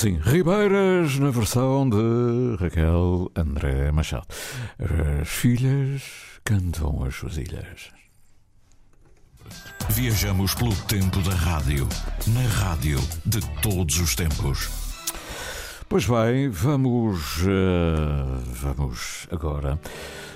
Sim, 0.00 0.18
Ribeiras 0.22 1.18
na 1.18 1.28
versão 1.28 1.86
de 1.86 2.56
Raquel 2.58 3.30
André 3.36 3.92
Machado. 3.92 4.26
As 5.20 5.28
filhas 5.28 6.02
cantam 6.42 7.04
as 7.04 7.14
suas 7.14 7.36
ilhas. 7.36 7.90
Viajamos 9.90 10.54
pelo 10.54 10.74
tempo 10.86 11.20
da 11.20 11.34
rádio, 11.34 11.86
na 12.28 12.40
rádio 12.48 12.98
de 13.26 13.40
todos 13.60 14.00
os 14.00 14.14
tempos. 14.14 14.70
Pois 15.86 16.06
bem, 16.06 16.48
vamos. 16.48 17.42
eh, 17.46 18.42
vamos 18.54 19.26
agora. 19.30 19.78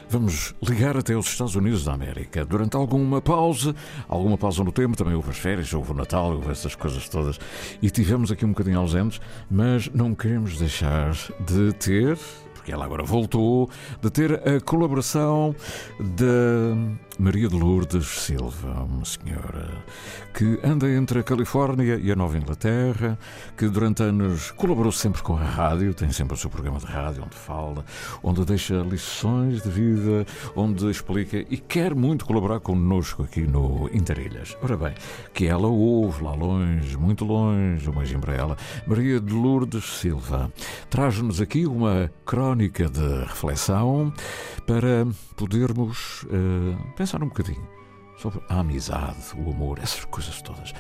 Vamos 0.08 0.54
ligar 0.62 0.96
até 0.96 1.16
os 1.16 1.26
Estados 1.26 1.54
Unidos 1.54 1.84
da 1.84 1.92
América. 1.92 2.44
Durante 2.44 2.76
alguma 2.76 3.20
pausa, 3.20 3.74
alguma 4.08 4.36
pausa 4.38 4.62
no 4.62 4.70
tempo, 4.70 4.96
também 4.96 5.14
houve 5.14 5.30
as 5.30 5.38
férias, 5.38 5.72
houve 5.72 5.92
o 5.92 5.94
Natal, 5.94 6.32
houve 6.32 6.50
essas 6.50 6.74
coisas 6.74 7.08
todas. 7.08 7.38
E 7.80 7.90
tivemos 7.90 8.30
aqui 8.30 8.44
um 8.44 8.50
bocadinho 8.50 8.78
ausentes, 8.78 9.20
mas 9.50 9.90
não 9.92 10.14
queremos 10.14 10.58
deixar 10.58 11.12
de 11.40 11.72
ter, 11.74 12.18
porque 12.54 12.72
ela 12.72 12.84
agora 12.84 13.02
voltou, 13.02 13.68
de 14.00 14.10
ter 14.10 14.32
a 14.48 14.60
colaboração 14.60 15.54
da 15.98 16.76
Maria 17.18 17.48
de 17.48 17.54
Lourdes 17.54 18.06
Silva, 18.06 18.82
uma 18.82 19.04
senhora 19.04 19.70
que 20.34 20.58
anda 20.64 20.90
entre 20.90 21.20
a 21.20 21.22
Califórnia 21.22 21.96
e 22.02 22.10
a 22.10 22.16
Nova 22.16 22.36
Inglaterra, 22.36 23.16
que 23.56 23.68
durante 23.68 24.02
anos 24.02 24.50
colaborou 24.50 24.90
sempre 24.90 25.22
com 25.22 25.36
a 25.36 25.42
rádio, 25.42 25.94
tem 25.94 26.10
sempre 26.10 26.34
o 26.34 26.36
seu 26.36 26.50
programa 26.50 26.80
de 26.80 26.86
rádio 26.86 27.22
onde 27.24 27.36
fala, 27.36 27.84
onde 28.20 28.44
deixa 28.44 28.74
lições 28.78 29.62
de 29.62 29.70
vida, 29.70 30.26
onde 30.56 30.90
explica 30.90 31.38
e 31.38 31.56
quer 31.56 31.94
muito 31.94 32.24
colaborar 32.24 32.58
connosco 32.58 33.22
aqui 33.22 33.42
no 33.42 33.88
Interilhas. 33.92 34.56
Ora 34.60 34.76
bem, 34.76 34.94
que 35.32 35.46
ela 35.46 35.68
ouve 35.68 36.24
lá 36.24 36.34
longe, 36.34 36.96
muito 36.96 37.24
longe, 37.24 37.88
um 37.88 37.92
beijinho 37.92 38.20
para 38.20 38.34
ela, 38.34 38.56
Maria 38.88 39.20
de 39.20 39.32
Lourdes 39.32 39.84
Silva, 39.84 40.52
traz-nos 40.90 41.40
aqui 41.40 41.64
uma 41.64 42.10
crónica 42.24 42.88
de 42.88 43.24
reflexão 43.24 44.12
para 44.66 45.06
podermos 45.36 46.26
eh, 46.30 46.76
pensar 47.04 47.22
um 47.22 47.28
bocadinho 47.28 47.68
sobre 48.16 48.40
a 48.48 48.60
amizade, 48.60 49.34
o 49.36 49.50
amor, 49.50 49.78
essas 49.78 50.06
coisas 50.06 50.40
todas. 50.40 50.72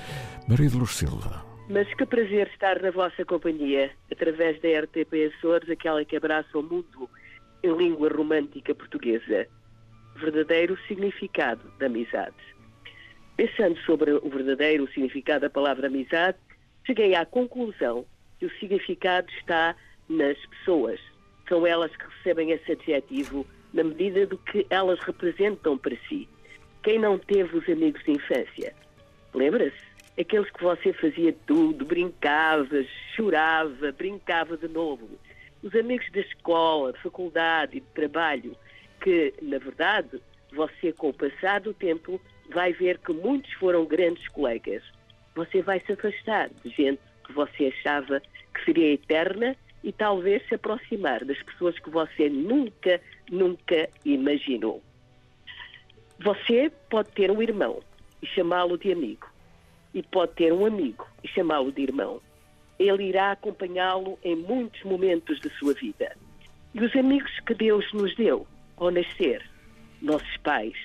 Maria 0.48 0.70
de 0.70 0.74
Lourdes 0.74 0.96
Silva. 0.96 1.44
Mas 1.68 1.92
que 1.92 2.06
prazer 2.06 2.48
estar 2.48 2.80
na 2.80 2.90
vossa 2.90 3.26
companhia, 3.26 3.90
através 4.10 4.58
da 4.62 4.68
RTP 4.80 5.34
Açores, 5.36 5.68
aquela 5.68 6.02
que 6.02 6.16
abraça 6.16 6.56
o 6.56 6.62
mundo 6.62 7.10
em 7.62 7.76
língua 7.76 8.08
romântica 8.08 8.74
portuguesa. 8.74 9.46
Verdadeiro 10.16 10.78
significado 10.88 11.70
da 11.78 11.86
amizade. 11.86 12.36
Pensando 13.36 13.78
sobre 13.80 14.12
o 14.12 14.30
verdadeiro 14.30 14.88
significado 14.94 15.42
da 15.42 15.50
palavra 15.50 15.88
amizade, 15.88 16.38
cheguei 16.86 17.14
à 17.14 17.26
conclusão 17.26 18.06
que 18.38 18.46
o 18.46 18.58
significado 18.58 19.30
está 19.38 19.76
nas 20.08 20.38
pessoas. 20.46 20.98
São 21.46 21.66
elas 21.66 21.94
que 21.94 22.06
recebem 22.16 22.50
esse 22.52 22.72
adjetivo 22.72 23.46
na 23.74 23.82
medida 23.82 24.24
do 24.24 24.38
que 24.38 24.64
elas 24.70 25.00
representam 25.00 25.76
para 25.76 25.96
si. 26.08 26.28
Quem 26.82 26.98
não 26.98 27.18
teve 27.18 27.58
os 27.58 27.68
amigos 27.68 28.02
de 28.04 28.12
infância? 28.12 28.72
Lembra-se? 29.34 29.76
Aqueles 30.18 30.48
que 30.52 30.62
você 30.62 30.92
fazia 30.92 31.34
tudo, 31.44 31.84
brincava, 31.84 32.84
chorava, 33.16 33.90
brincava 33.90 34.56
de 34.56 34.68
novo. 34.68 35.10
Os 35.60 35.74
amigos 35.74 36.08
da 36.12 36.20
escola, 36.20 36.92
de 36.92 37.00
faculdade 37.00 37.78
e 37.78 37.80
de 37.80 37.86
trabalho, 37.88 38.56
que, 39.02 39.34
na 39.42 39.58
verdade, 39.58 40.22
você, 40.52 40.92
com 40.92 41.08
o 41.08 41.14
passar 41.14 41.60
do 41.60 41.74
tempo, 41.74 42.20
vai 42.52 42.72
ver 42.72 42.98
que 42.98 43.12
muitos 43.12 43.52
foram 43.54 43.84
grandes 43.84 44.28
colegas. 44.28 44.84
Você 45.34 45.62
vai 45.62 45.80
se 45.80 45.92
afastar 45.92 46.48
de 46.62 46.70
gente 46.70 47.00
que 47.26 47.32
você 47.32 47.72
achava 47.76 48.20
que 48.20 48.64
seria 48.64 48.92
eterna 48.92 49.56
e 49.84 49.92
talvez 49.92 50.42
se 50.48 50.54
aproximar 50.54 51.22
das 51.26 51.40
pessoas 51.42 51.78
que 51.78 51.90
você 51.90 52.30
nunca, 52.30 53.00
nunca 53.30 53.88
imaginou. 54.02 54.82
Você 56.20 56.72
pode 56.88 57.10
ter 57.10 57.30
um 57.30 57.42
irmão 57.42 57.82
e 58.22 58.26
chamá-lo 58.26 58.78
de 58.78 58.90
amigo. 58.90 59.28
E 59.92 60.02
pode 60.02 60.32
ter 60.32 60.52
um 60.54 60.64
amigo 60.64 61.06
e 61.22 61.28
chamá-lo 61.28 61.70
de 61.70 61.82
irmão. 61.82 62.20
Ele 62.78 63.04
irá 63.04 63.32
acompanhá-lo 63.32 64.18
em 64.24 64.34
muitos 64.34 64.82
momentos 64.84 65.38
da 65.40 65.50
sua 65.50 65.74
vida. 65.74 66.16
E 66.72 66.82
os 66.82 66.96
amigos 66.96 67.38
que 67.40 67.54
Deus 67.54 67.84
nos 67.92 68.16
deu 68.16 68.46
ao 68.78 68.90
nascer, 68.90 69.44
nossos 70.00 70.36
pais, 70.38 70.76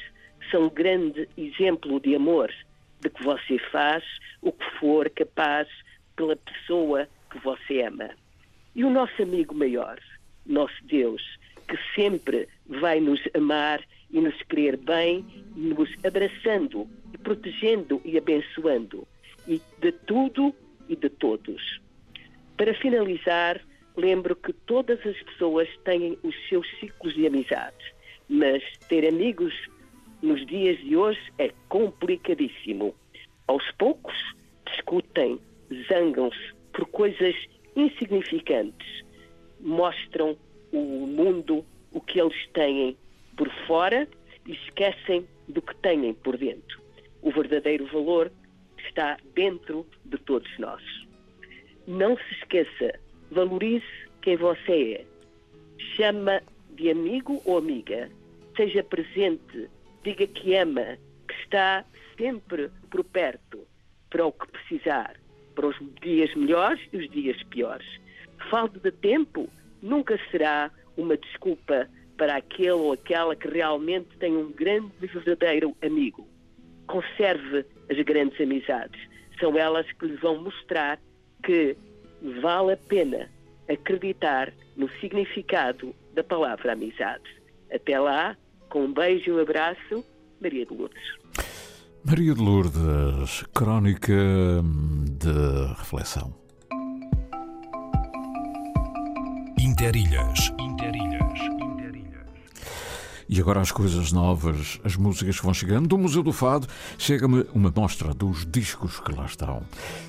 são 0.51 0.65
um 0.65 0.69
grande 0.69 1.27
exemplo 1.37 2.01
de 2.01 2.15
amor, 2.15 2.53
de 2.99 3.09
que 3.09 3.23
você 3.23 3.57
faz 3.71 4.03
o 4.41 4.51
que 4.51 4.69
for 4.77 5.09
capaz 5.09 5.69
pela 6.17 6.35
pessoa 6.35 7.07
que 7.31 7.39
você 7.39 7.81
ama. 7.83 8.09
E 8.75 8.83
o 8.83 8.89
nosso 8.89 9.21
amigo 9.21 9.55
maior, 9.55 9.99
nosso 10.45 10.83
Deus, 10.83 11.21
que 11.67 11.77
sempre 11.95 12.47
vai 12.65 12.99
nos 12.99 13.19
amar 13.33 13.81
e 14.11 14.19
nos 14.19 14.35
querer 14.43 14.77
bem, 14.77 15.25
nos 15.55 15.89
abraçando 16.03 16.87
e 17.13 17.17
protegendo 17.17 18.01
e 18.03 18.17
abençoando, 18.17 19.07
e 19.47 19.61
de 19.79 19.91
tudo 19.91 20.53
e 20.87 20.95
de 20.95 21.09
todos. 21.09 21.79
Para 22.57 22.73
finalizar, 22.73 23.61
lembro 23.95 24.35
que 24.35 24.53
todas 24.53 24.99
as 25.05 25.21
pessoas 25.23 25.67
têm 25.83 26.17
os 26.23 26.35
seus 26.47 26.67
ciclos 26.79 27.13
de 27.13 27.27
amizade, 27.27 27.93
mas 28.27 28.63
ter 28.87 29.07
amigos 29.07 29.53
nos 30.21 30.45
dias 30.45 30.77
de 30.79 30.95
hoje 30.95 31.21
é 31.37 31.51
complicadíssimo. 31.67 32.95
Aos 33.47 33.63
poucos, 33.77 34.15
discutem, 34.65 35.39
zangam-se 35.87 36.53
por 36.73 36.85
coisas 36.87 37.35
insignificantes, 37.85 39.03
mostram 39.59 40.37
o 40.71 41.07
mundo 41.07 41.65
o 41.91 41.99
que 41.99 42.19
eles 42.19 42.47
têm 42.53 42.95
por 43.35 43.49
fora 43.65 44.07
e 44.45 44.53
esquecem 44.53 45.27
do 45.47 45.61
que 45.61 45.75
têm 45.77 46.13
por 46.13 46.37
dentro. 46.37 46.81
O 47.21 47.31
verdadeiro 47.31 47.85
valor 47.87 48.31
está 48.87 49.17
dentro 49.33 49.85
de 50.05 50.17
todos 50.17 50.49
nós. 50.57 50.83
Não 51.87 52.15
se 52.17 52.33
esqueça, 52.35 52.99
valorize 53.31 53.85
quem 54.21 54.37
você 54.37 54.93
é. 55.01 55.05
Chama 55.95 56.41
de 56.75 56.91
amigo 56.91 57.41
ou 57.45 57.57
amiga. 57.57 58.09
Seja 58.55 58.83
presente, 58.83 59.69
diga 60.03 60.27
que 60.27 60.55
ama, 60.55 60.97
que 61.27 61.33
está 61.41 61.85
sempre 62.17 62.69
por 62.89 63.03
perto, 63.03 63.65
para 64.09 64.25
o 64.25 64.31
que 64.31 64.47
precisar, 64.47 65.18
para 65.59 65.67
os 65.67 65.75
dias 66.01 66.33
melhores 66.35 66.79
e 66.93 66.97
os 66.97 67.09
dias 67.09 67.43
piores. 67.43 67.85
Falta 68.49 68.79
de 68.79 68.91
tempo 68.93 69.49
nunca 69.81 70.17
será 70.31 70.71
uma 70.95 71.17
desculpa 71.17 71.85
para 72.17 72.37
aquele 72.37 72.71
ou 72.71 72.93
aquela 72.93 73.35
que 73.35 73.49
realmente 73.49 74.07
tem 74.19 74.37
um 74.37 74.53
grande 74.53 74.89
e 75.01 75.07
verdadeiro 75.07 75.75
amigo. 75.81 76.25
conserve 76.87 77.65
as 77.91 77.99
grandes 78.05 78.39
amizades. 78.39 78.99
São 79.37 79.57
elas 79.57 79.85
que 79.91 80.05
lhe 80.05 80.15
vão 80.15 80.41
mostrar 80.41 80.97
que 81.43 81.75
vale 82.41 82.71
a 82.73 82.77
pena 82.77 83.29
acreditar 83.69 84.53
no 84.77 84.89
significado 85.01 85.93
da 86.13 86.23
palavra 86.23 86.71
amizade. 86.71 87.29
Até 87.69 87.99
lá, 87.99 88.37
com 88.69 88.85
um 88.85 88.93
beijo 88.93 89.29
e 89.29 89.33
um 89.33 89.39
abraço, 89.39 90.05
Maria 90.41 90.65
de 90.65 90.73
Lourdes. 90.73 91.48
Maria 92.03 92.33
de 92.33 92.41
Lourdes, 92.41 93.43
crónica 93.53 94.13
de 95.19 95.73
reflexão. 95.77 96.33
Interilhas. 99.59 100.51
E 103.27 103.39
agora 103.39 103.61
as 103.61 103.71
coisas 103.71 104.11
novas, 104.11 104.79
as 104.83 104.95
músicas 104.95 105.37
que 105.39 105.45
vão 105.45 105.53
chegando. 105.53 105.87
Do 105.87 105.97
Museu 105.97 106.23
do 106.23 106.33
Fado 106.33 106.67
chega-me 106.97 107.45
uma 107.53 107.71
mostra 107.75 108.13
dos 108.13 108.45
discos 108.45 108.99
que 108.99 109.11
lá 109.11 109.25
estão. 109.25 109.61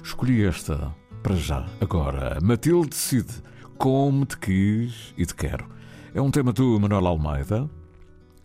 Escolhi 0.02 0.46
esta 0.46 0.94
para 1.22 1.34
já, 1.34 1.68
agora. 1.80 2.38
Matilde 2.42 2.94
Cid, 2.94 3.28
Como 3.76 4.24
Te 4.24 4.38
Quis 4.38 5.12
e 5.18 5.26
Te 5.26 5.34
Quero. 5.34 5.68
É 6.14 6.22
um 6.22 6.30
tema 6.30 6.52
do 6.52 6.80
Manuel 6.80 7.06
Almeida 7.06 7.68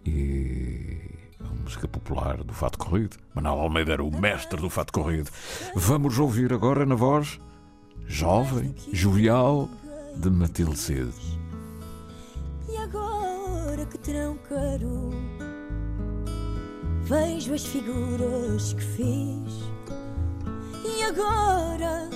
e 0.06 1.25
música 1.46 1.88
popular 1.88 2.44
do 2.44 2.54
Fado 2.54 2.78
Corrido. 2.78 3.18
Manuel 3.34 3.60
Almeida 3.60 3.94
era 3.94 4.04
o 4.04 4.12
mestre 4.12 4.60
do 4.60 4.70
Fado 4.70 4.92
Corrido. 4.92 5.30
Vamos 5.76 6.18
ouvir 6.20 6.54
agora 6.54 6.86
na 6.86 6.96
voz 6.96 7.40
jovem, 8.08 8.74
jovial, 8.94 9.70
de 10.16 10.30
Matilde 10.30 10.78
Cid. 10.78 11.14
E 12.70 12.78
agora 12.78 13.86
que 13.86 13.98
te 13.98 14.14
não 14.14 14.38
quero, 14.48 15.10
vejo 17.04 17.54
as 17.54 17.66
figuras 17.66 18.74
que 18.74 18.82
fiz. 18.82 19.76
E 20.84 21.04
agora 21.04 22.10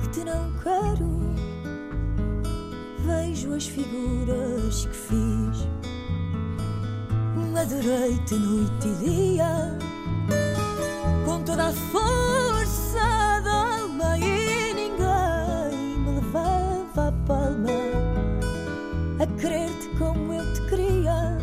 que 0.00 0.08
te 0.08 0.24
não 0.24 0.52
quero, 0.62 1.34
vejo 3.04 3.54
as 3.54 3.66
figuras 3.66 4.86
que 4.86 4.96
fiz. 4.96 5.83
Adorei-te 7.64 8.34
noite 8.34 8.88
e 8.88 8.94
dia, 9.32 9.78
com 11.24 11.42
toda 11.44 11.68
a 11.68 11.72
força 11.72 13.40
da 13.42 13.78
alma 13.78 14.18
e 14.18 14.74
ninguém 14.74 15.98
me 15.98 16.10
levava 16.16 17.08
a 17.08 17.12
palma 17.26 17.70
a 19.18 19.26
querer-te 19.40 19.88
como 19.96 20.34
eu 20.34 20.52
te 20.52 20.60
queria. 20.66 21.38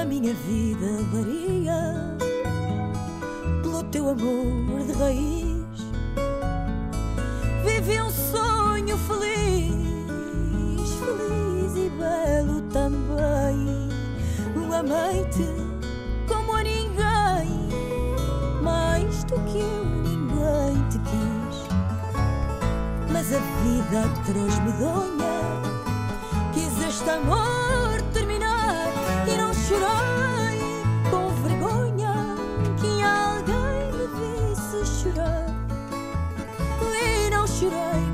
A 0.00 0.04
minha 0.04 0.32
vida 0.32 0.86
varia 1.12 2.16
pelo 3.62 3.82
teu 3.90 4.10
amor 4.10 4.86
de 4.86 4.92
raiz. 4.92 5.80
Vivi 7.64 8.00
um 8.00 8.10
sonho 8.10 8.96
feliz, 8.96 10.88
feliz 11.00 11.76
e 11.76 11.90
belo 11.98 12.60
também. 12.72 13.39
Amei-te 14.80 15.46
como 16.26 16.54
a 16.54 16.62
ninguém, 16.62 17.68
mais 18.62 19.24
do 19.24 19.34
que 19.40 19.58
eu 19.58 19.84
ninguém 19.84 20.82
te 20.88 20.98
quis. 21.00 21.68
Mas 23.12 23.30
a 23.30 23.40
vida 23.62 24.06
atroz 24.06 24.58
medonha 24.60 25.60
quis 26.54 26.82
este 26.82 27.10
amor 27.10 28.00
terminar 28.14 28.88
e 29.30 29.36
não 29.36 29.52
chorei 29.52 30.82
com 31.10 31.28
vergonha 31.42 32.14
que 32.80 33.02
alguém 33.02 33.92
me 33.92 34.06
visse 34.16 35.02
chorar. 35.02 35.44
E 36.80 37.28
não 37.28 37.46
chorei 37.46 38.09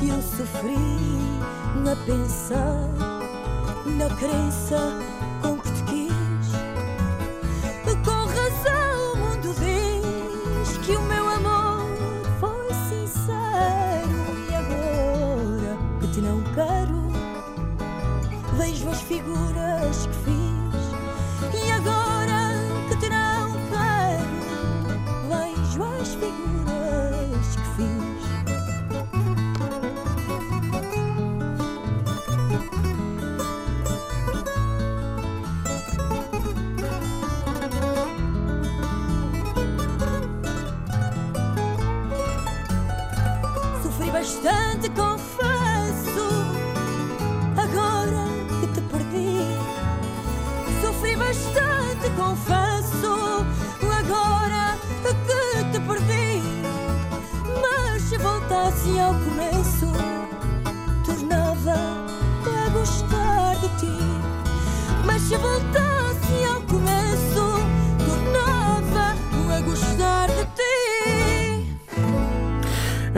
que 0.00 0.08
eu 0.08 0.22
sofri 0.22 0.76
a 1.90 1.96
pensar 2.06 2.88
na 3.84 4.08
crença 4.16 4.98
com 5.42 5.58
que 5.58 5.70
te 5.72 5.82
quis. 5.84 6.50
Com 8.04 8.10
razão 8.10 9.12
o 9.12 9.16
mundo 9.18 9.54
diz 9.60 10.78
que 10.78 10.96
o 10.96 11.02
meu 11.02 11.28
amor 11.28 11.84
foi 12.40 12.72
sincero 12.88 14.20
e 14.48 14.54
agora 14.54 15.76
que 16.00 16.08
te 16.08 16.20
não 16.22 16.42
quero 16.54 17.10
vejo 18.56 18.88
as 18.88 19.02
figuras 19.02 19.79
bastante, 44.20 44.90
confesso. 44.90 45.19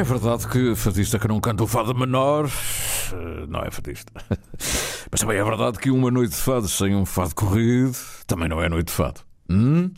É 0.02 0.04
verdade 0.04 0.48
que 0.48 0.74
fadista 0.74 1.16
que 1.16 1.28
não 1.28 1.40
canta 1.40 1.62
o 1.62 1.66
fado 1.68 1.94
menor 1.94 2.50
eh, 3.12 3.46
não 3.46 3.60
é 3.60 3.70
fadista. 3.70 4.12
Mas 5.08 5.20
também 5.20 5.38
é 5.38 5.44
verdade 5.44 5.78
que 5.78 5.92
uma 5.92 6.10
noite 6.10 6.30
de 6.30 6.38
fado 6.38 6.66
sem 6.66 6.92
um 6.92 7.06
fado 7.06 7.36
corrido 7.36 7.96
também 8.26 8.48
não 8.48 8.60
é 8.60 8.68
noite 8.68 8.88
de 8.88 8.94
fado. 8.94 9.20
Hum? 9.48 9.92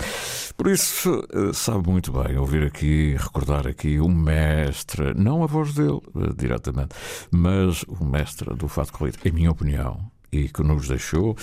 Por 0.59 0.66
isso, 0.66 1.26
eh, 1.32 1.55
sabe 1.55 1.88
muito 1.88 2.12
bem 2.12 2.36
ouvir 2.36 2.64
aqui, 2.64 3.16
recordar 3.18 3.66
aqui 3.66 3.98
o 3.98 4.07
mestre, 4.07 5.14
não 5.14 5.42
a 5.42 5.46
voz 5.46 5.72
dele 5.72 6.02
eh, 6.16 6.34
diretamente, 6.36 6.94
mas 7.30 7.82
o 7.84 8.05
mestre 8.05 8.55
do 8.55 8.68
fado 8.68 8.92
corrido, 8.92 9.16
em 9.24 9.32
minha 9.32 9.50
opinião, 9.50 10.12
e 10.35 10.49
que 10.49 10.62
nos 10.64 10.89
deixou, 10.89 11.37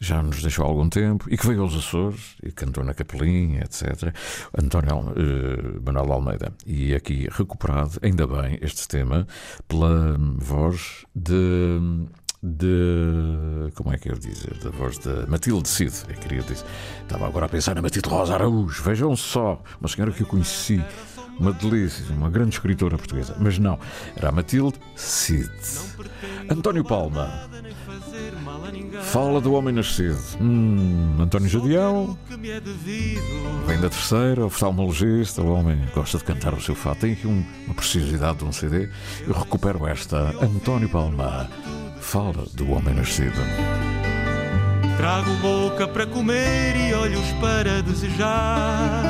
já 0.00 0.22
nos 0.22 0.40
deixou 0.40 0.64
há 0.64 0.68
algum 0.68 0.88
tempo, 0.88 1.26
e 1.28 1.36
que 1.36 1.46
veio 1.46 1.60
aos 1.62 1.74
Açores 1.74 2.36
e 2.42 2.50
cantou 2.50 2.82
na 2.82 2.94
Capelinha, 2.94 3.60
etc. 3.60 4.14
António 4.56 5.12
eh, 5.16 5.80
Manuel 5.84 6.12
Almeida. 6.12 6.52
E 6.66 6.94
aqui 6.94 7.28
recuperado, 7.30 7.98
ainda 8.02 8.26
bem, 8.26 8.58
este 8.62 8.88
tema 8.88 9.26
pela 9.66 10.16
voz 10.36 11.04
de. 11.14 11.78
De. 12.40 13.72
Como 13.74 13.92
é 13.92 13.98
que 13.98 14.10
eu 14.10 14.14
dizer? 14.14 14.56
Da 14.62 14.70
voz 14.70 14.96
de 14.98 15.26
Matilde 15.28 15.68
Cid, 15.68 15.92
eu 16.08 16.14
queria 16.14 16.40
dizer. 16.40 16.64
Estava 17.02 17.26
agora 17.26 17.46
a 17.46 17.48
pensar 17.48 17.74
na 17.74 17.82
Matilde 17.82 18.08
Rosa 18.08 18.34
Araújo. 18.34 18.80
Vejam 18.84 19.16
só, 19.16 19.60
uma 19.80 19.88
senhora 19.88 20.12
que 20.12 20.22
eu 20.22 20.26
conheci, 20.26 20.80
uma 21.38 21.52
delícia, 21.52 22.04
uma 22.14 22.30
grande 22.30 22.54
escritora 22.54 22.96
portuguesa. 22.96 23.36
Mas 23.40 23.58
não, 23.58 23.76
era 24.16 24.28
a 24.28 24.32
Matilde 24.32 24.78
Cid. 24.94 25.50
António 26.48 26.84
Palma. 26.84 27.48
Fala 29.04 29.40
do 29.40 29.52
homem 29.54 29.72
nascido. 29.74 30.18
Hum, 30.40 31.16
António 31.20 31.48
Jadião. 31.48 32.18
Vem 33.66 33.80
da 33.80 33.88
terceira, 33.88 34.44
oftalmologista. 34.44 35.40
O 35.42 35.52
homem 35.52 35.78
gosta 35.94 36.18
de 36.18 36.24
cantar 36.24 36.52
o 36.54 36.60
seu 36.60 36.74
fato. 36.74 37.00
Tem 37.00 37.12
aqui 37.12 37.26
um- 37.26 37.44
uma 37.66 37.74
preciosidade 37.74 38.38
de 38.38 38.44
um 38.44 38.52
CD. 38.52 38.88
Eu 39.26 39.34
recupero 39.34 39.86
esta. 39.86 40.34
António 40.42 40.88
Palma. 40.88 41.48
Fala 42.00 42.44
do 42.54 42.70
homem 42.70 42.94
nascido. 42.94 43.38
Trago 44.96 45.32
boca 45.34 45.86
para 45.86 46.06
comer 46.06 46.74
e 46.76 46.92
olhos 46.94 47.26
para 47.40 47.82
desejar. 47.82 49.04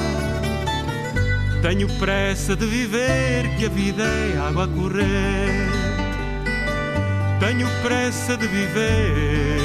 Tenho 1.62 1.88
pressa 1.99 2.55
de 2.55 2.66
viver, 2.66 3.57
que 3.59 3.66
a 3.66 3.68
vida 3.68 4.05
é 4.05 4.38
água 4.38 4.64
a 4.64 4.68
correr. 4.68 5.88
Tenho 7.41 7.68
pressa 7.82 8.36
de 8.36 8.49
viver, 8.49 9.61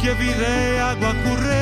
que 0.00 0.08
a 0.08 0.14
vida 0.14 0.44
é 0.44 0.80
água 0.80 1.10
a 1.10 1.14
correr. 1.14 1.56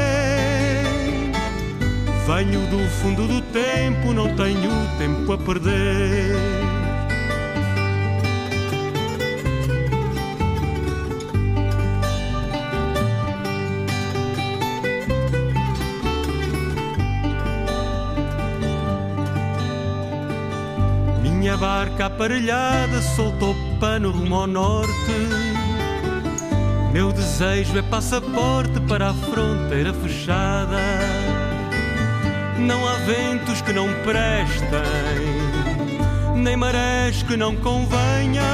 Venho 2.27 2.61
do 2.69 2.89
fundo 2.89 3.27
do 3.27 3.43
tempo, 3.43 4.13
não 4.13 4.35
tenho 4.37 4.71
tempo 4.97 5.33
a 5.33 5.39
perder. 5.39 6.64
Barca 21.95 22.07
aparelhada 22.07 23.01
soltou 23.01 23.55
pano 23.79 24.11
rumo 24.11 24.35
ao 24.35 24.47
norte. 24.49 25.13
Meu 26.93 27.13
desejo 27.13 27.79
é 27.79 27.83
passaporte 27.83 28.81
para 28.89 29.11
a 29.11 29.15
fronteira 29.15 29.93
fechada. 29.93 30.81
Não 32.59 32.87
há 32.89 32.95
ventos 32.95 33.61
que 33.63 33.73
não 33.73 33.89
prestem, 34.03 34.69
nem 36.37 36.57
marés 36.57 37.23
que 37.23 37.37
não 37.37 37.55
convenham, 37.57 38.45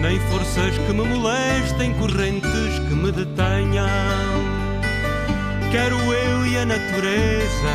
nem 0.00 0.18
forças 0.30 0.76
que 0.78 0.92
me 0.92 1.04
molestem, 1.04 1.94
correntes 1.94 2.78
que 2.88 2.94
me 2.94 3.12
detenham. 3.12 3.86
Quero 5.70 5.96
eu 5.96 6.46
e 6.46 6.56
a 6.56 6.66
natureza, 6.66 7.74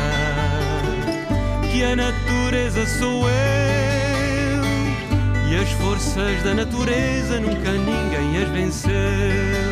que 1.70 1.82
a 1.84 1.96
natureza 1.96 2.86
sou 2.86 3.28
eu, 3.28 3.55
e 5.48 5.56
as 5.56 5.70
forças 5.72 6.42
da 6.42 6.54
natureza 6.54 7.40
nunca 7.40 7.72
ninguém 7.72 8.42
as 8.42 8.48
venceu. 8.50 9.65